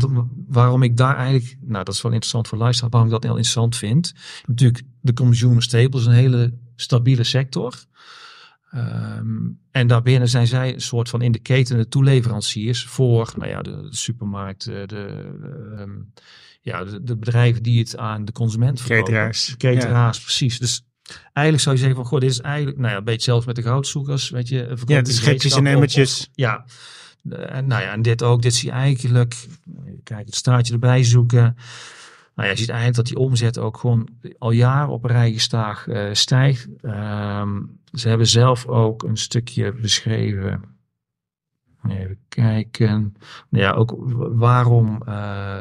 waarom 0.49 0.83
ik 0.83 0.97
daar 0.97 1.17
eigenlijk, 1.17 1.57
nou 1.61 1.85
dat 1.85 1.95
is 1.95 2.03
wel 2.03 2.13
interessant 2.13 2.49
voor 2.49 2.59
luisteraars, 2.59 2.93
waarom 2.93 3.11
ik 3.11 3.15
dat 3.15 3.25
heel 3.25 3.37
interessant 3.37 3.77
vind. 3.77 4.15
Natuurlijk, 4.47 4.83
de 5.01 5.13
consumer 5.13 5.63
staples 5.63 6.01
is 6.01 6.07
een 6.07 6.13
hele 6.13 6.55
stabiele 6.77 7.25
sector. 7.25 7.85
Um, 8.75 9.61
en 9.71 9.87
daarbinnen 9.87 10.29
zijn 10.29 10.47
zij 10.47 10.75
een 10.75 10.81
soort 10.81 11.09
van 11.09 11.23
in 11.23 11.33
de 11.33 11.39
keten 11.39 11.77
de 11.77 11.89
toeleveranciers 11.89 12.85
voor 12.85 13.33
nou 13.37 13.51
ja, 13.51 13.63
de, 13.63 13.71
de 13.91 13.97
supermarkt, 13.97 14.65
de, 14.65 14.83
de, 14.87 15.33
um, 15.79 16.13
ja, 16.61 16.85
de, 16.85 17.03
de, 17.03 17.17
bedrijven 17.17 17.63
die 17.63 17.79
het 17.79 17.97
aan 17.97 18.25
de 18.25 18.33
consument 18.33 18.81
verkopen. 18.81 19.13
Cateraars. 19.13 19.55
Cateraars, 19.57 20.17
ja. 20.17 20.23
precies. 20.23 20.59
Dus 20.59 20.85
eigenlijk 21.33 21.65
zou 21.65 21.75
je 21.75 21.81
zeggen 21.81 22.01
van, 22.01 22.07
goh, 22.07 22.21
dit 22.21 22.31
is 22.31 22.41
eigenlijk, 22.41 22.79
nou 22.79 22.91
ja, 22.91 22.97
een 22.97 23.05
beetje 23.05 23.23
zelfs 23.23 23.47
met 23.47 23.57
de 23.57 23.63
goudzoekers, 23.63 24.31
weet 24.31 24.49
je. 24.49 24.77
Ja, 24.87 25.03
de 25.03 25.13
schepjes 25.13 25.57
en 25.57 25.67
emmertjes. 25.67 26.31
Ja, 26.35 26.65
en 27.31 27.67
nou 27.67 27.83
ja, 27.83 27.93
en 27.93 28.03
dit 28.03 28.23
ook, 28.23 28.43
dit 28.43 28.55
zie 28.55 28.69
je 28.69 28.75
eigenlijk, 28.75 29.47
kijk, 30.05 30.27
het 30.27 30.35
staartje 30.35 30.73
erbij 30.73 31.05
zoeken. 31.05 31.57
Nou 32.35 32.49
ja, 32.49 32.55
je 32.55 32.59
ziet 32.59 32.69
eigenlijk 32.69 32.97
dat 32.97 33.07
die 33.07 33.27
omzet 33.27 33.59
ook 33.59 33.77
gewoon 33.77 34.09
al 34.39 34.51
jaren 34.51 34.89
op 34.89 35.05
een 35.05 35.11
rij 35.11 35.33
gestaag 35.33 35.87
uh, 35.87 36.09
stijgt. 36.13 36.69
Um, 36.83 37.81
ze 37.93 38.09
hebben 38.09 38.27
zelf 38.27 38.67
ook 38.67 39.03
een 39.03 39.17
stukje 39.17 39.73
beschreven. 39.73 40.63
Even 41.89 42.19
kijken. 42.29 43.17
Nou 43.49 43.65
ja, 43.65 43.73
ook 43.73 43.95
waarom 44.35 45.03
uh, 45.09 45.61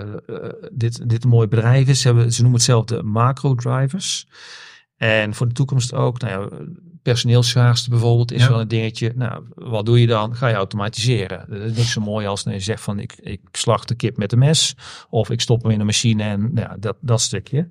dit, 0.72 1.10
dit 1.10 1.24
een 1.24 1.30
mooi 1.30 1.48
bedrijf 1.48 1.88
is. 1.88 2.02
Ze, 2.02 2.08
hebben, 2.08 2.34
ze 2.34 2.42
noemen 2.42 2.60
het 2.60 2.70
zelf 2.70 2.86
de 2.86 3.04
macro 3.04 3.56
drivers. 3.56 4.28
En 5.02 5.34
voor 5.34 5.48
de 5.48 5.54
toekomst 5.54 5.94
ook, 5.94 6.20
nou 6.20 6.32
ja, 6.32 6.58
bijvoorbeeld 7.90 8.32
is 8.32 8.42
ja. 8.42 8.50
wel 8.50 8.60
een 8.60 8.68
dingetje. 8.68 9.14
Nou, 9.16 9.44
wat 9.56 9.86
doe 9.86 10.00
je 10.00 10.08
dan? 10.08 10.36
Ga 10.36 10.48
je 10.48 10.56
automatiseren. 10.56 11.46
Dat 11.50 11.60
is 11.60 11.78
niks 11.78 11.92
zo 11.92 12.02
mooi 12.02 12.28
als 12.28 12.44
je 12.44 12.60
zegt 12.60 12.82
van 12.82 13.00
ik, 13.00 13.14
ik 13.22 13.42
slacht 13.52 13.88
de 13.88 13.96
kip 13.96 14.18
met 14.18 14.32
een 14.32 14.40
mes. 14.40 14.76
Of 15.10 15.30
ik 15.30 15.42
stop 15.42 15.62
hem 15.62 15.72
in 15.72 15.80
een 15.80 15.86
machine 15.86 16.24
en 16.24 16.40
nou 16.40 16.68
ja, 16.70 16.76
dat, 16.80 16.98
dat 17.00 17.22
stukje. 17.22 17.68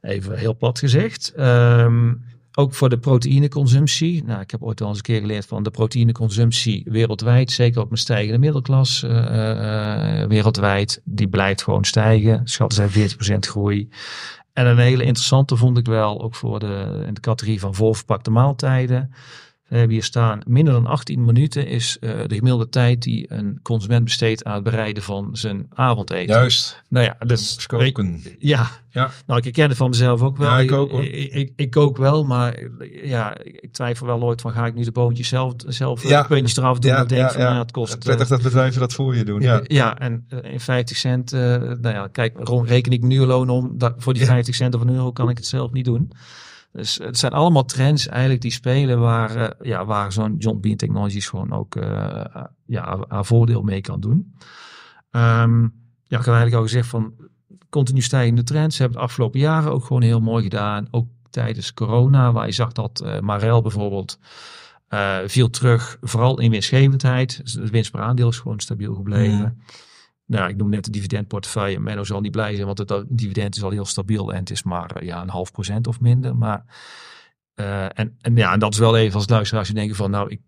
Even 0.00 0.38
heel 0.38 0.56
plat 0.56 0.78
gezegd. 0.78 1.32
Um, 1.38 2.22
ook 2.58 2.74
voor 2.74 2.88
de 2.88 2.98
proteïneconsumptie. 2.98 4.24
Nou, 4.24 4.40
ik 4.40 4.50
heb 4.50 4.62
ooit 4.62 4.80
al 4.80 4.88
eens 4.88 4.96
een 4.96 5.02
keer 5.02 5.20
geleerd 5.20 5.46
van 5.46 5.62
de 5.62 5.70
proteïneconsumptie 5.70 6.86
wereldwijd, 6.88 7.50
zeker 7.50 7.80
op 7.80 7.90
een 7.90 7.96
stijgende 7.96 8.38
middelklas 8.38 9.02
uh, 9.02 9.10
uh, 9.10 10.26
wereldwijd, 10.26 11.00
die 11.04 11.28
blijft 11.28 11.62
gewoon 11.62 11.84
stijgen. 11.84 12.40
Schatten 12.44 12.90
zijn 12.90 13.36
40% 13.36 13.38
groei. 13.38 13.88
En 14.58 14.66
een 14.66 14.78
hele 14.78 15.04
interessante 15.04 15.56
vond 15.56 15.78
ik 15.78 15.86
wel, 15.86 16.22
ook 16.22 16.34
voor 16.34 16.58
de, 16.58 17.02
in 17.06 17.14
de 17.14 17.20
categorie 17.20 17.60
van 17.60 17.74
voorverpakte 17.74 18.30
maaltijden. 18.30 19.12
We 19.68 19.76
hebben 19.76 19.94
hier 19.94 20.04
staan, 20.04 20.40
minder 20.46 20.72
dan 20.74 20.86
18 20.86 21.24
minuten 21.24 21.66
is 21.66 21.96
uh, 22.00 22.10
de 22.26 22.34
gemiddelde 22.34 22.68
tijd 22.68 23.02
die 23.02 23.32
een 23.32 23.60
consument 23.62 24.04
besteedt 24.04 24.44
aan 24.44 24.54
het 24.54 24.62
bereiden 24.62 25.02
van 25.02 25.28
zijn 25.32 25.66
avondeten. 25.74 26.34
Juist. 26.34 26.82
Nou 26.88 27.04
ja, 27.04 27.16
dus 27.26 27.66
koken. 27.66 28.22
Ja. 28.38 28.70
ja. 28.90 29.10
Nou, 29.26 29.38
ik 29.38 29.44
herken 29.44 29.68
het 29.68 29.76
van 29.76 29.88
mezelf 29.88 30.22
ook 30.22 30.36
wel. 30.36 30.48
Ja, 30.48 30.58
ik 30.58 30.72
ook 30.72 30.90
hoor. 30.90 31.04
Ik, 31.04 31.32
ik, 31.32 31.52
ik 31.56 31.70
kook 31.70 31.96
wel, 31.96 32.24
maar 32.24 32.62
ja, 33.02 33.36
ik 33.42 33.72
twijfel 33.72 34.06
wel 34.06 34.22
ooit 34.22 34.40
van 34.40 34.52
ga 34.52 34.66
ik 34.66 34.74
nu 34.74 34.84
de 34.84 34.92
boontjes 34.92 35.28
zelf, 35.28 35.54
zelf 35.66 36.08
ja. 36.08 36.22
puntjes 36.22 36.56
eraf 36.56 36.78
doen. 36.78 36.90
Ja, 36.90 36.98
en 36.98 37.06
denk 37.06 37.20
ja, 37.20 37.32
van, 37.32 37.40
ja. 37.40 37.52
ja, 37.52 37.58
het 37.58 37.70
kost. 37.70 37.98
Prettig 37.98 38.28
dat 38.28 38.42
bedrijven 38.42 38.80
dat 38.80 38.92
voor 38.92 39.16
je 39.16 39.24
doen. 39.24 39.40
Ja, 39.40 39.60
ja 39.80 39.98
en 39.98 40.26
in 40.42 40.60
50 40.60 40.96
cent, 40.96 41.32
uh, 41.32 41.40
nou 41.40 41.88
ja, 41.88 42.08
kijk, 42.12 42.48
reken 42.64 42.92
ik 42.92 43.02
nu 43.02 43.20
loon 43.20 43.48
om, 43.48 43.78
dat, 43.78 43.94
voor 43.96 44.14
die 44.14 44.24
50 44.24 44.54
cent 44.54 44.74
of 44.74 44.80
een 44.80 44.90
euro 44.90 45.12
kan 45.12 45.28
ik 45.28 45.36
het 45.36 45.46
zelf 45.46 45.72
niet 45.72 45.84
doen. 45.84 46.12
Dus 46.78 46.98
het 47.02 47.18
zijn 47.18 47.32
allemaal 47.32 47.64
trends 47.64 48.06
eigenlijk 48.06 48.40
die 48.40 48.50
spelen 48.50 49.00
waar, 49.00 49.36
uh, 49.36 49.48
ja, 49.60 49.84
waar 49.84 50.12
zo'n 50.12 50.36
John 50.36 50.60
Bean 50.60 50.76
Technologies 50.76 51.28
gewoon 51.28 51.52
ook 51.52 51.76
uh, 51.76 52.24
ja, 52.66 52.98
haar 53.08 53.24
voordeel 53.24 53.62
mee 53.62 53.80
kan 53.80 54.00
doen. 54.00 54.34
Um, 55.10 55.62
ja, 56.04 56.18
ik 56.18 56.24
heb 56.24 56.34
eigenlijk 56.34 56.54
al 56.54 56.62
gezegd 56.62 56.88
van 56.88 57.12
continu 57.68 58.00
stijgende 58.00 58.42
trends. 58.42 58.76
Ze 58.76 58.82
hebben 58.82 59.00
het 59.00 59.08
afgelopen 59.08 59.40
jaren 59.40 59.72
ook 59.72 59.84
gewoon 59.84 60.02
heel 60.02 60.20
mooi 60.20 60.42
gedaan. 60.42 60.88
Ook 60.90 61.06
tijdens 61.30 61.74
corona, 61.74 62.32
waar 62.32 62.46
je 62.46 62.52
zag 62.52 62.72
dat 62.72 63.02
uh, 63.04 63.20
Marel 63.20 63.62
bijvoorbeeld 63.62 64.18
viel 65.26 65.50
terug, 65.50 65.96
vooral 66.00 66.40
in 66.40 66.50
winstgevendheid. 66.50 67.40
Dus 67.42 67.52
de 67.52 67.66
winst 67.66 67.90
per 67.90 68.00
aandeel 68.00 68.28
is 68.28 68.38
gewoon 68.38 68.60
stabiel 68.60 68.94
gebleven. 68.94 69.62
Nou, 70.28 70.48
ik 70.48 70.56
noem 70.56 70.68
net 70.68 70.84
de 70.84 70.90
dividendportefeuille. 70.90 71.78
Menno 71.78 72.04
zal 72.04 72.20
niet 72.20 72.32
blij 72.32 72.54
zijn, 72.54 72.66
want 72.66 72.78
het 72.78 73.04
dividend 73.08 73.56
is 73.56 73.62
al 73.62 73.70
heel 73.70 73.84
stabiel 73.84 74.32
en 74.32 74.38
het 74.38 74.50
is 74.50 74.62
maar 74.62 75.04
ja, 75.04 75.22
een 75.22 75.28
half 75.28 75.52
procent 75.52 75.86
of 75.86 76.00
minder. 76.00 76.36
Maar, 76.36 76.64
uh, 77.54 77.98
en, 77.98 78.16
en 78.20 78.36
ja, 78.36 78.52
en 78.52 78.58
dat 78.58 78.72
is 78.72 78.78
wel 78.78 78.96
even 78.96 79.14
als 79.14 79.28
luisteraar 79.28 79.60
als 79.60 79.68
je 79.68 79.74
denkt 79.74 79.96
van 79.96 80.10
nou, 80.10 80.30
ik, 80.30 80.40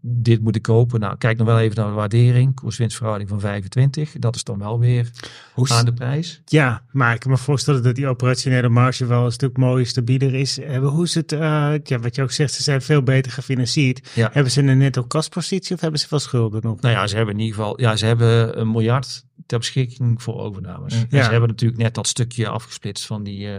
dit 0.00 0.40
moet 0.40 0.56
ik 0.56 0.62
kopen. 0.62 1.00
Nou, 1.00 1.16
kijk 1.16 1.38
nog 1.38 1.46
wel 1.46 1.58
even 1.58 1.76
naar 1.76 1.86
de 1.86 1.92
waardering. 1.92 2.54
Koers-winstverhouding 2.54 3.28
van 3.28 3.40
25. 3.40 4.12
Dat 4.18 4.34
is 4.34 4.44
dan 4.44 4.58
wel 4.58 4.78
weer 4.78 5.10
Hoe 5.54 5.68
aan 5.68 5.84
de 5.84 5.92
prijs. 5.92 6.42
Ja, 6.44 6.82
maar 6.92 7.14
ik 7.14 7.20
kan 7.20 7.30
me 7.30 7.36
voorstellen 7.36 7.82
dat 7.82 7.94
die 7.94 8.06
operationele 8.06 8.68
marge 8.68 9.06
wel 9.06 9.24
een 9.24 9.32
stuk 9.32 9.56
mooier, 9.56 9.86
stabieler 9.86 10.34
is. 10.34 10.58
Hoe 10.80 11.04
is 11.04 11.14
het, 11.14 11.32
uh, 11.32 11.38
ja, 11.82 11.98
wat 11.98 12.14
je 12.14 12.22
ook 12.22 12.32
zegt, 12.32 12.52
ze 12.52 12.62
zijn 12.62 12.82
veel 12.82 13.02
beter 13.02 13.32
gefinancierd. 13.32 14.10
Ja. 14.14 14.30
Hebben 14.32 14.52
ze 14.52 14.62
een 14.62 14.78
netto 14.78 15.02
kaspositie 15.02 15.74
of 15.74 15.80
hebben 15.80 16.00
ze 16.00 16.08
veel 16.08 16.18
schulden 16.18 16.60
nog? 16.62 16.80
Nou 16.80 16.94
ja, 16.94 17.06
ze 17.06 17.16
hebben 17.16 17.34
in 17.34 17.40
ieder 17.40 17.56
geval, 17.56 17.80
ja, 17.80 17.96
ze 17.96 18.06
hebben 18.06 18.60
een 18.60 18.70
miljard 18.70 19.24
ter 19.46 19.58
beschikking 19.58 20.22
voor 20.22 20.38
overnames. 20.38 20.94
Ja. 20.94 21.00
En 21.00 21.24
ze 21.24 21.30
hebben 21.30 21.48
natuurlijk 21.48 21.82
net 21.82 21.94
dat 21.94 22.06
stukje 22.06 22.48
afgesplitst 22.48 23.06
van 23.06 23.22
die 23.22 23.46
uh, 23.46 23.54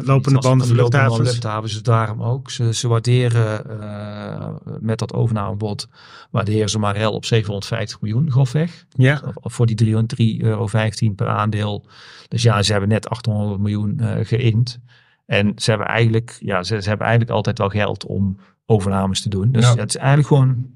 lopende 0.00 0.38
banden 0.38 0.66
van 0.66 0.76
luchthavens. 0.76 1.18
luchthavens. 1.18 1.72
Dus 1.72 1.82
daarom 1.82 2.22
ook. 2.22 2.50
Ze, 2.50 2.74
ze 2.74 2.88
waarderen 2.88 3.64
uh, 3.80 4.48
met 4.80 4.98
dat 4.98 5.12
overnamebod, 5.12 5.88
waarderen 6.30 6.68
ze 6.68 6.78
maar 6.78 7.08
op 7.08 7.24
750 7.24 8.00
miljoen 8.00 8.30
grofweg. 8.30 8.86
Ja. 8.88 9.22
Voor 9.34 9.66
die 9.66 9.84
3,15 9.84 9.90
euro 10.38 10.68
per 11.14 11.28
aandeel. 11.28 11.86
Dus 12.28 12.42
ja, 12.42 12.62
ze 12.62 12.70
hebben 12.70 12.90
net 12.90 13.08
800 13.08 13.60
miljoen 13.60 13.98
uh, 14.00 14.12
geïnd. 14.22 14.78
En 15.26 15.52
ze 15.56 15.70
hebben 15.70 15.88
eigenlijk, 15.88 16.38
ja, 16.40 16.62
ze, 16.62 16.82
ze 16.82 16.88
hebben 16.88 17.06
eigenlijk 17.06 17.36
altijd 17.36 17.58
wel 17.58 17.68
geld 17.68 18.06
om 18.06 18.38
overnames 18.66 19.20
te 19.20 19.28
doen. 19.28 19.52
Dus 19.52 19.64
ja. 19.64 19.74
het 19.74 19.88
is 19.88 19.96
eigenlijk 19.96 20.28
gewoon 20.28 20.66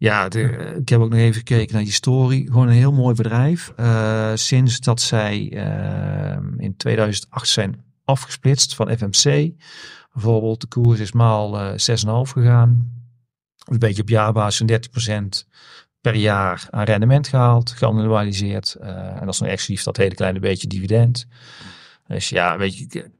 ja, 0.00 0.28
de, 0.28 0.42
ik 0.80 0.88
heb 0.88 1.00
ook 1.00 1.10
nog 1.10 1.18
even 1.18 1.34
gekeken 1.34 1.74
naar 1.74 1.84
die 1.84 1.92
story. 1.92 2.44
Gewoon 2.46 2.68
een 2.68 2.74
heel 2.74 2.92
mooi 2.92 3.14
bedrijf. 3.14 3.72
Uh, 3.80 4.32
sinds 4.34 4.80
dat 4.80 5.00
zij 5.00 5.50
uh, 5.52 6.38
in 6.56 6.76
2008 6.76 7.48
zijn 7.48 7.84
afgesplitst 8.04 8.74
van 8.74 8.96
FMC. 8.96 9.50
Bijvoorbeeld, 10.12 10.60
de 10.60 10.66
koers 10.66 11.00
is 11.00 11.12
maal 11.12 11.60
uh, 11.60 11.70
6,5 11.70 11.76
gegaan. 12.32 12.92
Een 13.64 13.78
beetje 13.78 14.02
op 14.02 14.08
jaarbasis 14.08 14.88
30% 15.42 15.48
per 16.00 16.14
jaar 16.14 16.66
aan 16.70 16.84
rendement 16.84 17.28
gehaald, 17.28 17.70
geannualiseerd. 17.70 18.74
En 18.74 19.20
dat 19.24 19.34
is 19.34 19.40
nog 19.40 19.48
exclusief 19.48 19.84
dat 19.84 19.96
hele 19.96 20.14
kleine 20.14 20.38
beetje 20.38 20.66
dividend. 20.66 21.26
Dus 22.06 22.28
ja, 22.28 22.58
weet 22.58 22.78
je, 22.78 23.10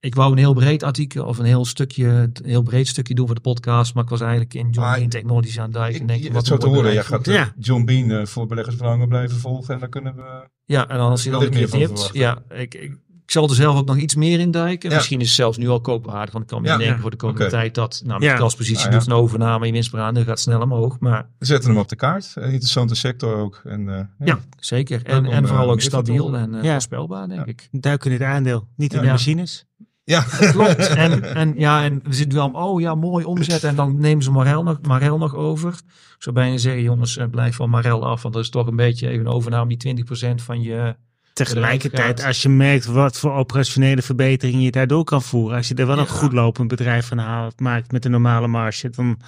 ik 0.00 0.14
wou 0.14 0.32
een 0.32 0.38
heel 0.38 0.54
breed 0.54 0.82
artikel 0.82 1.24
of 1.24 1.38
een 1.38 1.44
heel 1.44 1.64
stukje, 1.64 2.06
een 2.06 2.32
heel 2.44 2.62
breed 2.62 2.88
stukje 2.88 3.14
doen 3.14 3.26
voor 3.26 3.34
de 3.34 3.40
podcast, 3.40 3.94
maar 3.94 4.04
ik 4.04 4.10
was 4.10 4.20
eigenlijk 4.20 4.54
in 4.54 4.70
John 4.70 4.94
Bean 4.94 5.08
Technologies 5.08 5.58
aan 5.58 5.64
het 5.64 5.72
duiken. 5.72 6.06
Denk, 6.06 6.32
wat 6.32 6.46
zo 6.46 6.56
te 6.56 6.68
horen, 6.68 6.92
ja, 6.92 7.02
gaat 7.02 7.26
ja. 7.26 7.52
John 7.58 7.84
Bean 7.84 8.10
uh, 8.10 8.26
voor 8.26 8.46
beleggersbelangen 8.46 9.08
blijven 9.08 9.38
volgen 9.38 9.74
en 9.74 9.80
dan 9.80 9.88
kunnen 9.88 10.16
we. 10.16 10.48
Ja, 10.64 10.88
en 10.88 10.96
dan 10.96 11.10
als 11.10 11.24
je 11.24 11.30
dan 11.30 11.42
een 11.42 11.50
keer 11.50 11.70
tipt, 11.70 12.10
ja, 12.12 12.42
ik, 12.48 12.74
ik, 12.74 12.98
ik 13.28 13.34
zal 13.34 13.48
er 13.48 13.54
zelf 13.54 13.76
ook 13.76 13.86
nog 13.86 13.96
iets 13.96 14.14
meer 14.14 14.40
in 14.40 14.50
duiken. 14.50 14.90
Ja. 14.90 14.96
Misschien 14.96 15.20
is 15.20 15.26
het 15.26 15.36
zelfs 15.36 15.56
nu 15.56 15.68
al 15.68 15.80
koopwaardig, 15.80 16.32
want 16.32 16.44
ik 16.44 16.50
kan 16.50 16.62
me 16.62 16.68
ja, 16.68 16.76
denken 16.76 16.94
ja. 16.94 17.00
voor 17.00 17.10
de 17.10 17.16
komende 17.16 17.44
okay. 17.44 17.60
tijd 17.60 17.74
dat, 17.74 18.02
nou, 18.04 18.20
met 18.20 18.28
ja. 18.28 18.36
kaspositie 18.36 18.86
ah, 18.86 18.92
doet 18.92 19.06
een 19.06 19.12
overname, 19.12 19.66
je 19.66 19.72
winst 19.72 19.90
per 19.90 20.00
aandeel 20.00 20.24
gaat 20.24 20.40
snel 20.40 20.60
omhoog, 20.60 20.98
maar. 20.98 21.28
We 21.38 21.46
zetten 21.46 21.70
hem 21.70 21.78
op 21.78 21.88
de 21.88 21.96
kaart, 21.96 22.32
een 22.34 22.50
interessante 22.50 22.94
sector 22.94 23.36
ook. 23.36 23.60
En, 23.64 23.80
uh, 23.80 24.00
ja. 24.18 24.38
zeker. 24.58 25.02
En, 25.04 25.26
en 25.26 25.46
vooral 25.46 25.70
ook 25.70 25.80
stabiel 25.80 26.36
en 26.36 26.58
voorspelbaar, 26.60 27.28
denk 27.28 27.46
ik. 27.46 27.68
Duiken 27.70 28.10
in 28.10 28.16
het 28.16 28.26
aandeel, 28.26 28.68
niet 28.76 28.92
in 28.94 29.00
de 29.00 29.06
machines. 29.06 29.66
Ja, 30.08 30.24
Klopt. 30.50 30.88
En, 30.88 31.34
en, 31.34 31.54
ja, 31.56 31.84
en 31.84 32.00
we 32.04 32.14
zitten 32.14 32.38
wel, 32.38 32.50
oh 32.50 32.80
ja, 32.80 32.94
mooi 32.94 33.24
omzet. 33.24 33.64
En 33.64 33.74
dan 33.74 34.00
nemen 34.00 34.24
ze 34.24 34.30
Marel 34.30 34.62
nog, 34.62 34.78
Marel 34.82 35.18
nog 35.18 35.34
over. 35.34 35.68
Ik 35.72 36.22
zou 36.22 36.34
bijna 36.34 36.56
zeggen, 36.56 36.82
jongens, 36.82 37.16
eh, 37.16 37.26
blijf 37.30 37.56
van 37.56 37.70
Marel 37.70 38.06
af. 38.06 38.22
Want 38.22 38.34
dat 38.34 38.42
is 38.42 38.50
toch 38.50 38.66
een 38.66 38.76
beetje 38.76 39.08
even 39.08 39.26
een 39.26 39.32
overname 39.32 39.76
die 39.76 40.04
20% 40.04 40.42
van 40.42 40.62
je... 40.62 40.96
Tegelijkertijd, 41.32 42.24
als 42.24 42.42
je 42.42 42.48
merkt 42.48 42.86
wat 42.86 43.16
voor 43.16 43.32
operationele 43.32 44.02
verbeteringen 44.02 44.60
je 44.60 44.70
daardoor 44.70 45.04
kan 45.04 45.22
voeren. 45.22 45.56
Als 45.56 45.68
je 45.68 45.74
er 45.74 45.86
wel 45.86 45.98
een 45.98 46.08
goed 46.08 46.32
lopend 46.32 46.68
bedrijf 46.68 47.06
van 47.06 47.18
haalt, 47.18 47.60
maakt 47.60 47.92
met 47.92 48.04
een 48.04 48.10
normale 48.10 48.46
marge, 48.46 48.90
dan 48.90 49.18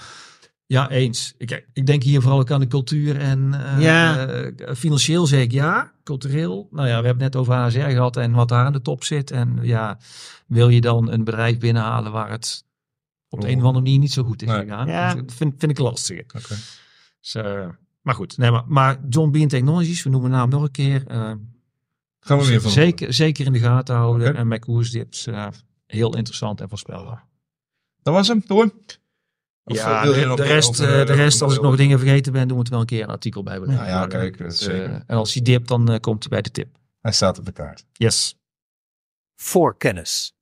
Ja, 0.71 0.91
eens. 0.91 1.35
Ik, 1.39 1.66
ik 1.73 1.87
denk 1.87 2.03
hier 2.03 2.21
vooral 2.21 2.39
ook 2.41 2.51
aan 2.51 2.61
de 2.61 2.66
cultuur 2.66 3.16
en 3.16 3.55
eh, 3.55 3.81
Ja. 3.83 4.27
eh, 4.27 4.75
financieel 4.75 5.27
zeg 5.27 5.41
ik 5.43 5.53
ja. 5.53 5.93
Cultureel, 6.05 6.68
nou 6.71 6.89
ja, 6.89 7.01
we 7.01 7.07
hebben 7.07 7.25
het 7.25 7.33
net 7.33 7.37
over 7.43 7.55
HSR 7.55 7.79
gehad 7.79 8.16
en 8.16 8.33
wat 8.33 8.49
daar 8.49 8.64
aan 8.64 8.73
de 8.73 8.83
top 8.83 9.05
zit. 9.05 9.31
En 9.31 9.59
ja, 9.62 9.99
wil 10.47 10.68
je 10.68 10.81
dan 10.81 11.11
een 11.11 11.25
bedrijf 11.25 11.59
binnenhalen 11.59 12.12
waar 12.12 12.31
het 12.31 12.64
op 13.29 13.41
de 13.41 13.49
een 13.49 13.59
of 13.59 13.64
andere 13.64 13.85
manier 13.85 13.99
niet 13.99 14.12
zo 14.12 14.23
goed 14.23 14.43
is 14.43 14.49
Nee. 14.49 14.61
gegaan? 14.61 14.87
Ja. 14.87 15.14
Dat 15.14 15.33
vind, 15.35 15.55
vind 15.59 15.71
ik 15.73 15.79
lastig. 15.79 16.21
Oké. 16.21 16.55
Dus, 17.21 17.35
eh, 17.35 17.66
maar 18.03 18.14
goed, 18.14 18.37
nee, 18.39 18.51
maar, 18.51 18.64
maar 18.66 18.99
John 19.09 19.31
Bean 19.31 19.49
Technologies, 19.49 20.03
we 20.03 20.11
noemen 20.11 20.31
de 20.31 20.37
naam 20.37 20.49
nog 20.51 20.62
een 20.62 20.71
keer. 20.71 21.07
eh, 21.07 21.33
gaan 22.21 22.39
we 22.39 22.47
meer 22.47 22.61
van. 22.61 22.71
zeker, 22.71 23.12
zeker 23.12 23.47
in 23.47 23.53
de 23.53 23.59
gaten 23.59 23.95
houden. 23.95 24.29
Oké. 24.29 24.39
En 24.39 24.49
met 24.49 24.61
koersdips, 24.64 25.27
eh 25.27 25.47
heel 25.87 26.16
interessant 26.16 26.61
en 26.61 26.68
voorspelbaar. 26.68 27.25
Dat 28.03 28.14
was 28.14 28.29
hem, 28.29 28.43
door. 28.47 28.71
Ja, 29.75 30.05
eh, 30.05 30.12
de, 30.14 30.27
nog 30.27 30.37
de 30.37 30.43
meer 30.43 30.53
rest, 30.53 30.81
eh, 30.81 30.87
de 30.87 30.95
eh, 31.12 31.14
rest 31.16 31.43
als 31.43 31.55
ik 31.55 31.62
nog 31.62 31.77
dingen 31.77 31.99
vergeten 31.99 32.33
ben, 32.33 32.49
doen 32.49 32.57
we 32.57 32.62
het 32.62 32.71
wel 32.73 32.81
een 32.81 32.87
keer 32.87 33.03
een 33.03 33.09
artikel 33.09 33.43
bij 33.43 33.61
bedenken. 33.61 33.85
Ja, 33.85 33.91
ja, 33.91 34.07
kijk, 34.07 34.39
Dus, 34.39 34.59
zeker. 34.59 34.85
eh, 34.85 34.95
en 35.07 35.16
als 35.16 35.35
hij 35.35 35.43
dipt, 35.43 35.68
dan 35.68 35.91
eh, 35.91 36.01
komt 36.01 36.21
hij 36.23 36.29
bij 36.31 36.43
de 36.43 36.51
tip. 36.51 36.68
Hij 37.01 37.12
staat 37.12 37.39
op 37.39 37.45
de 37.45 37.53
kaart. 37.53 37.85
Yes. 37.93 38.37
Voorkennis. 39.37 40.35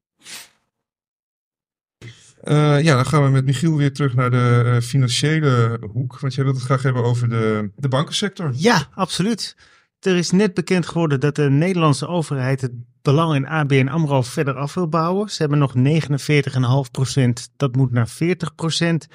Eh, 2.43 2.83
ja, 2.83 2.95
dan 2.95 3.07
gaan 3.07 3.24
we 3.24 3.31
met 3.31 3.45
Michiel 3.45 3.76
weer 3.76 3.93
terug 3.93 4.14
naar 4.14 4.31
de 4.31 4.62
eh, 4.74 4.81
financiële 4.83 5.79
hoek. 5.93 6.18
Want 6.20 6.35
jij 6.35 6.45
wilt 6.45 6.57
het 6.57 6.64
graag 6.64 6.83
hebben 6.83 7.05
over 7.05 7.29
de, 7.29 7.70
de 7.76 7.89
bankensector. 7.89 8.51
Ja, 8.55 8.89
absoluut. 8.95 9.57
Er 10.01 10.16
is 10.16 10.31
net 10.31 10.55
bekend 10.55 10.87
geworden 10.87 11.20
dat 11.20 11.35
de 11.37 11.51
Nederlandse 11.51 12.07
overheid 12.07 12.61
het 12.61 12.72
belang 13.09 13.34
in 13.34 13.46
ABN 13.46 13.88
AMRO 13.88 14.22
verder 14.22 14.54
af 14.54 14.74
wil 14.74 14.88
bouwen. 14.88 15.30
Ze 15.30 15.36
hebben 15.38 15.59
nog 15.59 15.74
49,5%, 15.76 17.52
dat 17.56 17.76
moet 17.76 17.92
naar 17.92 18.09
40%. 18.09 19.09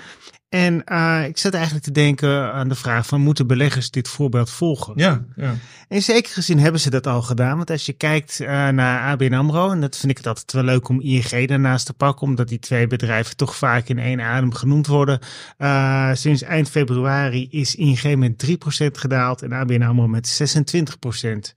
En 0.49 0.83
eh, 0.83 1.25
ik 1.27 1.37
zat 1.37 1.53
eigenlijk 1.53 1.85
te 1.85 1.91
denken 1.91 2.53
aan 2.53 2.69
de 2.69 2.75
vraag 2.75 3.05
van 3.05 3.21
moeten 3.21 3.47
beleggers 3.47 3.91
dit 3.91 4.07
voorbeeld 4.07 4.49
volgen? 4.49 4.93
Ja, 4.95 5.25
ja. 5.35 5.55
In 5.87 6.01
zekere 6.01 6.41
zin 6.41 6.59
hebben 6.59 6.81
ze 6.81 6.89
dat 6.89 7.07
al 7.07 7.21
gedaan. 7.21 7.57
Want 7.57 7.69
als 7.69 7.85
je 7.85 7.93
kijkt 7.93 8.39
eh, 8.39 8.47
naar 8.67 9.11
ABN 9.11 9.33
AMRO, 9.33 9.71
en 9.71 9.81
dat 9.81 9.97
vind 9.97 10.11
ik 10.11 10.17
het 10.17 10.27
altijd 10.27 10.51
wel 10.51 10.63
leuk 10.63 10.89
om 10.89 11.01
ING 11.01 11.47
daarnaast 11.47 11.85
te 11.85 11.93
pakken, 11.93 12.27
omdat 12.27 12.47
die 12.47 12.59
twee 12.59 12.87
bedrijven 12.87 13.35
toch 13.35 13.55
vaak 13.55 13.87
in 13.87 13.99
één 13.99 14.21
adem 14.21 14.53
genoemd 14.53 14.87
worden. 14.87 15.19
Eh, 15.57 16.09
sinds 16.13 16.41
eind 16.41 16.69
februari 16.69 17.47
is 17.49 17.75
ING 17.75 18.15
met 18.15 18.37
3% 18.37 18.97
gedaald 18.97 19.41
en 19.41 19.53
ABN 19.53 19.81
AMRO 19.81 20.07
met 20.07 20.27
26%. 20.27 21.55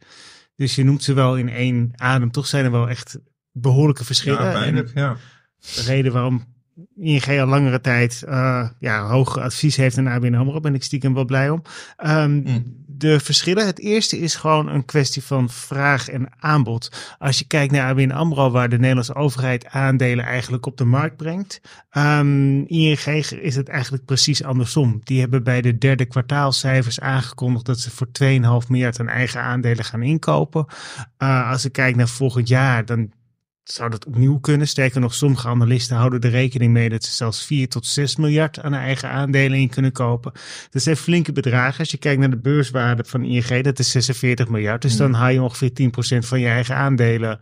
Dus 0.57 0.75
je 0.75 0.85
noemt 0.85 1.03
ze 1.03 1.13
wel 1.13 1.37
in 1.37 1.49
één 1.49 1.91
adem. 1.95 2.31
Toch 2.31 2.47
zijn 2.47 2.65
er 2.65 2.71
wel 2.71 2.89
echt 2.89 3.19
behoorlijke 3.53 4.05
verschillen. 4.05 4.43
ja 4.43 4.65
En-. 4.65 4.91
Ja. 4.95 5.17
de 5.75 5.83
reden 5.83 6.13
waarom 6.13 6.45
ING 6.97 7.27
al 7.41 7.47
langere 7.47 7.81
tijd 7.81 8.23
eh, 8.23 8.69
ja, 8.79 9.07
hoog 9.09 9.39
advies 9.39 9.77
heeft 9.77 9.99
aan 9.99 10.07
ABN 10.07 10.35
AMRO, 10.35 10.61
ben 10.61 10.75
ik 10.75 10.83
stiekem 10.83 11.15
wel 11.15 11.25
blij 11.25 11.51
om. 11.51 11.63
Ehm, 11.97 12.31
Mm. 12.31 12.85
De 12.99 13.21
verschillen, 13.21 13.67
het 13.67 13.79
eerste 13.79 14.19
is 14.19 14.35
gewoon 14.35 14.69
een 14.69 14.85
kwestie 14.85 15.23
van 15.23 15.51
vraag 15.51 16.09
en 16.09 16.29
aanbod. 16.39 17.15
Als 17.19 17.39
je 17.39 17.47
kijkt 17.47 17.73
naar 17.73 17.89
ABN 17.89 18.11
AMRO, 18.11 18.51
waar 18.51 18.69
de 18.69 18.79
Nederlandse 18.79 19.15
overheid 19.15 19.67
aandelen 19.67 20.25
eigenlijk 20.25 20.67
op 20.67 20.77
de 20.77 20.85
markt 20.85 21.17
brengt. 21.17 21.61
ehm, 21.91 22.61
ING 22.61 23.07
is 23.41 23.57
het 23.57 23.69
eigenlijk 23.69 24.05
precies 24.05 24.45
andersom. 24.45 25.01
Die 25.05 25.21
hebben 25.21 25.43
bij 25.43 25.61
de 25.61 25.79
derde 25.79 26.05
kwartaalcijfers 26.05 27.01
aangekondigd 27.01 27.67
dat 27.67 27.81
ze 27.81 27.91
voor 27.91 28.11
2,5 28.13 28.69
miljard 28.69 29.01
aan 29.01 29.09
eigen 29.09 29.41
aandelen 29.43 29.85
gaan 29.85 30.03
inkopen. 30.03 30.67
Eh, 31.17 31.51
als 31.51 31.65
ik 31.65 31.73
kijk 31.73 31.97
naar 31.97 32.09
volgend 32.09 32.49
jaar, 32.49 32.85
dan 32.85 33.13
zou 33.73 33.91
dat 33.91 34.07
opnieuw 34.07 34.39
kunnen. 34.39 34.69
Sterker 34.69 35.01
nog, 35.01 35.15
sommige 35.15 35.49
analisten 35.49 35.97
houden 35.97 36.21
er 36.21 36.31
rekening 36.31 36.73
mee 36.73 36.89
dat 36.89 37.05
ze 37.05 37.13
zelfs 37.13 37.47
4 37.47 37.69
tot 37.69 37.87
6 37.87 38.17
miljard 38.17 38.61
aan 38.61 38.75
eigen 38.75 39.11
aandelen 39.11 39.59
in 39.59 39.69
kunnen 39.69 39.93
kopen. 39.93 40.33
Dat 40.71 40.83
zijn 40.83 40.97
flinke 40.97 41.33
bedragen. 41.33 41.79
Als 41.79 41.91
je 41.91 41.99
kijkt 41.99 42.21
naar 42.21 42.31
de 42.31 42.37
beurswaarde 42.37 43.05
van 43.05 43.25
ING, 43.25 43.63
dat 43.63 43.79
is 43.79 43.91
46 43.91 44.49
miljard. 44.49 44.83
Dus 44.83 44.97
dan 44.97 45.13
haal 45.13 45.31
je 45.31 45.43
ongeveer 45.43 45.71
10% 45.71 46.27
van 46.27 46.41
je 46.41 46.47
eigen 46.47 46.77
aandelen 46.77 47.39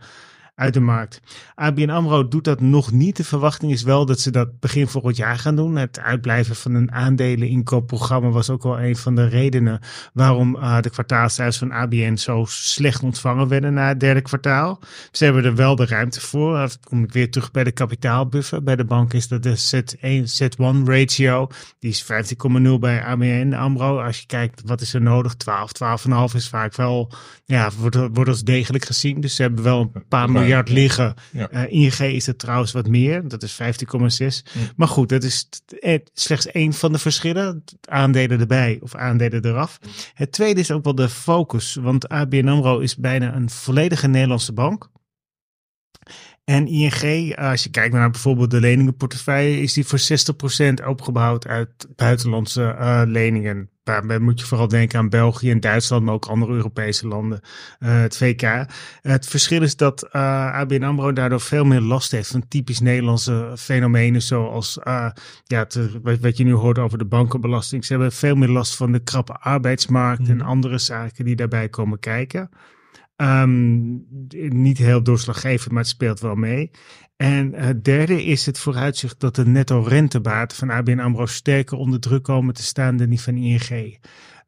uit 0.55 0.73
de 0.73 0.79
markt. 0.79 1.21
ABN 1.55 1.89
AMRO 1.89 2.27
doet 2.27 2.43
dat 2.43 2.61
nog 2.61 2.91
niet. 2.91 3.17
De 3.17 3.23
verwachting 3.23 3.71
is 3.71 3.83
wel 3.83 4.05
dat 4.05 4.19
ze 4.19 4.31
dat 4.31 4.59
begin 4.59 4.87
volgend 4.87 5.17
jaar 5.17 5.37
gaan 5.37 5.55
doen. 5.55 5.75
Het 5.75 5.99
uitblijven 5.99 6.55
van 6.55 6.73
een 6.73 6.91
aandeleninkoopprogramma 6.91 8.29
was 8.29 8.49
ook 8.49 8.63
wel 8.63 8.79
een 8.79 8.95
van 8.95 9.15
de 9.15 9.27
redenen 9.27 9.79
waarom 10.13 10.55
eh, 10.55 10.81
de 10.81 10.89
kwartaalcijfers 10.89 11.57
van 11.57 11.71
ABN 11.71 12.15
zo 12.15 12.45
slecht 12.47 13.03
ontvangen 13.03 13.47
werden 13.47 13.73
na 13.73 13.87
het 13.87 13.99
derde 13.99 14.21
kwartaal. 14.21 14.79
Ze 15.11 15.23
hebben 15.23 15.43
er 15.43 15.55
wel 15.55 15.75
de 15.75 15.85
ruimte 15.85 16.21
voor. 16.21 16.53
Dan 16.53 16.69
kom 16.83 17.03
ik 17.03 17.11
weer 17.11 17.31
terug 17.31 17.51
bij 17.51 17.63
de 17.63 17.71
kapitaalbuffer. 17.71 18.63
Bij 18.63 18.75
de 18.75 18.85
bank 18.85 19.13
is 19.13 19.27
dat 19.27 19.43
de 19.43 19.57
Z1, 19.57 20.43
Z1 20.43 20.83
ratio. 20.85 21.47
Die 21.79 21.89
is 21.89 22.03
15,0 22.03 22.71
bij 22.79 23.03
ABN 23.03 23.53
AMRO. 23.53 24.01
Als 24.01 24.19
je 24.19 24.25
kijkt 24.25 24.61
wat 24.65 24.81
is 24.81 24.93
er 24.93 25.01
nodig, 25.01 25.35
12, 25.35 25.71
12,5 26.31 26.35
is 26.35 26.49
vaak 26.49 26.75
wel, 26.75 27.11
ja, 27.45 27.69
wordt, 27.79 27.97
wordt 28.13 28.29
als 28.29 28.43
degelijk 28.43 28.85
gezien. 28.85 29.21
Dus 29.21 29.35
ze 29.35 29.41
hebben 29.41 29.63
wel 29.63 29.91
een 29.93 30.07
paar 30.07 30.31
miljard 30.45 30.69
liggen. 30.69 31.13
Ja. 31.31 31.49
Eh, 31.49 31.71
ING 31.71 31.99
is 31.99 32.25
het 32.25 32.39
trouwens 32.39 32.71
wat 32.71 32.87
meer. 32.87 33.27
Dat 33.27 33.43
is 33.43 33.53
15,6. 33.53 34.43
Maar 34.75 34.87
goed, 34.87 35.09
dat 35.09 35.23
is 35.23 35.49
eh, 35.79 35.99
slechts 36.13 36.47
één 36.47 36.73
van 36.73 36.91
de 36.91 36.99
verschillen. 36.99 37.63
Aandelen 37.89 38.39
erbij 38.39 38.79
of 38.81 38.95
aandelen 38.95 39.45
eraf. 39.45 39.79
Het 40.13 40.31
tweede 40.31 40.59
is 40.59 40.71
ook 40.71 40.83
wel 40.83 40.95
de 40.95 41.09
focus. 41.09 41.75
Want 41.81 42.09
ABN 42.09 42.47
AMRO 42.47 42.79
is 42.79 42.95
bijna 42.95 43.35
een 43.35 43.49
volledige 43.49 44.07
Nederlandse 44.07 44.53
bank. 44.53 44.89
En 46.45 46.67
ING, 46.67 47.35
als 47.37 47.63
je 47.63 47.69
kijkt 47.69 47.93
naar 47.93 48.09
bijvoorbeeld 48.09 48.51
de 48.51 48.59
leningenportefeuille, 48.59 49.61
is 49.61 49.73
die 49.73 49.85
voor 49.85 49.99
60% 49.99 50.87
opgebouwd 50.87 51.47
uit 51.47 51.87
buitenlandse 51.95 52.63
eh, 52.63 53.01
leningen. 53.05 53.69
Daarbij 53.85 54.19
moet 54.19 54.39
je 54.39 54.45
vooral 54.45 54.67
denken 54.67 54.99
aan 54.99 55.09
België 55.09 55.51
en 55.51 55.59
Duitsland, 55.59 56.03
maar 56.03 56.13
ook 56.13 56.25
andere 56.25 56.53
Europese 56.53 57.07
landen, 57.07 57.41
eh, 57.79 58.01
het 58.01 58.17
VK. 58.17 58.65
Het 59.01 59.27
verschil 59.27 59.61
is 59.61 59.75
dat 59.75 60.03
eh, 60.03 60.51
ABN 60.53 60.83
AMRO 60.83 61.13
daardoor 61.13 61.41
veel 61.41 61.63
meer 61.63 61.81
last 61.81 62.11
heeft 62.11 62.29
van 62.29 62.47
typisch 62.47 62.79
Nederlandse 62.79 63.53
fenomenen, 63.57 64.21
zoals 64.21 64.79
eh, 64.79 65.09
ja, 65.43 65.59
het, 65.59 65.79
wat, 66.01 66.19
wat 66.19 66.37
je 66.37 66.43
nu 66.43 66.53
hoort 66.53 66.79
over 66.79 66.97
de 66.97 67.05
bankenbelasting. 67.05 67.85
Ze 67.85 67.93
hebben 67.93 68.11
veel 68.11 68.35
meer 68.35 68.49
last 68.49 68.75
van 68.75 68.91
de 68.91 69.03
krappe 69.03 69.33
arbeidsmarkt 69.33 70.29
en 70.29 70.41
andere 70.41 70.77
zaken 70.77 71.25
die 71.25 71.35
daarbij 71.35 71.69
komen 71.69 71.99
kijken. 71.99 72.49
Ehm, 73.15 73.97
niet 74.49 74.77
heel 74.77 75.03
doorslaggevend, 75.03 75.71
maar 75.71 75.81
het 75.81 75.91
speelt 75.91 76.19
wel 76.19 76.35
mee. 76.35 76.71
En 77.17 77.53
het 77.53 77.83
derde 77.83 78.23
is 78.23 78.45
het 78.45 78.59
vooruitzicht 78.59 79.19
dat 79.19 79.35
de 79.35 79.45
netto 79.45 79.81
rentebaten 79.81 80.57
van 80.57 80.69
ABN 80.69 80.99
AMRO 80.99 81.25
sterker 81.25 81.77
onder 81.77 81.99
druk 81.99 82.23
komen 82.23 82.53
te 82.53 82.63
staan 82.63 82.97
dan 82.97 83.09
die 83.09 83.21
van 83.21 83.35
ING. 83.35 83.97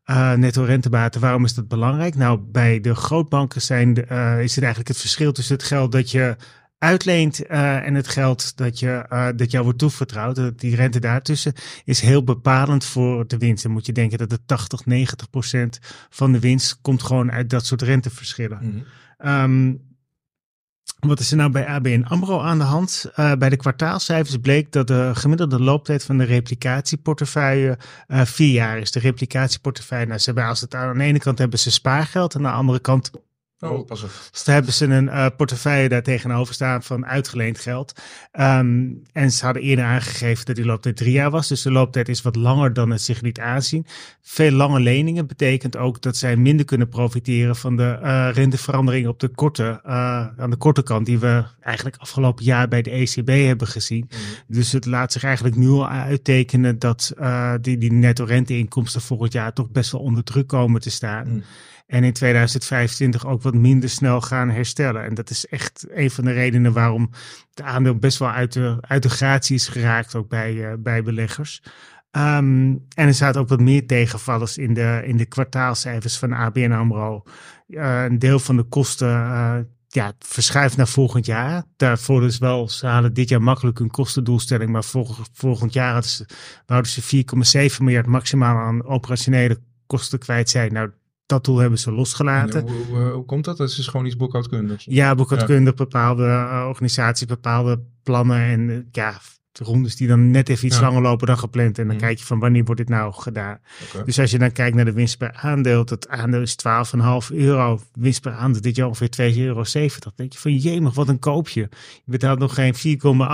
Uh, 0.06 0.34
netto 0.34 0.64
rentebaten, 0.64 1.22
waarom 1.22 1.44
is 1.44 1.54
dat 1.54 1.68
belangrijk? 1.68 2.16
Nou, 2.16 2.40
bij 2.40 2.80
de 2.80 2.96
grootbanken 2.96 3.62
zijn 3.62 3.94
de, 3.94 4.06
uh, 4.12 4.44
is 4.44 4.56
het 4.56 4.64
eigenlijk 4.64 4.88
het 4.88 5.02
verschil 5.02 5.32
tussen 5.32 5.56
het 5.56 5.64
geld 5.64 5.92
dat 5.92 6.12
je 6.12 6.36
uitleent 6.78 7.50
uh, 7.50 7.86
en 7.86 7.96
het 7.96 8.08
geld 8.08 8.58
dat, 8.58 8.80
je, 8.80 9.06
uh, 9.14 9.28
dat 9.36 9.52
jou 9.52 9.64
wordt 9.64 9.80
toevertrouwd, 9.80 10.60
die 10.60 10.76
rente 10.76 11.00
daartussen, 11.00 11.54
is 11.84 12.00
heel 12.00 12.24
bepalend 12.24 12.86
voor 12.86 13.28
de 13.28 13.38
winst. 13.38 13.64
Dan 13.64 13.72
moet 13.72 13.86
je 13.86 13.92
denken 13.92 14.18
dat 14.18 14.30
de 14.30 14.40
80, 14.46 14.86
90 14.86 15.30
procent 15.30 15.80
van 16.10 16.32
de 16.32 16.40
winst 16.40 16.82
komt 16.82 17.04
gewoon 17.04 17.32
uit 17.32 17.50
dat 17.50 17.66
soort 17.66 17.82
renteverschillen. 17.82 18.60
Mm 18.62 18.84
-hmm. 19.18 19.44
um, 19.44 19.86
wat 20.98 21.20
is 21.20 21.32
er 21.32 21.38
nou 21.38 21.52
bij 21.52 21.68
ABN 21.68 22.06
AMRO 22.08 22.40
aan 22.40 22.58
de 22.58 22.64
hand? 22.64 23.12
Uh, 23.16 23.34
bij 23.34 23.50
de 23.50 23.56
kwartaalcijfers 23.56 24.38
bleek 24.38 24.72
dat 24.72 24.88
de 24.88 25.12
gemiddelde 25.14 25.60
looptijd 25.60 26.04
van 26.04 26.18
de 26.18 26.24
replicatieportefeuille 26.24 27.78
uh, 28.08 28.22
vier 28.26 28.52
jaar 28.52 28.78
is. 28.78 28.92
De 28.92 29.00
replicatieportefeuille, 29.00 30.06
nou, 30.06 30.20
ze 30.20 30.26
hebben, 30.26 30.46
als 30.46 30.62
het 30.62 30.76
aan 30.76 30.98
de 30.98 31.04
ene 31.04 31.20
kant 31.20 31.38
hebben 31.38 31.60
ze 31.60 31.72
spaargeld 31.72 32.34
en 32.34 32.46
aan 32.46 32.52
de 32.52 32.58
andere 32.58 32.80
kant 32.80 33.12
Oh, 33.60 33.86
pas 33.86 34.04
op. 34.04 34.12
Dus 34.32 34.44
daar 34.44 34.56
hebben 34.56 34.74
ze 34.74 34.86
een 34.86 35.06
uh, 35.06 35.26
portefeuille 35.38 35.90
daar 35.90 36.04
tegenover 36.04 36.54
staan 36.54 36.84
van 36.84 37.06
uitgeleend 37.06 37.60
geld. 37.60 38.02
Um, 38.40 39.02
en 39.12 39.32
ze 39.32 39.46
hadden 39.46 39.64
eerder 39.64 39.86
aangegeven 39.86 40.46
dat 40.46 40.56
die 40.56 40.66
looptijd 40.66 40.98
drie 40.98 41.12
jaar 41.12 41.30
was. 41.30 41.48
Dus 41.48 41.62
de 41.62 41.72
looptijd 41.72 42.10
is 42.10 42.22
wat 42.22 42.36
langer 42.36 42.74
dan 42.74 42.90
het 42.90 43.02
zich 43.02 43.22
liet 43.22 43.40
aanzien. 43.40 43.86
Veel 44.22 44.52
lange 44.52 44.80
leningen 44.80 45.28
betekent 45.28 45.78
ook 45.78 46.02
dat 46.02 46.18
zij 46.18 46.36
minder 46.36 46.66
kunnen 46.66 46.90
profiteren 46.90 47.56
van 47.56 47.76
de 47.76 48.00
uh, 48.04 48.30
renteverandering 48.34 49.08
op 49.08 49.20
de 49.20 49.28
korte, 49.28 49.82
uh, 49.86 49.92
aan 50.38 50.50
de 50.50 50.58
korte 50.58 50.84
kant. 50.84 51.06
Die 51.06 51.20
we 51.20 51.44
eigenlijk 51.62 51.98
afgelopen 51.98 52.44
jaar 52.44 52.68
bij 52.68 52.82
de 52.82 52.92
ECB 52.92 53.28
hebben 53.28 53.68
gezien. 53.68 54.10
Mm. 54.10 54.56
Dus 54.56 54.72
het 54.72 54.86
laat 54.86 55.12
zich 55.12 55.24
eigenlijk 55.24 55.56
nu 55.56 55.70
al 55.70 55.90
uittekenen 55.90 56.80
dat 56.80 57.14
die, 57.62 57.78
die 57.78 57.92
netto 57.92 58.24
renteinkomsten 58.24 59.02
volgend 59.02 59.34
jaar 59.34 59.54
toch 59.54 59.70
best 59.70 59.92
wel 59.92 60.02
onder 60.02 60.24
druk 60.24 60.48
komen 60.48 60.82
te 60.82 60.90
staan. 60.90 61.28
Mm. 61.28 61.44
En 61.88 62.04
in 62.04 62.14
2025 62.14 63.26
ook 63.26 63.42
wat 63.42 63.54
minder 63.54 63.90
snel 63.90 64.22
gaan 64.22 64.50
herstellen. 64.50 65.04
En 65.04 65.14
dat 65.14 65.30
is 65.30 65.48
echt 65.48 65.86
een 65.90 66.12
van 66.12 66.24
de 66.24 66.32
redenen 66.32 66.74
waarom 66.74 67.10
het 67.50 67.62
aandeel 67.62 67.96
best 67.96 68.18
wel 68.20 68.30
uit 68.30 68.54
de, 68.54 68.78
uit 68.82 69.04
de 69.04 69.10
gratie 69.10 69.56
is 69.56 69.68
geraakt, 69.68 70.16
ook 70.16 70.30
bij, 70.30 70.54
uh, 70.54 70.74
bij 70.80 71.04
beleggers. 71.04 71.62
Um, 72.12 72.86
en 72.96 73.08
er 73.08 73.14
zaten 73.14 73.42
ook 73.42 73.48
wat 73.48 73.60
meer 73.60 73.88
tegenvallers 73.88 74.58
in 74.58 74.74
de, 74.74 75.02
in 75.06 75.18
de 75.18 75.26
kwartaalcijfers 75.26 76.18
van 76.18 76.34
ABN 76.34 76.72
AMRO. 76.72 77.24
Uh, 77.68 78.04
een 78.04 78.20
deel 78.20 78.40
van 78.40 78.58
de 78.58 78.64
kosten 78.64 79.08
uh, 79.08 79.58
ja, 79.88 80.14
verschuift 80.20 80.78
naar 80.78 80.88
volgend 80.88 81.26
jaar. 81.26 81.64
Daarvoor 81.76 82.26
is 82.26 82.38
wel, 82.38 82.70
ze 82.70 82.86
halen 82.86 83.14
dit 83.14 83.30
jaar 83.30 83.42
makkelijk 83.42 83.80
hun 83.80 83.92
kostendoelstelling, 83.92 84.70
maar 84.70 84.84
volgend, 85.34 85.74
jaar 85.74 85.94
hadden 85.94 86.12
ze, 86.86 87.02
ze 87.02 87.70
4,7 87.72 87.84
miljard 87.84 88.06
maximaal 88.06 88.58
aan 88.58 88.86
operationele 88.86 89.60
kosten 89.86 90.20
kwijt 90.20 90.50
zijn. 90.50 90.74
Nou, 90.74 90.92
dat 91.28 91.46
doel 91.46 91.58
hebben 91.58 91.80
ze 91.80 91.92
losgelaten. 91.92 92.62
Hoe, 92.62 92.86
hoe, 92.86 93.10
hoe, 93.10 93.26
komt 93.26 93.46
dat? 93.46 93.58
Dat 93.58 93.70
is 93.70 93.76
dus 93.76 93.88
gewoon 93.88 94.06
iets 94.06 94.16
boekhoudkundigs. 94.16 94.86
Ja, 94.90 95.16
boekhoudkundig, 95.16 95.78
ja. 95.78 95.84
bepaalde 95.84 96.24
uh, 96.24 96.66
organisaties, 96.68 97.28
bepaalde 97.28 97.84
plannen 98.04 98.40
en 98.40 98.70
uh, 98.70 98.78
rondes 99.60 99.96
die 99.96 100.08
dan 100.08 100.32
net 100.32 100.50
even 100.50 100.66
iets 100.66 100.76
ja. 100.76 100.82
langer 100.82 101.02
lopen 101.02 101.28
dan 101.28 101.38
gepland. 101.38 101.80
En 101.80 101.86
dan 101.86 101.96
mm. 101.96 102.02
kijk 102.02 102.20
je 102.20 102.26
van 102.26 102.40
wanneer 102.40 102.64
wordt 102.64 102.82
dit 102.82 102.90
nou 102.90 103.14
gedaan. 103.14 103.60
Okay. 103.90 104.06
Dus 104.06 104.20
als 104.20 104.32
je 104.32 104.38
dan 104.38 104.52
kijkt 104.52 104.76
naar 104.76 104.86
de 104.86 104.92
winst 104.92 105.18
per 105.18 105.34
aandeel, 105.34 105.86
dat 105.86 106.08
aandeel 106.08 106.42
is 106.42 106.56
12,5 107.32 107.36
euro. 107.36 107.80
Winst 107.94 108.22
per 108.22 108.32
aandeel 108.32 108.62
dit 108.62 108.76
jaar 108.76 108.88
ongeveer 108.88 109.34
2,70 109.34 109.38
euro. 109.38 109.64
Dan 110.00 110.12
denk 110.16 110.34
je 110.34 110.40
van 110.40 110.56
jemig, 110.56 110.94
wat 110.94 111.08
een 111.08 111.20
koopje. 111.20 111.62
Je 112.06 112.12
betaalt 112.12 112.40
nog 112.40 112.54
geen 112.54 112.76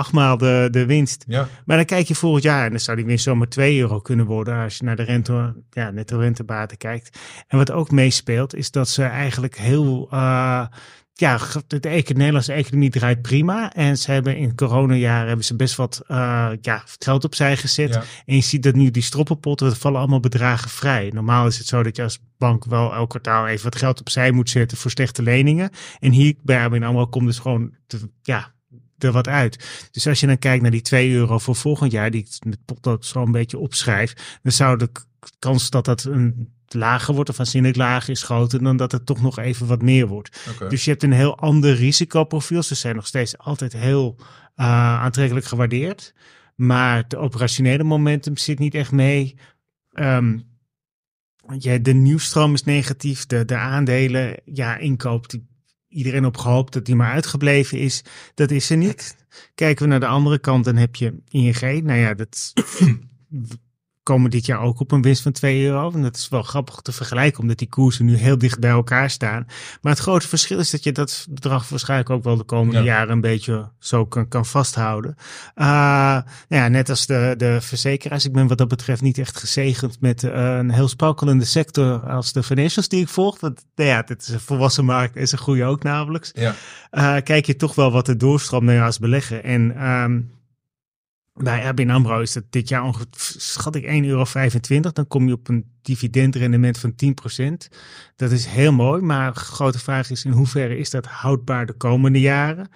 4,8 0.06 0.10
maal 0.12 0.36
de, 0.36 0.68
de 0.70 0.86
winst. 0.86 1.24
Ja. 1.26 1.48
Maar 1.64 1.76
dan 1.76 1.86
kijk 1.86 2.06
je 2.06 2.14
volgend 2.14 2.42
jaar 2.42 2.64
en 2.64 2.70
dan 2.70 2.80
zou 2.80 2.96
die 2.96 3.06
winst 3.06 3.24
zomaar 3.24 3.48
2 3.48 3.78
euro 3.78 4.00
kunnen 4.00 4.26
worden 4.26 4.62
als 4.62 4.76
je 4.76 4.84
naar 4.84 4.96
de 4.96 5.02
rente, 5.02 5.54
ja, 5.70 5.90
netto 5.90 6.18
rentebaten 6.18 6.76
kijkt. 6.76 7.18
En 7.48 7.58
wat 7.58 7.70
ook 7.70 7.90
meespeelt 7.90 8.54
is 8.54 8.70
dat 8.70 8.88
ze 8.88 9.02
eigenlijk 9.02 9.58
heel... 9.58 10.08
Uh, 10.12 10.66
ja, 11.16 11.38
de, 11.66 11.80
de 11.80 12.02
Nederlandse 12.14 12.52
economie 12.52 12.90
draait 12.90 13.22
prima. 13.22 13.72
En 13.72 13.98
ze 13.98 14.12
hebben 14.12 14.36
in 14.36 14.54
coronajaren 14.54 15.26
hebben 15.26 15.44
ze 15.44 15.56
best 15.56 15.76
wat 15.76 16.02
uh, 16.08 16.50
ja, 16.60 16.82
geld 16.98 17.24
opzij 17.24 17.56
gezet. 17.56 17.94
Ja. 17.94 18.02
En 18.26 18.34
je 18.34 18.40
ziet 18.40 18.62
dat 18.62 18.74
nu 18.74 18.90
die 18.90 19.02
stroppenpotten, 19.02 19.66
er 19.66 19.76
vallen 19.76 19.98
allemaal 19.98 20.20
bedragen 20.20 20.70
vrij. 20.70 21.10
Normaal 21.14 21.46
is 21.46 21.58
het 21.58 21.66
zo 21.66 21.82
dat 21.82 21.96
je 21.96 22.02
als 22.02 22.18
bank 22.38 22.64
wel 22.64 22.94
elk 22.94 23.08
kwartaal 23.08 23.46
even 23.46 23.64
wat 23.64 23.76
geld 23.76 24.00
opzij 24.00 24.30
moet 24.30 24.50
zetten 24.50 24.78
voor 24.78 24.90
slechte 24.90 25.22
leningen. 25.22 25.70
En 25.98 26.12
hier 26.12 26.34
bij 26.42 26.60
ABN 26.60 26.82
AMRO 26.82 27.06
komt 27.06 27.26
dus 27.26 27.38
gewoon, 27.38 27.70
te, 27.86 28.08
ja, 28.22 28.53
er 29.04 29.12
wat 29.12 29.28
uit. 29.28 29.88
Dus 29.90 30.06
als 30.06 30.20
je 30.20 30.26
dan 30.26 30.38
kijkt 30.38 30.62
naar 30.62 30.70
die 30.70 30.82
2 30.82 31.12
euro 31.12 31.38
voor 31.38 31.56
volgend 31.56 31.92
jaar, 31.92 32.10
die 32.10 32.20
ik 32.20 32.46
met 32.46 32.64
potlood 32.64 33.06
zo 33.06 33.22
een 33.22 33.32
beetje 33.32 33.58
opschrijf, 33.58 34.38
dan 34.42 34.52
zou 34.52 34.78
de 34.78 34.90
kans 35.38 35.70
dat 35.70 35.84
dat 35.84 36.04
een 36.04 36.52
lager 36.68 37.14
wordt 37.14 37.30
of 37.30 37.40
aanzienlijk 37.40 37.76
lager 37.76 38.10
is 38.10 38.22
groter 38.22 38.62
dan 38.62 38.76
dat 38.76 38.92
het 38.92 39.06
toch 39.06 39.22
nog 39.22 39.38
even 39.38 39.66
wat 39.66 39.82
meer 39.82 40.06
wordt. 40.06 40.48
Okay. 40.54 40.68
Dus 40.68 40.84
je 40.84 40.90
hebt 40.90 41.02
een 41.02 41.12
heel 41.12 41.38
ander 41.38 41.74
risicoprofiel. 41.74 42.62
Ze 42.62 42.74
zijn 42.74 42.96
nog 42.96 43.06
steeds 43.06 43.38
altijd 43.38 43.72
heel 43.72 44.16
uh, 44.18 44.66
aantrekkelijk 45.02 45.46
gewaardeerd. 45.46 46.14
Maar 46.54 46.96
het 46.96 47.16
operationele 47.16 47.84
momentum 47.84 48.36
zit 48.36 48.58
niet 48.58 48.74
echt 48.74 48.92
mee. 48.92 49.36
Um, 49.92 50.52
ja, 51.58 51.78
de 51.78 51.92
nieuwstroom 51.92 52.54
is 52.54 52.64
negatief. 52.64 53.26
De, 53.26 53.44
de 53.44 53.56
aandelen, 53.56 54.40
ja, 54.44 54.76
inkoop, 54.76 55.28
die 55.30 55.46
iedereen 55.94 56.24
op 56.24 56.36
gehoopt 56.36 56.72
dat 56.72 56.84
die 56.84 56.94
maar 56.94 57.12
uitgebleven 57.12 57.78
is. 57.78 58.02
Dat 58.34 58.50
is 58.50 58.70
er 58.70 58.76
niet. 58.76 59.16
Kijken 59.54 59.84
we 59.84 59.90
naar 59.90 60.00
de 60.00 60.06
andere 60.06 60.38
kant, 60.38 60.64
dan 60.64 60.76
heb 60.76 60.96
je 60.96 61.14
ING. 61.28 61.60
Nou 61.60 61.98
ja, 61.98 62.14
dat 62.14 62.52
komen 64.04 64.30
dit 64.30 64.46
jaar 64.46 64.60
ook 64.60 64.80
op 64.80 64.92
een 64.92 65.02
winst 65.02 65.22
van 65.22 65.32
2 65.32 65.64
euro. 65.64 65.90
En 65.92 66.02
dat 66.02 66.16
is 66.16 66.28
wel 66.28 66.42
grappig 66.42 66.80
te 66.80 66.92
vergelijken, 66.92 67.40
omdat 67.40 67.58
die 67.58 67.68
koersen 67.68 68.04
nu 68.04 68.16
heel 68.16 68.38
dicht 68.38 68.60
bij 68.60 68.70
elkaar 68.70 69.10
staan. 69.10 69.46
Maar 69.80 69.92
het 69.92 70.00
grote 70.00 70.28
verschil 70.28 70.58
is 70.58 70.70
dat 70.70 70.84
je 70.84 70.92
dat 70.92 71.26
bedrag 71.30 71.68
waarschijnlijk 71.68 72.10
ook 72.10 72.24
wel 72.24 72.36
de 72.36 72.44
komende 72.44 72.78
ja. 72.78 72.84
jaren 72.84 73.12
een 73.12 73.20
beetje 73.20 73.68
zo 73.78 74.06
kan, 74.06 74.28
kan 74.28 74.46
vasthouden. 74.46 75.16
Uh, 75.56 75.66
ja, 76.48 76.68
net 76.68 76.88
als 76.88 77.06
de, 77.06 77.34
de 77.36 77.60
verzekeraars. 77.60 78.24
Ik 78.24 78.32
ben 78.32 78.46
wat 78.46 78.58
dat 78.58 78.68
betreft 78.68 79.02
niet 79.02 79.18
echt 79.18 79.36
gezegend 79.36 80.00
met 80.00 80.22
uh, 80.22 80.32
een 80.32 80.70
heel 80.70 80.88
sprankelende 80.88 81.44
sector 81.44 82.00
als 82.00 82.32
de 82.32 82.42
financials 82.42 82.88
die 82.88 83.00
ik 83.00 83.08
volg. 83.08 83.40
Want 83.40 83.64
nou 83.74 83.88
ja, 83.88 84.02
dit 84.02 84.22
is 84.22 84.28
een 84.28 84.40
volwassen 84.40 84.84
markt 84.84 85.16
en 85.16 85.28
ze 85.28 85.36
groeien 85.36 85.66
ook 85.66 85.82
namelijk. 85.82 86.30
Ja. 86.34 86.54
Uh, 86.92 87.16
kijk 87.22 87.46
je 87.46 87.56
toch 87.56 87.74
wel 87.74 87.92
wat 87.92 88.08
er 88.08 88.18
doorstroomt 88.18 88.64
naar 88.64 88.84
als 88.84 88.98
beleggen. 88.98 89.44
En 89.44 89.88
um, 89.88 90.30
bij 91.34 91.66
ABN 91.66 91.90
AMRO 91.90 92.20
is 92.20 92.32
dat 92.32 92.44
dit 92.50 92.68
jaar 92.68 92.82
ongeveer, 92.82 93.06
schat 93.36 93.74
ik 93.74 93.84
1,25 93.84 93.90
euro. 93.90 94.24
Dan 94.92 95.06
kom 95.06 95.26
je 95.26 95.32
op 95.32 95.48
een 95.48 95.72
dividendrendement 95.82 96.78
van 96.78 96.94
10%. 96.94 97.68
Dat 98.16 98.30
is 98.30 98.46
heel 98.46 98.72
mooi, 98.72 99.02
maar 99.02 99.32
de 99.32 99.40
grote 99.40 99.78
vraag 99.78 100.10
is 100.10 100.24
in 100.24 100.30
hoeverre 100.30 100.78
is 100.78 100.90
dat 100.90 101.06
houdbaar 101.06 101.66
de 101.66 101.72
komende 101.72 102.20
jaren? 102.20 102.68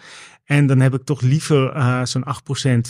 En 0.44 0.66
dan 0.66 0.80
heb 0.80 0.94
ik 0.94 1.04
toch 1.04 1.20
liever 1.20 1.76
uh, 1.76 2.04
zo'n 2.04 2.24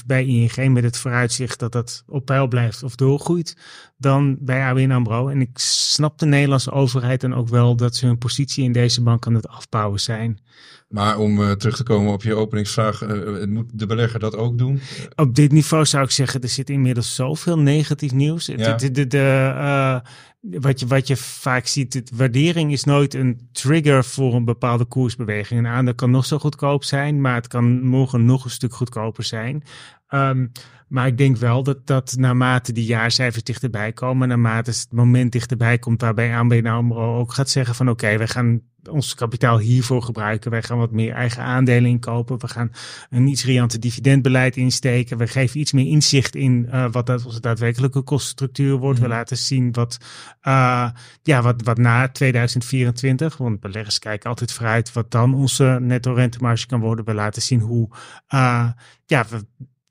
8% 0.03 0.07
bij 0.07 0.25
ING 0.25 0.73
met 0.73 0.85
het 0.85 0.97
vooruitzicht 0.97 1.59
dat 1.59 1.73
dat 1.73 2.05
op 2.07 2.25
peil 2.25 2.49
blijft 2.49 2.83
of 2.83 2.95
doorgroeit 2.95 3.57
dan 3.97 4.37
bij 4.41 4.63
ABN 4.63 4.91
AMRO. 4.91 5.29
En 5.29 5.41
ik 5.41 5.59
snap 5.59 6.19
de 6.19 6.27
Nederlandse 6.27 6.71
overheid 6.71 7.21
dan 7.21 7.35
ook 7.35 7.49
wel 7.49 7.77
dat 7.77 7.97
ze 7.97 8.07
hun 8.07 8.19
positie 8.19 8.65
in 8.65 8.73
deze 8.73 9.03
bank 9.03 9.27
aan 9.27 9.35
het 9.35 9.49
afbouwen 9.49 10.01
zijn. 10.01 10.41
Maar 10.89 11.19
om 11.19 11.41
uh, 11.41 11.51
terug 11.51 11.77
te 11.77 11.83
komen 11.83 12.13
op 12.13 12.23
je 12.23 12.35
openingsvraag, 12.35 13.03
uh, 13.03 13.45
moet 13.45 13.79
de 13.79 13.87
belegger 13.87 14.21
dat 14.21 14.37
ook 14.37 14.59
doen? 14.59 14.81
Op 15.15 15.35
dit 15.35 15.53
niveau 15.53 15.85
zou 15.85 16.05
ik 16.05 16.11
zeggen, 16.11 16.41
er 16.41 16.49
zit 16.49 16.71
inmiddels 16.71 17.15
zoveel 17.15 17.59
negatief 17.59 18.13
nieuws. 18.13 18.47
Ja. 18.47 18.75
De, 18.75 18.91
de, 18.91 19.07
de, 19.07 19.53
uh, 19.55 19.99
wat, 20.41 20.81
je, 20.81 20.87
wat 20.87 21.07
je 21.07 21.17
vaak 21.17 21.67
ziet, 21.67 21.93
de 21.93 22.03
waardering 22.15 22.73
is 22.73 22.85
nooit 22.85 23.15
een 23.15 23.49
trigger 23.53 24.05
voor 24.05 24.35
een 24.35 24.45
bepaalde 24.45 24.85
koersbeweging. 24.85 25.61
Een 25.61 25.67
aandeel 25.67 25.95
kan 25.95 26.11
nog 26.11 26.27
zo 26.27 26.39
goedkoop 26.39 26.85
zijn, 26.85 27.21
maar 27.21 27.35
het 27.35 27.49
kan 27.49 27.83
morgen 27.83 28.25
nog 28.25 28.45
een 28.45 28.51
stuk 28.51 28.75
goedkoper 28.75 29.25
zijn. 29.25 29.63
Um, 30.09 30.53
maar 30.89 31.07
ik 31.07 31.19
denk 31.19 31.37
wel 31.37 31.63
dat, 31.63 31.87
dat 31.87 32.15
naarmate 32.19 32.73
die 32.73 32.85
jaarcijfers 32.85 33.45
dichterbij 33.45 33.93
komen, 33.93 34.29
naarmate 34.29 34.71
het 34.71 34.89
moment 34.91 35.33
dichterbij 35.33 35.79
komt 35.79 36.01
waarbij 36.01 36.37
ABN 36.37 36.67
AMRO 36.67 37.19
ook 37.19 37.33
gaat 37.33 37.51
zeggen 37.51 37.75
van 37.75 37.89
oké, 37.89 38.05
okay, 38.05 38.19
we 38.19 38.27
gaan 38.27 38.63
ons 38.91 39.15
kapitaal 39.15 39.59
hiervoor 39.59 40.03
gebruiken. 40.03 40.51
Wij 40.51 40.63
gaan 40.63 40.79
wat 40.79 40.91
meer 40.91 41.13
eigen 41.13 41.43
aandelen 41.43 41.91
inkopen. 41.91 42.41
We 42.41 42.49
gaan 42.49 42.73
een 43.11 43.27
iets 43.27 43.45
riante 43.45 43.79
dividendbeleid 43.79 44.57
insteken. 44.57 45.19
We 45.19 45.27
geven 45.27 45.61
iets 45.61 45.73
meer 45.73 45.87
inzicht 45.87 46.35
in 46.35 46.69
uh, 46.73 46.87
wat 46.91 47.07
dat 47.07 47.25
onze 47.25 47.41
daadwerkelijke 47.41 48.03
kostenstructuur 48.03 48.77
wordt. 48.77 48.99
Mm. 48.99 49.05
We 49.05 49.11
laten 49.11 49.37
zien 49.37 49.73
wat, 49.73 49.99
uh, 50.43 50.91
ja, 51.23 51.43
wat, 51.43 51.63
wat 51.63 51.79
na 51.79 52.09
2024, 52.09 53.37
want 53.37 53.61
beleggers 53.61 53.99
kijken 53.99 54.29
altijd 54.29 54.53
vooruit 54.53 54.93
wat 54.93 55.11
dan 55.11 55.35
onze 55.35 55.79
netto 55.81 56.13
rentemarge 56.13 56.67
kan 56.67 56.81
worden. 56.81 57.05
We 57.05 57.15
laten 57.15 57.43
zien 57.43 57.61
hoe, 57.61 57.89
uh, 58.35 58.71
ja, 59.07 59.27
we, 59.29 59.47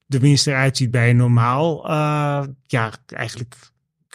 de 0.08 0.20
winst 0.20 0.48
eruit 0.48 0.78
ziet 0.78 0.92
bij 0.92 1.10
een 1.10 1.16
normaal, 1.16 1.90
uh, 1.90 2.44
ja, 2.64 2.94
eigenlijk 3.08 3.56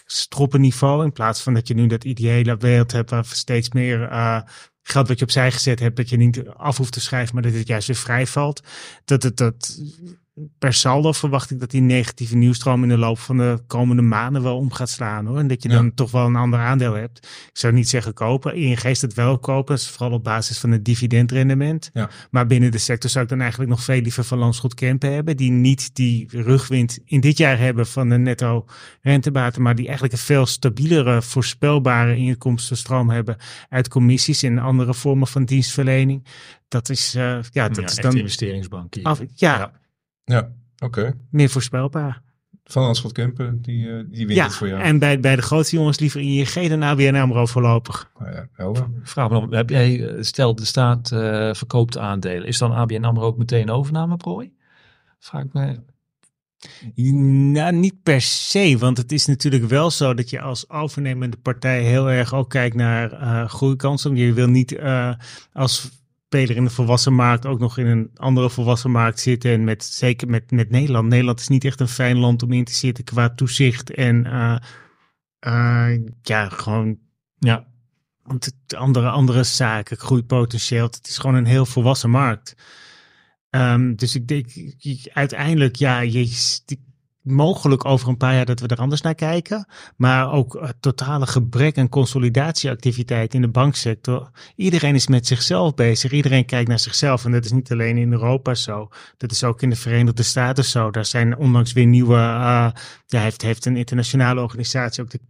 stroppenniveau. 0.07 1.05
In 1.05 1.12
plaats 1.12 1.43
van 1.43 1.55
dat 1.55 1.68
je 1.68 1.74
nu 1.74 1.86
dat 1.86 2.05
ideale 2.05 2.57
wereld 2.57 2.93
hebt 2.93 3.11
waar 3.11 3.24
steeds 3.24 3.70
meer 3.70 4.01
uh, 4.01 4.40
geld 4.82 5.09
wat 5.09 5.18
je 5.18 5.24
opzij 5.24 5.53
gezet 5.53 5.80
hebt, 5.80 5.97
dat 5.97 6.09
je 6.09 6.16
niet 6.16 6.49
af 6.49 6.76
hoeft 6.76 6.93
te 6.93 7.01
schrijven, 7.01 7.34
maar 7.34 7.43
dat 7.43 7.53
het 7.53 7.66
juist 7.66 7.86
weer 7.86 7.97
vrij 7.97 8.26
valt. 8.26 8.62
Dat 9.05 9.22
het 9.22 9.36
dat 9.36 9.80
per 10.59 10.74
saldo 10.74 11.12
verwacht 11.12 11.51
ik 11.51 11.61
dat 11.61 11.70
die 11.70 11.80
negatieve 11.80 12.37
nieuwstroom 12.37 12.83
in 12.83 12.89
de 12.89 12.99
loop 12.99 13.18
van 13.18 13.37
de 13.37 13.59
komende 13.66 14.03
maanden 14.03 14.43
wel 14.43 14.57
om 14.57 14.72
gaat 14.72 14.91
slaan 14.91 15.26
hoor. 15.26 15.39
En 15.39 15.47
dat 15.47 15.62
je 15.62 15.68
dan 15.68 15.95
toch 15.95 16.11
wel 16.11 16.26
een 16.26 16.37
ander 16.37 16.59
aandeel 16.59 16.95
hebt. 16.95 17.18
Ik 17.26 17.59
zou 17.59 17.72
niet 17.72 17.89
zeggen 17.89 18.14
kopen. 18.14 18.55
ING 18.55 18.83
is 18.83 19.03
het 19.03 19.14
wel 19.14 19.39
kopen, 19.39 19.78
vooral 19.78 20.12
op 20.12 20.24
basis 20.24 20.59
van 20.59 20.70
het 20.70 20.85
dividendrendement. 20.85 21.91
Ja. 21.93 22.11
Maar 22.30 22.47
binnen 22.47 22.70
de 22.70 22.78
sector 22.78 23.11
zou 23.11 23.24
ik 23.24 23.30
dan 23.30 23.41
eigenlijk 23.41 23.70
nog 23.70 23.83
veel 23.83 24.01
liever 24.01 24.24
van 24.24 24.39
Landschot 24.39 24.74
Kempen 24.74 25.12
hebben. 25.12 25.37
Die 25.37 25.51
niet 25.51 25.95
die 25.95 26.28
rugwind 26.30 26.99
in 27.05 27.20
dit 27.20 27.39
jaar 27.39 27.59
hebben 27.59 27.87
van 27.87 28.09
de 28.09 28.18
netto 28.18 28.66
rentebaten. 29.01 29.62
Maar 29.62 29.74
die 29.74 29.85
eigenlijk 29.85 30.14
een 30.14 30.20
veel 30.20 30.47
stabielere, 30.47 31.22
voorspelbare 31.22 32.16
inkomstenstroom 32.16 33.11
hebben 33.11 33.37
uit 33.68 33.89
commissies 33.89 34.43
en 34.43 34.59
andere 34.59 34.95
vormen 34.95 35.26
van 35.28 35.45
dienstverlening. 35.45 36.26
Dat 36.68 36.89
is, 36.89 37.14
uh, 37.14 37.22
ja, 37.51 37.68
dat 37.68 37.76
ja, 37.76 37.85
is 37.85 37.95
dan. 37.95 38.16
investeringsbank. 38.16 38.97
Af, 39.03 39.20
ja, 39.35 39.72
ja. 40.25 40.53
Oké. 40.79 41.01
Okay. 41.01 41.14
Meer 41.31 41.49
voorspelbaar. 41.49 42.23
Van 42.64 42.83
Landschot 42.83 43.12
Kempen, 43.12 43.62
die, 43.62 43.87
uh, 43.87 44.05
die 44.11 44.27
wint 44.27 44.39
ja, 44.39 44.45
het 44.45 44.55
voor 44.55 44.68
jou. 44.68 44.83
en 44.83 44.99
bij, 44.99 45.20
bij 45.20 45.37
de 45.37 45.43
grote 45.43 45.77
jongens 45.77 45.99
liever 45.99 46.20
ING 46.20 46.68
dan 46.68 46.83
ABN 46.83 47.14
AMRO 47.14 47.47
voorlopig. 47.47 48.11
Nou 48.18 48.33
ja, 48.33 48.49
helder. 48.53 48.87
Vraag 49.03 49.31
me 49.31 49.41
nog, 49.41 49.51
heb 49.51 49.70
jij, 49.70 50.16
stel 50.20 50.55
de 50.55 50.64
staat 50.64 51.11
uh, 51.12 51.55
verkoopt 51.55 51.99
aandelen, 51.99 52.47
is 52.47 52.59
dan 52.59 52.73
ABN 52.73 53.05
AMRO 53.05 53.27
ook 53.27 53.39
meteen 53.39 53.70
overnameprooi? 53.70 54.53
Vraag 55.18 55.45
ik 55.45 55.53
me... 55.53 55.81
Nou, 57.53 57.73
niet 57.75 58.03
per 58.03 58.20
se, 58.20 58.77
want 58.79 58.97
het 58.97 59.12
is 59.12 59.27
natuurlijk 59.27 59.64
wel 59.64 59.91
zo 59.91 60.14
dat 60.14 60.31
je 60.31 60.41
als 60.41 60.70
overnemende 60.70 61.37
partij 61.37 61.83
heel 61.83 62.11
erg 62.11 62.35
ook 62.35 62.51
kijkt 62.51 62.77
naar 62.77 63.12
uh, 63.12 63.49
groeikansen. 63.49 64.16
Je 64.16 64.33
wil 64.33 64.47
niet 64.47 64.73
uh, 64.73 65.12
als 65.53 66.02
speler 66.33 66.57
in 66.57 66.64
de 66.64 66.70
volwassen 66.70 67.14
markt 67.14 67.47
ook 67.47 67.59
nog 67.59 67.78
in 67.78 67.87
een 67.87 68.11
andere 68.14 68.51
volwassen 68.51 68.91
markt 68.91 69.20
zitten. 69.20 69.53
En 69.53 69.64
met, 69.64 69.85
zeker 69.85 70.28
met, 70.28 70.51
met 70.51 70.70
Nederland. 70.70 71.09
Nederland 71.09 71.41
is 71.41 71.49
niet 71.49 71.64
echt 71.64 71.80
een 71.80 71.89
fijn 71.89 72.18
land 72.18 72.43
om 72.43 72.53
in 72.53 72.64
te 72.64 72.72
zitten 72.72 73.05
qua 73.05 73.30
toezicht. 73.30 73.91
En 73.91 74.24
uh, 74.26 74.57
uh, 75.47 75.99
ja, 76.22 76.49
gewoon 76.49 76.99
ja. 77.39 77.66
Andere, 78.76 79.09
andere 79.09 79.43
zaken, 79.43 79.97
groeipotentieel. 79.97 80.85
Het 80.85 81.09
is 81.09 81.18
gewoon 81.18 81.37
een 81.37 81.47
heel 81.47 81.66
volwassen 81.66 82.11
markt. 82.11 82.57
Ehm, 83.51 83.95
dus 83.95 84.14
ik 84.14 84.28
denk, 84.28 84.51
uiteindelijk, 85.12 85.76
ja, 85.76 86.01
je, 86.01 86.26
mogelijk 87.23 87.85
over 87.85 88.09
een 88.09 88.16
paar 88.16 88.35
jaar 88.35 88.45
dat 88.45 88.61
we 88.61 88.66
er 88.66 88.77
anders 88.77 89.01
naar 89.01 89.14
kijken. 89.14 89.66
Maar 89.97 90.33
ook 90.33 90.59
het 90.61 90.77
totale 90.81 91.27
gebrek 91.27 91.79
aan 91.79 91.89
consolidatieactiviteit 91.89 93.35
in 93.35 93.41
de 93.41 93.49
banksector. 93.49 94.31
Iedereen 94.57 94.95
is 94.95 95.07
met 95.07 95.27
zichzelf 95.27 95.75
bezig. 95.75 96.12
Iedereen 96.12 96.45
kijkt 96.45 96.68
naar 96.68 96.79
zichzelf. 96.79 97.25
En 97.25 97.33
dat 97.33 97.45
is 97.45 97.53
niet 97.53 97.73
alleen 97.73 97.97
in 97.97 98.12
Europa 98.12 98.55
zo. 98.55 98.89
Dat 99.16 99.31
is 99.31 99.45
ook 99.45 99.62
in 99.62 99.70
de 99.70 99.77
Verenigde 99.77 100.23
Staten 100.23 100.64
zo. 100.64 100.91
Daar 100.91 101.05
zijn 101.05 101.37
onlangs 101.37 101.73
weer 101.73 101.87
nieuwe. 101.87 102.14
eh, 102.14 102.70
ja, 103.07 103.20
heeft, 103.20 103.43
heeft 103.43 103.66
een 103.66 103.77
internationale 103.77 104.41
organisatie 104.41 105.03
ook 105.03 105.11
de 105.11 105.20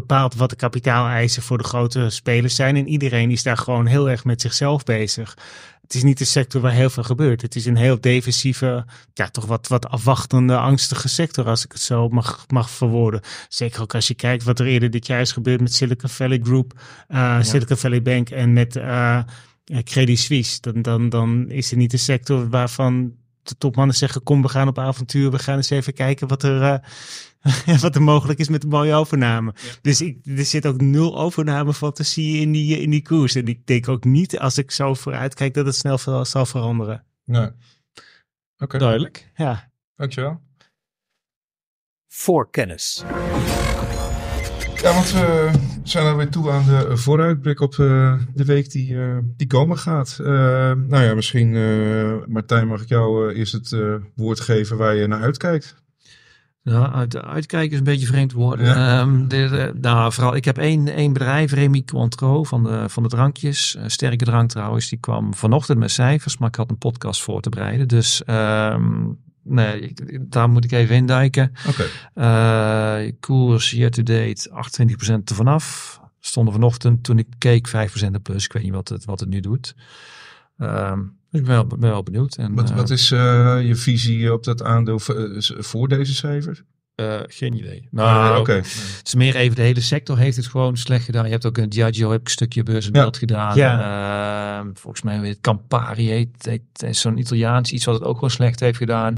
bepaald 0.00 0.34
wat 0.34 0.50
de 0.50 0.56
kapitaaleisen 0.56 1.42
voor 1.42 1.58
de 1.58 1.64
grote 1.64 2.10
spelers 2.10 2.54
zijn. 2.54 2.76
En 2.76 2.88
iedereen 2.88 3.30
is 3.30 3.42
daar 3.42 3.56
gewoon 3.56 3.86
heel 3.86 4.10
erg 4.10 4.24
met 4.24 4.40
zichzelf 4.40 4.84
bezig. 4.84 5.36
Het 5.82 5.94
is 5.94 6.02
niet 6.02 6.20
een 6.20 6.26
sector 6.26 6.60
waar 6.60 6.72
heel 6.72 6.90
veel 6.90 7.02
gebeurt. 7.02 7.42
Het 7.42 7.54
is 7.54 7.66
een 7.66 7.76
heel 7.76 8.00
defensieve, 8.00 8.84
ja, 9.14 9.28
toch 9.28 9.46
wat, 9.46 9.68
wat 9.68 9.88
afwachtende, 9.88 10.56
angstige 10.56 11.08
sector, 11.08 11.46
als 11.46 11.64
ik 11.64 11.72
het 11.72 11.80
zo 11.80 12.08
mag, 12.08 12.44
mag 12.48 12.70
verwoorden. 12.70 13.20
Zeker 13.48 13.82
ook 13.82 13.94
als 13.94 14.08
je 14.08 14.14
kijkt 14.14 14.44
wat 14.44 14.58
er 14.58 14.66
eerder 14.66 14.90
dit 14.90 15.06
jaar 15.06 15.20
is 15.20 15.32
gebeurd 15.32 15.60
met 15.60 15.74
Silicon 15.74 16.08
Valley 16.08 16.40
Group, 16.42 16.80
eh, 17.08 17.42
Silicon 17.42 17.76
Valley 17.76 18.02
Bank 18.02 18.30
en 18.30 18.52
met 18.52 18.76
eh, 18.76 19.18
Credit 19.84 20.18
Suisse. 20.18 20.60
Dan, 20.60 20.82
dan, 20.82 21.08
dan 21.08 21.50
is 21.50 21.70
het 21.70 21.78
niet 21.78 21.92
een 21.92 21.98
sector 21.98 22.48
waarvan 22.48 23.12
de 23.42 23.56
topmannen 23.58 23.96
zeggen: 23.96 24.22
Kom, 24.22 24.42
we 24.42 24.48
gaan 24.48 24.68
op 24.68 24.78
avontuur. 24.78 25.30
We 25.30 25.38
gaan 25.38 25.56
eens 25.56 25.70
even 25.70 25.92
kijken 25.92 26.28
wat 26.28 26.42
er, 26.42 26.80
wat 27.80 27.94
er 27.94 28.02
mogelijk 28.02 28.38
is 28.38 28.48
met 28.48 28.62
een 28.62 28.68
mooie 28.68 28.94
overname. 28.94 29.54
Dus 29.80 30.00
ik, 30.00 30.18
er 30.26 30.44
zit 30.44 30.66
ook 30.66 30.80
nul 30.80 31.18
overname 31.18 31.74
fantasie 31.74 32.40
in 32.40 32.52
die, 32.52 32.78
in 32.80 32.90
die 32.90 33.02
koers. 33.02 33.34
En 33.34 33.46
ik 33.46 33.66
denk 33.66 33.88
ook 33.88 34.04
niet, 34.04 34.38
als 34.38 34.58
ik 34.58 34.70
zo 34.70 34.94
vooruit 34.94 35.34
kijk, 35.34 35.54
dat 35.54 35.66
het 35.66 35.74
snel 35.76 35.98
zal 36.24 36.46
veranderen. 36.46 37.04
Nee. 37.24 37.48
Oké, 38.58 38.78
Duidelijk. 38.78 39.30
Ja. 39.34 39.70
dankjewel. 39.96 40.40
voor 42.08 42.50
kennis. 42.50 43.04
Ja, 44.82 44.94
want 44.94 45.12
we 45.12 45.50
zijn 45.82 46.06
er 46.06 46.16
weer 46.16 46.28
toe 46.30 46.50
aan 46.50 46.64
de 46.64 46.96
vooruitblik 46.96 47.60
op 47.60 47.72
eh, 47.72 48.18
de 48.34 48.44
week 48.44 48.70
die, 48.70 49.00
eh, 49.02 49.18
die 49.36 49.46
komen 49.46 49.78
gaat. 49.78 50.16
Eh, 50.20 50.26
nou 50.72 51.04
ja, 51.04 51.14
misschien, 51.14 51.56
eh, 51.56 52.26
Martijn, 52.26 52.66
mag 52.66 52.82
ik 52.82 52.88
jou 52.88 53.30
eh, 53.30 53.38
eerst 53.38 53.52
het 53.52 53.72
eh, 53.72 53.94
woord 54.14 54.40
geven 54.40 54.76
waar 54.76 54.94
je 54.94 55.06
naar 55.06 55.22
uitkijkt. 55.22 55.82
Ja, 56.66 56.92
uit, 56.92 57.16
uitkijken 57.22 57.72
is 57.72 57.78
een 57.78 57.84
beetje 57.84 58.06
vreemd 58.06 58.32
woorden. 58.32 58.66
Ja. 58.66 59.00
Ehm, 59.00 59.28
de, 59.28 59.48
de- 59.48 59.72
nou, 59.80 60.12
vooral, 60.12 60.34
ik 60.36 60.44
heb 60.44 60.58
één, 60.58 60.88
één 60.88 61.12
bedrijf, 61.12 61.52
Remy 61.52 61.82
Cointreau, 61.82 62.46
van 62.46 62.64
de, 62.64 62.88
van 62.88 63.02
de 63.02 63.08
drankjes. 63.08 63.76
Eh, 63.76 63.84
sterke 63.86 64.24
drank 64.24 64.50
trouwens, 64.50 64.88
die 64.88 64.98
kwam 64.98 65.34
vanochtend 65.34 65.78
met 65.78 65.90
cijfers, 65.90 66.38
maar 66.38 66.48
ik 66.48 66.54
had 66.54 66.70
een 66.70 66.78
podcast 66.78 67.22
voor 67.22 67.40
te 67.40 67.48
bereiden. 67.48 67.88
Dus 67.88 68.24
ehm, 68.24 69.04
nee, 69.42 69.80
ik- 69.80 70.18
daar 70.30 70.48
moet 70.50 70.64
ik 70.64 70.72
even 70.72 70.96
induiken. 70.96 71.52
Oké. 71.68 71.84
Eh 72.14 73.12
koers 73.20 73.70
year 73.70 73.90
to 73.90 74.02
date 74.02 74.50
28% 74.50 75.30
ervan 75.30 75.46
af. 75.46 76.00
Stonden 76.20 76.52
vanochtend 76.54 77.02
toen 77.04 77.18
ik 77.18 77.26
keek 77.38 77.68
5% 77.68 78.22
plus. 78.22 78.44
Ik 78.44 78.52
weet 78.52 78.62
niet 78.62 78.72
wat 78.72 78.88
het, 78.88 79.04
wat 79.04 79.20
het 79.20 79.28
nu 79.28 79.40
doet. 79.40 79.74
Ehm, 80.58 81.00
ik 81.34 81.44
ben 81.44 81.54
wel, 81.54 81.66
ben 81.66 81.90
wel 81.90 82.02
benieuwd. 82.02 82.36
En, 82.36 82.54
Wat, 82.54 82.70
eh, 82.70 82.76
wat 82.76 82.90
is 82.90 83.10
eh, 83.10 83.58
je 83.62 83.74
visie 83.74 84.32
op 84.32 84.44
dat 84.44 84.62
aandeel 84.62 85.00
eh, 85.06 85.40
voor 85.40 85.88
deze 85.88 86.14
cijfers? 86.14 86.62
Eh, 86.94 87.20
geen 87.26 87.56
idee. 87.56 87.88
Ah, 87.94 88.04
Nou, 88.04 88.40
Oké. 88.40 88.52
Het 88.52 89.00
is 89.04 89.14
meer 89.14 89.34
even, 89.36 89.56
de 89.56 89.62
hele 89.62 89.80
sector 89.80 90.18
heeft 90.18 90.36
het 90.36 90.46
gewoon 90.46 90.76
slecht 90.76 91.04
gedaan. 91.04 91.24
Je 91.24 91.30
hebt 91.30 91.46
ook 91.46 91.58
een 91.58 91.68
Diageo, 91.68 92.10
heb 92.10 92.20
ik 92.20 92.26
een 92.26 92.32
stukje 92.32 92.62
beurs 92.62 92.86
in 92.86 92.92
beeld 92.92 93.16
gedaan. 93.16 93.56
Ehm, 93.58 94.70
volgens 94.74 95.02
mij 95.02 95.20
weet 95.20 95.30
het 95.30 95.40
Campari 95.40 96.08
heet, 96.10 96.28
heet, 96.38 96.60
heet 96.76 96.96
zo'n 96.96 97.18
Italiaans 97.18 97.72
iets 97.72 97.84
wat 97.84 97.94
het 97.94 98.04
ook 98.04 98.14
gewoon 98.14 98.30
slecht 98.30 98.60
heeft 98.60 98.78
gedaan. 98.78 99.14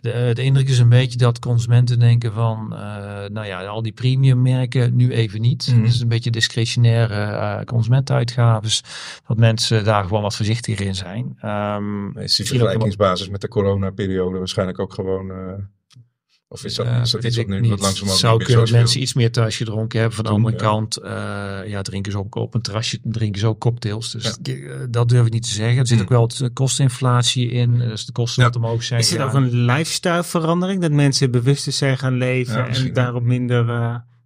De, 0.00 0.10
eh, 0.12 0.34
de 0.34 0.42
indruk 0.42 0.68
is 0.68 0.78
een 0.78 0.88
beetje 0.88 1.18
dat 1.18 1.38
consumenten 1.38 1.98
denken 1.98 2.32
van, 2.32 2.76
eh, 2.76 3.30
nou 3.30 3.46
ja, 3.46 3.64
al 3.64 3.82
die 3.82 3.92
premium 3.92 4.42
merken 4.42 4.96
nu 4.96 5.12
even 5.12 5.40
niet. 5.40 5.68
Mhm. 5.70 5.82
Het 5.82 5.94
is 5.94 6.00
een 6.00 6.08
beetje 6.08 6.30
discretionaire 6.30 7.14
eh 7.14 7.64
consumentenuitgaves. 7.64 8.82
Dat 9.26 9.36
mensen 9.36 9.84
daar 9.84 10.04
gewoon 10.04 10.22
wat 10.22 10.36
voorzichtiger 10.36 10.86
in 10.86 10.94
zijn. 10.94 11.36
Ehm, 11.40 12.18
Is 12.18 12.36
die 12.36 12.46
vergelijkingsbasis 12.46 13.28
met 13.28 13.40
de 13.40 13.48
coronaperiode 13.48 14.38
waarschijnlijk 14.38 14.78
ook 14.78 14.92
gewoon... 14.92 15.30
of 16.48 16.64
is 16.64 16.74
dat, 16.74 16.86
is 16.86 17.10
dat 17.10 17.22
weet 17.22 17.24
iets 17.24 17.36
wat 17.36 17.46
nu 17.46 17.60
niet. 17.60 17.70
wat 17.70 17.80
langzamerhand 17.80 18.20
zou 18.20 18.38
kunnen 18.44 18.64
dat 18.64 18.70
mensen 18.74 19.00
iets 19.00 19.14
meer 19.14 19.32
thuis 19.32 19.56
gedronken 19.56 19.98
hebben. 19.98 20.16
Van 20.16 20.24
de 20.24 20.30
andere 20.30 20.56
ja. 20.56 20.62
kant, 20.62 20.96
eh, 20.96 21.10
ja, 21.66 21.82
drinken 21.82 22.12
ze 22.12 22.18
ook 22.18 22.34
op 22.34 22.54
een 22.54 22.62
terrasje, 22.62 22.98
drinken 23.02 23.40
ze 23.40 23.46
ook 23.46 23.58
cocktails. 23.60 24.10
Dus 24.12 24.38
Ja. 24.42 24.52
eh, 24.54 24.70
dat 24.90 25.08
durf 25.08 25.26
ik 25.26 25.32
niet 25.32 25.42
te 25.42 25.48
zeggen. 25.52 25.78
Er 25.78 25.86
zit 25.86 25.96
Hmm. 25.96 26.04
ook 26.04 26.10
wel 26.12 26.20
wat 26.20 26.40
eh, 26.40 26.48
kosteninflatie 26.52 27.50
in. 27.50 27.80
eh, 27.80 27.88
Dus 27.88 28.04
de 28.06 28.12
kosten 28.12 28.42
Ja. 28.42 28.48
wat 28.48 28.56
omhoog 28.58 28.82
zijn. 28.82 29.00
Is 29.00 29.10
het 29.10 29.18
ja. 29.18 29.24
ook 29.26 29.34
een 29.34 29.50
lifestyle 29.64 30.24
verandering? 30.24 30.80
Dat 30.80 30.90
mensen 30.92 31.30
bewuster 31.30 31.72
zijn 31.72 31.98
gaan 31.98 32.16
leven 32.16 32.56
Ja, 32.56 32.66
en 32.68 32.92
daarop 32.92 33.22
minder... 33.22 33.64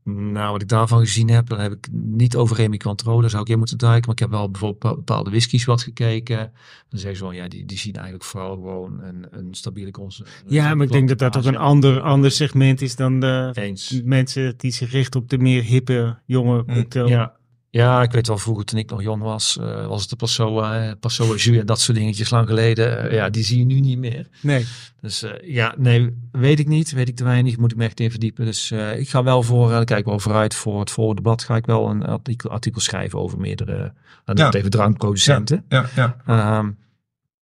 Nou, 0.05 0.53
wat 0.53 0.63
ik 0.63 0.69
daarvan 0.69 1.01
gezien 1.01 1.31
heb, 1.31 1.49
dan 1.49 1.61
heb 1.61 1.73
ik 1.73 1.89
niet 1.93 2.37
over 2.37 2.57
Remy 2.57 2.77
Cointreau. 2.77 3.21
Daar 3.21 3.31
zou 3.31 3.43
ik 3.43 3.49
in 3.49 3.59
moeten 3.59 3.79
duiken. 3.79 4.03
Maar 4.05 4.15
ik 4.15 4.19
heb 4.21 4.31
wel 4.31 4.51
bijvoorbeeld 4.51 4.97
bepaalde 4.97 5.31
whiskies 5.31 5.65
wat 5.65 5.83
gekeken. 5.83 6.53
Dan 6.89 7.01
zeggen 7.01 7.17
ze 7.19 7.25
wel, 7.25 7.33
ja, 7.33 7.49
die, 7.49 7.67
die 7.67 7.79
zien 7.79 7.95
eigenlijk 7.95 8.25
vooral 8.25 8.55
gewoon 8.55 9.03
een, 9.03 9.27
een 9.31 9.55
stabiele 9.55 9.91
cons. 9.91 10.23
ja, 10.47 10.75
maar 10.75 10.87
ik 10.87 10.93
denk 10.93 11.09
dat 11.09 11.19
dat 11.19 11.37
ook 11.37 11.45
een 11.45 11.57
ander, 11.57 12.01
ander 12.01 12.31
segment 12.31 12.81
is 12.81 12.97
dan 12.97 13.21
de 13.21 13.51
Eens. 13.55 14.01
mensen 14.05 14.55
die 14.57 14.71
zich 14.71 14.91
richten 14.91 15.21
op 15.21 15.29
de 15.29 15.39
meer 15.39 15.63
hippe, 15.63 16.19
jonge 16.27 16.65
cocktail. 16.65 17.09
Ja. 17.09 17.39
Ja, 17.73 18.03
ik 18.03 18.11
weet 18.11 18.27
wel, 18.27 18.39
vroeger 18.39 18.65
toen 18.65 18.79
ik 18.79 18.91
nog 18.91 19.03
jong 19.03 19.23
was, 19.23 19.59
eh, 19.59 19.87
was 19.87 20.01
het 20.01 20.11
de 20.11 20.17
Passoa, 20.17 20.87
eh, 20.87 20.93
Passoa 21.01 21.35
Jus 21.37 21.47
en 21.59 21.67
dat 21.67 21.81
soort 21.81 21.99
dingetjes 21.99 22.31
lang 22.31 22.49
geleden. 22.49 23.09
Eh, 23.11 23.13
ja, 23.17 23.31
die 23.31 23.45
zie 23.45 23.59
je 23.59 23.65
nu 23.65 23.81
niet 23.81 23.99
meer. 23.99 24.29
Nee. 24.43 24.67
Dus 25.01 25.23
eh, 25.23 25.55
ja, 25.55 25.75
nee, 25.79 26.17
weet 26.33 26.59
ik 26.59 26.67
niet. 26.69 26.93
Weet 26.93 27.09
ik 27.09 27.17
te 27.17 27.25
weinig. 27.25 27.57
Moet 27.57 27.71
ik 27.73 27.77
me 27.77 27.85
echt 27.85 28.01
in 28.01 28.11
verdiepen. 28.11 28.45
Dus 28.45 28.71
eh, 28.71 28.99
ik 28.99 29.09
ga 29.09 29.23
wel 29.23 29.43
voor, 29.43 29.71
uh, 29.71 29.81
kijk 29.85 30.05
wel 30.05 30.19
vooruit 30.19 30.55
voor 30.55 30.81
het 30.81 30.91
volgende 30.91 31.23
blad. 31.23 31.43
Ga 31.43 31.57
ik 31.57 31.67
wel 31.67 31.89
een 31.91 32.03
artikel, 32.05 32.51
artikel 32.51 32.81
schrijven 32.81 33.19
over 33.19 33.39
meerdere, 33.41 33.93
dan 34.25 34.37
Ja. 34.37 34.53
even 34.53 34.71
drankproducenten. 34.71 35.65
Ja, 35.69 35.89
ja. 35.97 36.17
Ehm, 36.27 36.71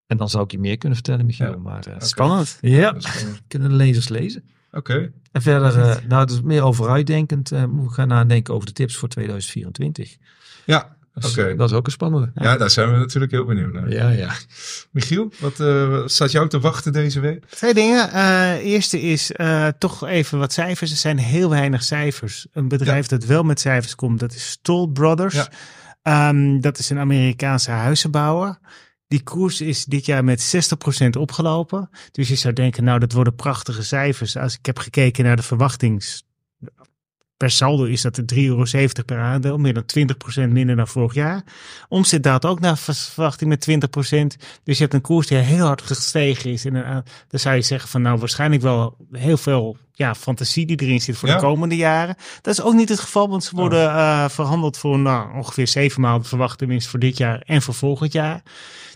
en 0.06 0.16
dan 0.16 0.28
zou 0.28 0.44
ik 0.44 0.50
je 0.50 0.58
meer 0.58 0.76
kunnen 0.78 0.96
vertellen, 0.98 1.26
Michiel. 1.26 1.50
Ja. 1.50 1.56
Maar 1.56 1.86
eh, 1.86 1.94
Spannend. 2.00 2.58
ja, 2.60 2.96
kunnen 3.48 3.68
de 3.68 3.74
lezers 3.76 4.08
lezen. 4.08 4.44
Oké. 4.72 5.12
En 5.32 5.42
verder, 5.42 5.78
eh, 5.80 5.96
nou, 6.08 6.20
het 6.20 6.30
is 6.30 6.40
meer 6.42 6.62
overuitdenkend. 6.62 7.52
eh 7.52 7.64
moet 7.64 7.84
ik 7.88 7.92
gaan 7.94 8.08
nadenken 8.08 8.54
over 8.54 8.66
de 8.66 8.72
tips 8.72 8.96
voor 8.96 9.08
2024. 9.08 10.16
Ja, 10.64 10.96
Dus, 11.14 11.30
oké. 11.38 11.54
Dat 11.56 11.70
is 11.70 11.76
ook 11.76 11.86
een 11.86 11.92
spannende. 11.92 12.30
Ja, 12.34 12.56
daar 12.56 12.70
zijn 12.70 12.92
we 12.92 12.98
natuurlijk 12.98 13.32
heel 13.32 13.44
benieuwd 13.44 13.72
naar. 13.72 13.90
Ja, 13.90 14.08
ja. 14.08 14.30
Michiel, 14.90 15.32
wat, 15.38 15.60
eh, 15.60 15.88
wat 15.88 16.10
staat 16.12 16.32
jou 16.32 16.48
te 16.48 16.60
wachten 16.60 16.92
deze 16.92 17.20
week? 17.20 17.44
Twee 17.46 17.74
dingen. 17.74 18.10
Eh 18.12 18.52
eerste 18.64 19.00
is 19.00 19.32
eh, 19.32 19.66
toch 19.78 20.06
even 20.06 20.38
wat 20.38 20.52
cijfers. 20.52 20.90
Er 20.90 20.96
zijn 20.96 21.18
heel 21.18 21.50
weinig 21.50 21.82
cijfers. 21.82 22.46
Een 22.52 22.68
bedrijf 22.68 23.06
dat 23.06 23.24
wel 23.24 23.42
met 23.42 23.60
cijfers 23.60 23.94
komt, 23.94 24.20
dat 24.20 24.34
is 24.34 24.50
Stoll 24.50 24.88
Brothers. 24.88 25.34
Ja. 25.34 25.48
Ehm, 26.02 26.60
dat 26.60 26.78
is 26.78 26.90
een 26.90 26.98
Amerikaanse 26.98 27.70
huizenbouwer. 27.70 28.58
Die 29.08 29.22
koers 29.22 29.60
is 29.60 29.84
dit 29.84 30.06
jaar 30.06 30.24
met 30.24 30.54
60% 31.06 31.08
opgelopen. 31.18 31.90
Dus 32.12 32.28
je 32.28 32.34
zou 32.36 32.54
denken, 32.54 32.84
nou, 32.84 32.98
dat 32.98 33.12
worden 33.12 33.34
prachtige 33.34 33.82
cijfers. 33.82 34.36
Als 34.36 34.54
ik 34.58 34.66
heb 34.66 34.78
gekeken 34.78 35.24
naar 35.24 35.36
de 35.36 35.42
verwachtings... 35.42 36.26
Per 37.36 37.50
saldo 37.50 37.84
is 37.84 38.02
dat 38.02 38.14
de 38.14 38.24
3,70 38.34 38.38
euro 38.38 38.64
per 39.06 39.18
aandeel, 39.18 39.58
meer 39.58 39.74
dan 39.74 39.84
20% 40.48 40.52
minder 40.52 40.76
dan 40.76 40.88
vorig 40.88 41.14
jaar. 41.14 41.42
Omzet 41.88 42.22
daalt 42.22 42.44
ook 42.46 42.60
naar 42.60 42.78
verwachting 42.78 43.50
met 43.50 43.68
20%. 43.70 43.74
Dus 44.64 44.76
je 44.76 44.82
hebt 44.82 44.94
een 44.94 45.00
koers 45.00 45.26
die 45.26 45.38
heel 45.38 45.66
hard 45.66 45.82
gestegen 45.82 46.50
is. 46.52 46.64
En 46.64 46.76
a- 46.76 47.02
dan 47.28 47.40
zou 47.40 47.54
je 47.54 47.62
zeggen 47.62 47.88
van 47.88 48.02
nou 48.02 48.18
waarschijnlijk 48.18 48.62
wel 48.62 48.96
heel 49.12 49.36
veel 49.36 49.76
ja, 49.92 50.14
fantasie 50.14 50.66
die 50.66 50.80
erin 50.80 51.00
zit 51.00 51.16
voor 51.16 51.28
Ja. 51.28 51.34
de 51.34 51.40
komende 51.40 51.76
jaren. 51.76 52.16
Dat 52.42 52.52
is 52.58 52.62
ook 52.62 52.74
niet 52.74 52.88
het 52.88 53.00
geval, 53.00 53.28
want 53.28 53.44
ze 53.44 53.56
worden 53.56 53.88
eh, 53.90 54.28
verhandeld 54.28 54.78
voor 54.78 54.98
nou, 54.98 55.34
ongeveer 55.36 55.66
zeven 55.68 56.00
maal 56.00 56.18
de 56.18 56.28
verwachte 56.28 56.66
winst 56.66 56.88
voor 56.88 56.98
dit 57.00 57.16
jaar 57.16 57.40
en 57.40 57.62
voor 57.62 57.74
volgend 57.74 58.12
jaar. 58.12 58.42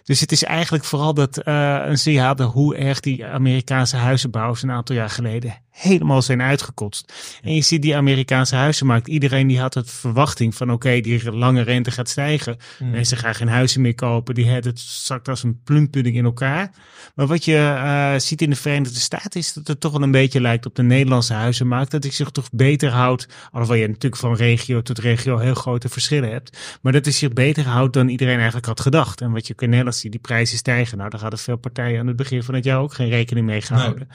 Dus 0.05 0.20
het 0.20 0.32
is 0.32 0.44
eigenlijk 0.44 0.84
vooral 0.84 1.14
dat 1.14 1.38
eh, 1.38 1.82
een 1.84 1.98
signaal 1.98 2.42
hoe 2.42 2.76
erg 2.76 3.00
die 3.00 3.26
Amerikaanse 3.26 3.96
huizenbouwers 3.96 4.62
een 4.62 4.70
aantal 4.70 4.96
jaar 4.96 5.11
geleden 5.11 5.62
helemaal 5.72 6.22
zijn 6.22 6.42
uitgekotst. 6.42 7.12
En 7.42 7.55
je 7.55 7.62
ziet 7.62 7.82
die 7.82 7.96
Amerikaanse 7.96 8.57
huizenmarkt. 8.57 9.09
Iedereen 9.09 9.46
die 9.46 9.61
had 9.61 9.74
het 9.74 9.90
verwachting 9.90 10.55
van 10.55 10.72
oké, 10.72 11.00
die 11.00 11.32
lange 11.32 11.62
rente 11.62 11.90
gaat 11.90 12.09
stijgen. 12.09 12.57
Mensen 12.78 13.16
gaan 13.16 13.34
geen 13.34 13.48
huizen 13.48 13.80
meer 13.80 13.94
kopen. 13.94 14.34
Die 14.34 14.48
het 14.48 14.80
zakt 14.80 15.28
als 15.28 15.42
een 15.42 15.61
plumpudding 15.64 16.16
in 16.16 16.24
elkaar. 16.24 16.70
Maar 17.14 17.26
wat 17.26 17.44
je 17.44 17.57
eh, 17.57 18.14
ziet 18.16 18.42
in 18.42 18.50
de 18.50 18.57
Verenigde 18.57 18.98
Staten 18.98 19.40
is 19.40 19.53
dat 19.53 19.66
het 19.66 19.80
toch 19.80 19.92
wel 19.92 20.03
een 20.03 20.11
beetje 20.11 20.40
lijkt 20.40 20.66
op 20.66 20.74
de 20.74 20.82
Nederlandse 20.82 21.34
huizenmarkt. 21.34 21.90
Dat 21.90 22.03
die 22.03 22.12
zich 22.12 22.30
toch 22.30 22.48
beter 22.53 22.90
houdt. 22.90 23.28
Alhoewel 23.50 23.78
je 23.78 23.86
natuurlijk 23.86 24.16
van 24.16 24.34
regio 24.34 24.82
tot 24.82 24.98
regio 24.98 25.38
heel 25.38 25.55
grote 25.55 25.88
verschillen 25.88 26.30
hebt. 26.30 26.59
Maar 26.82 26.92
dat 26.92 27.07
is 27.07 27.18
zich 27.18 27.32
beter 27.32 27.64
houdt 27.64 27.92
dan 27.92 28.09
iedereen 28.09 28.36
eigenlijk 28.36 28.66
had 28.66 28.80
gedacht. 28.80 29.20
En 29.20 29.32
wat 29.32 29.46
je 29.46 29.55
in 29.57 29.68
Nederland 29.68 29.91
ziet, 29.99 30.11
die 30.11 30.20
prijzen 30.20 30.59
stijgen. 30.59 30.99
Nou, 30.99 31.11
daar 31.11 31.20
hadden 31.20 31.38
veel 31.38 31.57
partijen 31.57 32.01
aan 32.01 32.07
het 32.07 32.16
begin 32.16 32.43
van 32.43 32.55
het 32.55 32.64
jaar 32.64 32.78
ook 32.78 32.95
geen 32.95 33.09
rekening 33.09 33.47
mee 33.47 33.61
gehouden. 33.61 34.09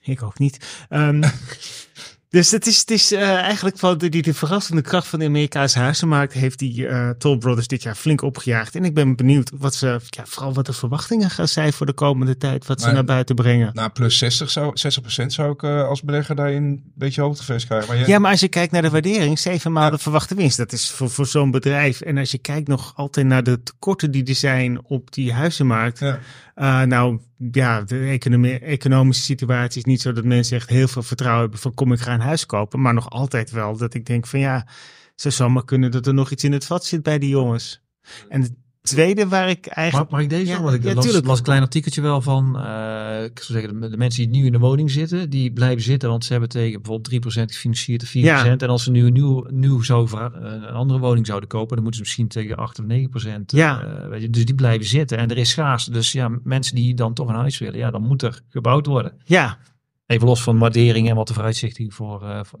Ik 0.00 0.22
ook 0.22 0.38
niet. 0.38 0.84
Ehm, 0.88 1.22
Dus 2.30 2.50
het 2.50 2.66
is, 2.66 2.78
het 2.78 2.90
is 2.90 3.12
uh, 3.12 3.34
eigenlijk 3.34 3.78
van 3.78 3.98
de, 3.98 4.08
die, 4.08 4.22
de 4.22 4.34
verrassende 4.34 4.82
kracht 4.82 5.06
van 5.06 5.18
de 5.18 5.24
Amerikaanse 5.24 5.78
huizenmarkt 5.78 6.32
heeft 6.32 6.58
die 6.58 6.82
uh, 6.82 7.10
Toll 7.10 7.38
Brothers 7.38 7.66
dit 7.66 7.82
jaar 7.82 7.94
flink 7.94 8.22
opgejaagd. 8.22 8.74
En 8.74 8.84
ik 8.84 8.94
ben 8.94 9.16
benieuwd 9.16 9.50
wat 9.58 9.74
ze, 9.74 10.00
ja, 10.08 10.26
vooral 10.26 10.54
wat 10.54 10.66
de 10.66 10.72
verwachtingen 10.72 11.30
gaan 11.30 11.48
zijn 11.48 11.72
voor 11.72 11.86
de 11.86 11.92
komende 11.92 12.36
tijd, 12.36 12.66
wat 12.66 12.80
ze 12.80 12.90
naar 12.90 13.04
buiten 13.04 13.34
brengen. 13.34 13.70
Nou, 13.74 13.90
plus 13.90 14.18
60, 14.18 14.50
zou, 14.50 14.74
60% 15.22 15.26
zou 15.26 15.52
ik 15.52 15.62
uh, 15.62 15.88
als 15.88 16.02
belegger 16.02 16.34
daarin 16.34 16.62
een 16.62 16.92
beetje 16.94 17.22
hoogtevrees 17.22 17.66
krijgen. 17.66 17.96
Maar. 17.96 18.08
Ja, 18.08 18.18
maar 18.18 18.30
als 18.30 18.40
je 18.40 18.48
kijkt 18.48 18.72
naar 18.72 18.82
de 18.82 18.90
waardering, 18.90 19.38
zeven 19.38 19.72
maal 19.72 19.84
ja. 19.84 19.90
de 19.90 19.98
verwachte 19.98 20.34
winst, 20.34 20.56
dat 20.56 20.72
is 20.72 20.90
voor, 20.90 21.10
voor 21.10 21.26
zo'n 21.26 21.50
bedrijf. 21.50 22.00
En 22.00 22.18
als 22.18 22.30
je 22.30 22.38
kijkt 22.38 22.68
nog 22.68 22.92
altijd 22.96 23.26
naar 23.26 23.42
de 23.42 23.62
tekorten 23.62 24.10
die 24.10 24.24
er 24.24 24.34
zijn 24.34 24.84
op 24.84 25.12
die 25.12 25.32
huizenmarkt. 25.32 25.98
Ja. 25.98 26.84
Nou 26.84 27.20
ja, 27.50 27.82
de 27.82 28.06
economie, 28.06 28.58
economische 28.58 29.22
situatie 29.22 29.78
is 29.78 29.84
niet 29.84 30.00
zo 30.00 30.12
dat 30.12 30.24
mensen 30.24 30.56
echt 30.56 30.68
heel 30.68 30.88
veel 30.88 31.02
vertrouwen 31.02 31.42
hebben 31.42 31.60
van 31.60 31.74
kom 31.74 31.92
ik 31.92 32.00
ga 32.00 32.14
een 32.14 32.20
huis 32.20 32.46
kopen. 32.46 32.80
Maar 32.80 32.94
nog 32.94 33.10
altijd 33.10 33.50
wel 33.50 33.76
dat 33.76 33.94
ik 33.94 34.06
denk 34.06 34.26
van 34.26 34.40
ja, 34.40 34.66
ze 35.14 35.30
zou 35.30 35.50
maar 35.50 35.64
kunnen 35.64 35.90
dat 35.90 36.06
er 36.06 36.14
nog 36.14 36.30
iets 36.30 36.44
in 36.44 36.52
het 36.52 36.66
vat 36.66 36.84
zit 36.84 37.02
bij 37.02 37.18
die 37.18 37.28
jongens. 37.28 37.82
En 38.28 38.56
tweede 38.90 39.28
waar 39.28 39.48
ik 39.48 39.66
eigenlijk... 39.66 40.10
Mag, 40.10 40.20
mag 40.20 40.30
ik 40.30 40.36
deze 40.38 40.52
ja, 40.52 40.62
Want 40.62 40.74
ik 40.74 40.82
ja, 40.84 40.94
las, 40.94 41.20
las, 41.22 41.38
een 41.38 41.44
klein 41.44 41.62
artikeltje 41.62 42.00
wel 42.00 42.20
van, 42.20 42.56
uh, 42.56 43.24
ik 43.24 43.42
zou 43.42 43.58
zeggen, 43.58 43.80
de, 43.80 43.88
de, 43.88 43.96
mensen 43.96 44.22
die 44.22 44.30
nieuw 44.30 44.46
in 44.46 44.52
de 44.52 44.58
woning 44.58 44.90
zitten, 44.90 45.30
die 45.30 45.52
blijven 45.52 45.82
zitten, 45.82 46.08
want 46.08 46.24
ze 46.24 46.32
hebben 46.32 46.50
tegen 46.50 46.82
bijvoorbeeld 46.82 47.24
3% 47.26 47.42
gefinancierd 47.42 48.02
of 48.02 48.08
4%. 48.08 48.12
Ja. 48.12 48.56
En 48.56 48.68
als 48.68 48.84
ze 48.84 48.90
nu 48.90 49.06
een 49.06 49.12
nieuw, 49.12 49.46
nieuw 49.50 49.82
zo 49.82 50.08
een 50.10 50.64
andere 50.64 51.00
woning 51.00 51.26
zouden 51.26 51.48
kopen, 51.48 51.74
dan 51.74 51.82
moeten 51.82 51.94
ze 51.94 52.00
misschien 52.00 52.28
tegen 52.28 52.56
8 52.56 52.78
of 52.78 52.84
9%. 53.24 53.40
Ja. 53.46 53.84
Uh, 53.84 54.08
weet 54.08 54.22
je, 54.22 54.30
dus 54.30 54.44
die 54.44 54.54
blijven 54.54 54.86
zitten 54.86 55.18
en 55.18 55.30
er 55.30 55.38
is 55.38 55.50
schaarste. 55.50 55.90
Dus 55.90 56.12
ja, 56.12 56.38
mensen 56.42 56.74
die 56.74 56.94
dan 56.94 57.14
toch 57.14 57.28
een 57.28 57.34
huis 57.34 57.58
willen, 57.58 57.78
ja, 57.78 57.90
dan 57.90 58.02
moet 58.02 58.22
er 58.22 58.40
gebouwd 58.48 58.86
worden. 58.86 59.12
Ja. 59.24 59.58
Even 60.06 60.26
los 60.26 60.42
van 60.42 60.58
waardering 60.58 61.08
en 61.08 61.16
wat 61.16 61.28
de 61.28 61.34
vooruitzichten 61.34 61.92
voor, 61.92 62.22
uh, 62.22 62.40
voor 62.42 62.58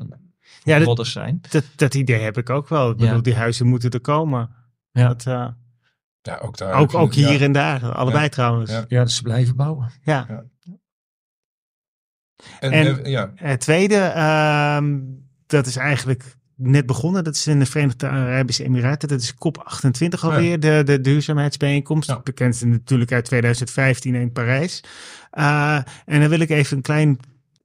ja, 0.64 0.78
dat, 0.78 1.06
zijn. 1.06 1.40
Dat, 1.50 1.64
dat 1.76 1.94
idee 1.94 2.20
heb 2.20 2.38
ik 2.38 2.50
ook 2.50 2.68
wel. 2.68 2.90
Ik 2.90 2.96
bedoel, 2.96 3.22
die 3.22 3.34
huizen 3.34 3.66
moeten 3.66 3.90
er 3.90 4.00
komen. 4.00 4.50
Ja. 4.92 5.08
Dat, 5.08 5.26
uh, 5.26 5.48
ja, 6.22 6.38
ook 6.42 6.56
daar. 6.56 6.74
Ook, 6.74 6.94
ook 6.94 7.14
hier 7.14 7.32
ja. 7.32 7.38
en 7.38 7.52
daar. 7.52 7.92
Allebei 7.92 8.28
trouwens. 8.28 8.70
Ja. 8.70 8.84
ja, 8.88 9.04
dus 9.04 9.16
ze 9.16 9.22
blijven 9.22 9.56
bouwen. 9.56 9.90
Ja. 10.02 10.44
En, 12.60 12.72
en, 12.72 13.10
ja. 13.10 13.32
het 13.34 13.60
tweede, 13.60 14.12
uh, 14.16 14.78
dat 15.46 15.66
is 15.66 15.76
eigenlijk 15.76 16.36
net 16.54 16.86
begonnen. 16.86 17.24
Dat 17.24 17.34
is 17.34 17.46
in 17.46 17.58
de 17.58 17.66
Verenigde 17.66 18.08
Arabische 18.08 18.64
Emiraten. 18.64 19.08
Dat 19.08 19.20
is 19.20 19.34
COP28 19.34 20.20
alweer, 20.20 20.60
de, 20.60 20.82
de 20.84 21.00
duurzaamheidsbijeenkomst. 21.00 22.22
Bekend 22.22 22.64
natuurlijk 22.64 23.12
uit 23.12 23.24
2015 23.24 24.14
in 24.14 24.32
Parijs. 24.32 24.82
Uh, 25.38 25.76
en 26.06 26.20
dan 26.20 26.28
wil 26.28 26.40
ik 26.40 26.50
even 26.50 26.76
een 26.76 26.82
klein 26.82 27.18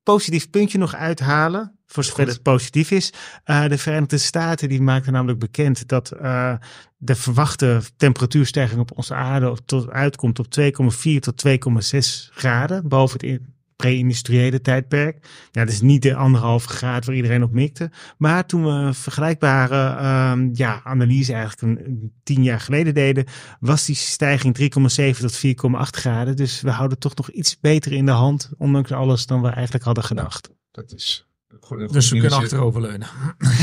positief 0.03 0.49
puntje 0.49 0.78
nog 0.78 0.95
uithalen. 0.95 1.74
Voor 1.86 2.04
zover 2.04 2.28
het 2.28 2.42
positief 2.42 2.92
is. 2.92 3.14
Uh, 3.46 3.68
de 3.68 3.78
Verenigde 3.78 4.18
Staten 4.18 4.70
die 4.70 4.82
maakten 4.82 5.14
namelijk 5.14 5.40
bekend 5.40 5.88
dat 5.88 6.14
uh, 6.22 6.54
de 6.98 7.16
verwachte 7.16 7.82
temperatuurstijging 7.98 8.80
op 8.80 8.98
onze 8.98 9.14
aarde 9.14 9.58
tot, 9.66 9.90
uitkomt 9.90 10.40
op 10.40 10.46
2,4 10.60 11.20
tot 11.20 11.44
2,6 11.48 12.32
graden 12.32 12.88
boven 12.88 13.28
het 13.28 13.42
pre-industriële 13.76 14.62
tijdperk. 14.62 15.28
Dat 15.52 15.70
is 15.70 15.82
niet 15.82 16.02
de 16.02 16.16
anderhalve 16.16 16.68
graad 16.68 17.06
waar 17.06 17.16
iedereen 17.16 17.44
op 17.44 17.52
mikte. 17.52 17.92
Maar 18.18 18.46
toen 18.46 18.64
we 18.64 18.70
een 18.70 18.94
vergelijkbare 18.94 20.32
um, 20.32 20.50
ja, 20.54 20.82
analyse 20.84 21.34
eigenlijk 21.34 21.62
een, 21.62 22.12
tien 22.24 22.44
jaar 22.44 22.60
geleden 22.60 22.94
deden, 22.94 23.26
was 23.60 23.86
die 23.86 23.96
stijging 23.96 24.58
3,7 24.60 25.20
tot 25.20 25.46
4,8 25.46 26.00
graden. 26.00 26.36
Dus 26.36 26.62
we 26.62 26.70
houden 26.70 27.00
toch 27.00 27.16
nog 27.16 27.30
iets 27.30 27.60
beter 27.60 27.92
in 27.92 28.06
de 28.06 28.12
hand, 28.12 28.52
ondanks 28.58 28.92
alles, 28.92 29.26
dan 29.26 29.42
we 29.42 29.50
eigenlijk 29.50 29.86
hadden 29.86 30.04
gedacht. 30.04 30.50
Dat 30.72 30.94
is 30.94 31.24
Goed, 31.66 31.93
dus 31.93 32.09
we 32.09 32.20
kunnen 32.20 32.38
achteroverleunen. 32.38 33.07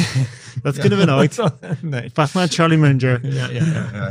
dat 0.62 0.78
kunnen 0.78 0.98
we 0.98 1.04
nooit. 1.14 1.42
nee. 1.80 2.10
Pas 2.10 2.32
maar 2.32 2.48
Charlie 2.48 2.78
Munger. 2.78 3.26
Ja, 3.26 3.48
ja, 3.48 3.64
ja. 3.64 3.88
ja, 3.92 4.10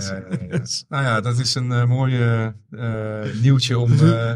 ja 0.49 0.61
nou 0.89 1.03
ja, 1.03 1.21
dat 1.21 1.39
is 1.39 1.55
een 1.55 1.71
uh, 1.71 1.85
mooie 1.85 2.53
uh, 2.69 3.19
nieuwtje 3.41 3.79
om, 3.79 3.91
uh, 3.91 4.33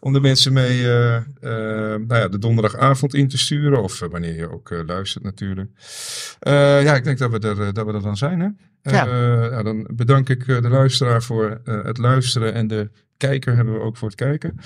om 0.00 0.12
de 0.12 0.20
mensen 0.20 0.52
mee 0.52 0.82
nou 0.82 2.14
ja, 2.14 2.28
de 2.28 2.38
donderdagavond 2.38 3.14
in 3.14 3.28
te 3.28 3.38
sturen. 3.38 3.82
Of 3.82 3.98
wanneer 3.98 4.34
je 4.34 4.50
ook 4.50 4.82
luistert 4.86 5.24
natuurlijk. 5.24 5.70
ja, 6.40 6.94
ik 6.94 7.04
denk 7.04 7.18
dat 7.18 7.30
we 7.30 7.38
er, 7.38 7.74
dat 7.74 7.86
we 7.86 7.92
er 7.92 8.02
dan 8.02 8.16
zijn. 8.16 8.40
Hè? 8.40 8.48
Ja. 8.90 9.04
ja. 9.04 9.62
dan 9.62 9.88
bedank 9.94 10.28
ik 10.28 10.46
de 10.46 10.68
luisteraar 10.68 11.22
voor 11.22 11.60
het 11.64 11.98
luisteren 11.98 12.54
en 12.54 12.66
de 12.66 12.90
kijker 13.20 13.56
hebben 13.56 13.74
we 13.74 13.80
ook 13.80 13.96
voor 13.96 14.08
het 14.08 14.16
kijken. 14.16 14.52
Uh, 14.56 14.62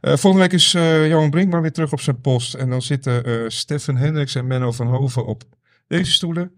volgende 0.00 0.38
week 0.38 0.52
is 0.52 0.74
uh, 0.74 1.08
Johan 1.08 1.30
Brinkman 1.30 1.62
weer 1.62 1.72
terug 1.72 1.92
op 1.92 2.00
zijn 2.00 2.20
post. 2.20 2.54
En 2.54 2.70
dan 2.70 2.82
zitten 2.82 3.28
uh, 3.28 3.44
Stefan 3.48 3.96
Hendricks 3.96 4.34
en 4.34 4.46
Menno 4.46 4.72
van 4.72 4.86
Hoven 4.86 5.26
op 5.26 5.42
deze 5.86 6.12
stoelen. 6.12 6.56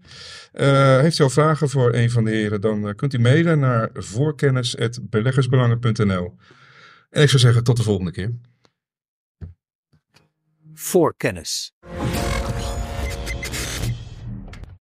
heeft 1.01 1.19
u 1.19 1.23
al 1.23 1.29
vragen 1.29 1.69
voor 1.69 1.93
een 1.93 2.11
van 2.11 2.23
de 2.23 2.31
heren, 2.31 2.61
dan 2.61 2.95
kunt 2.95 3.13
u 3.13 3.19
mailen 3.19 3.59
naar 3.59 3.89
voorkennis.beleggersbelangen.nl. 3.93 6.35
En 7.09 7.21
ik 7.21 7.29
zou 7.29 7.41
zeggen, 7.41 7.63
tot 7.63 7.77
de 7.77 7.83
volgende 7.83 8.11
keer. 8.11 8.31
Voorkennis. 10.73 11.73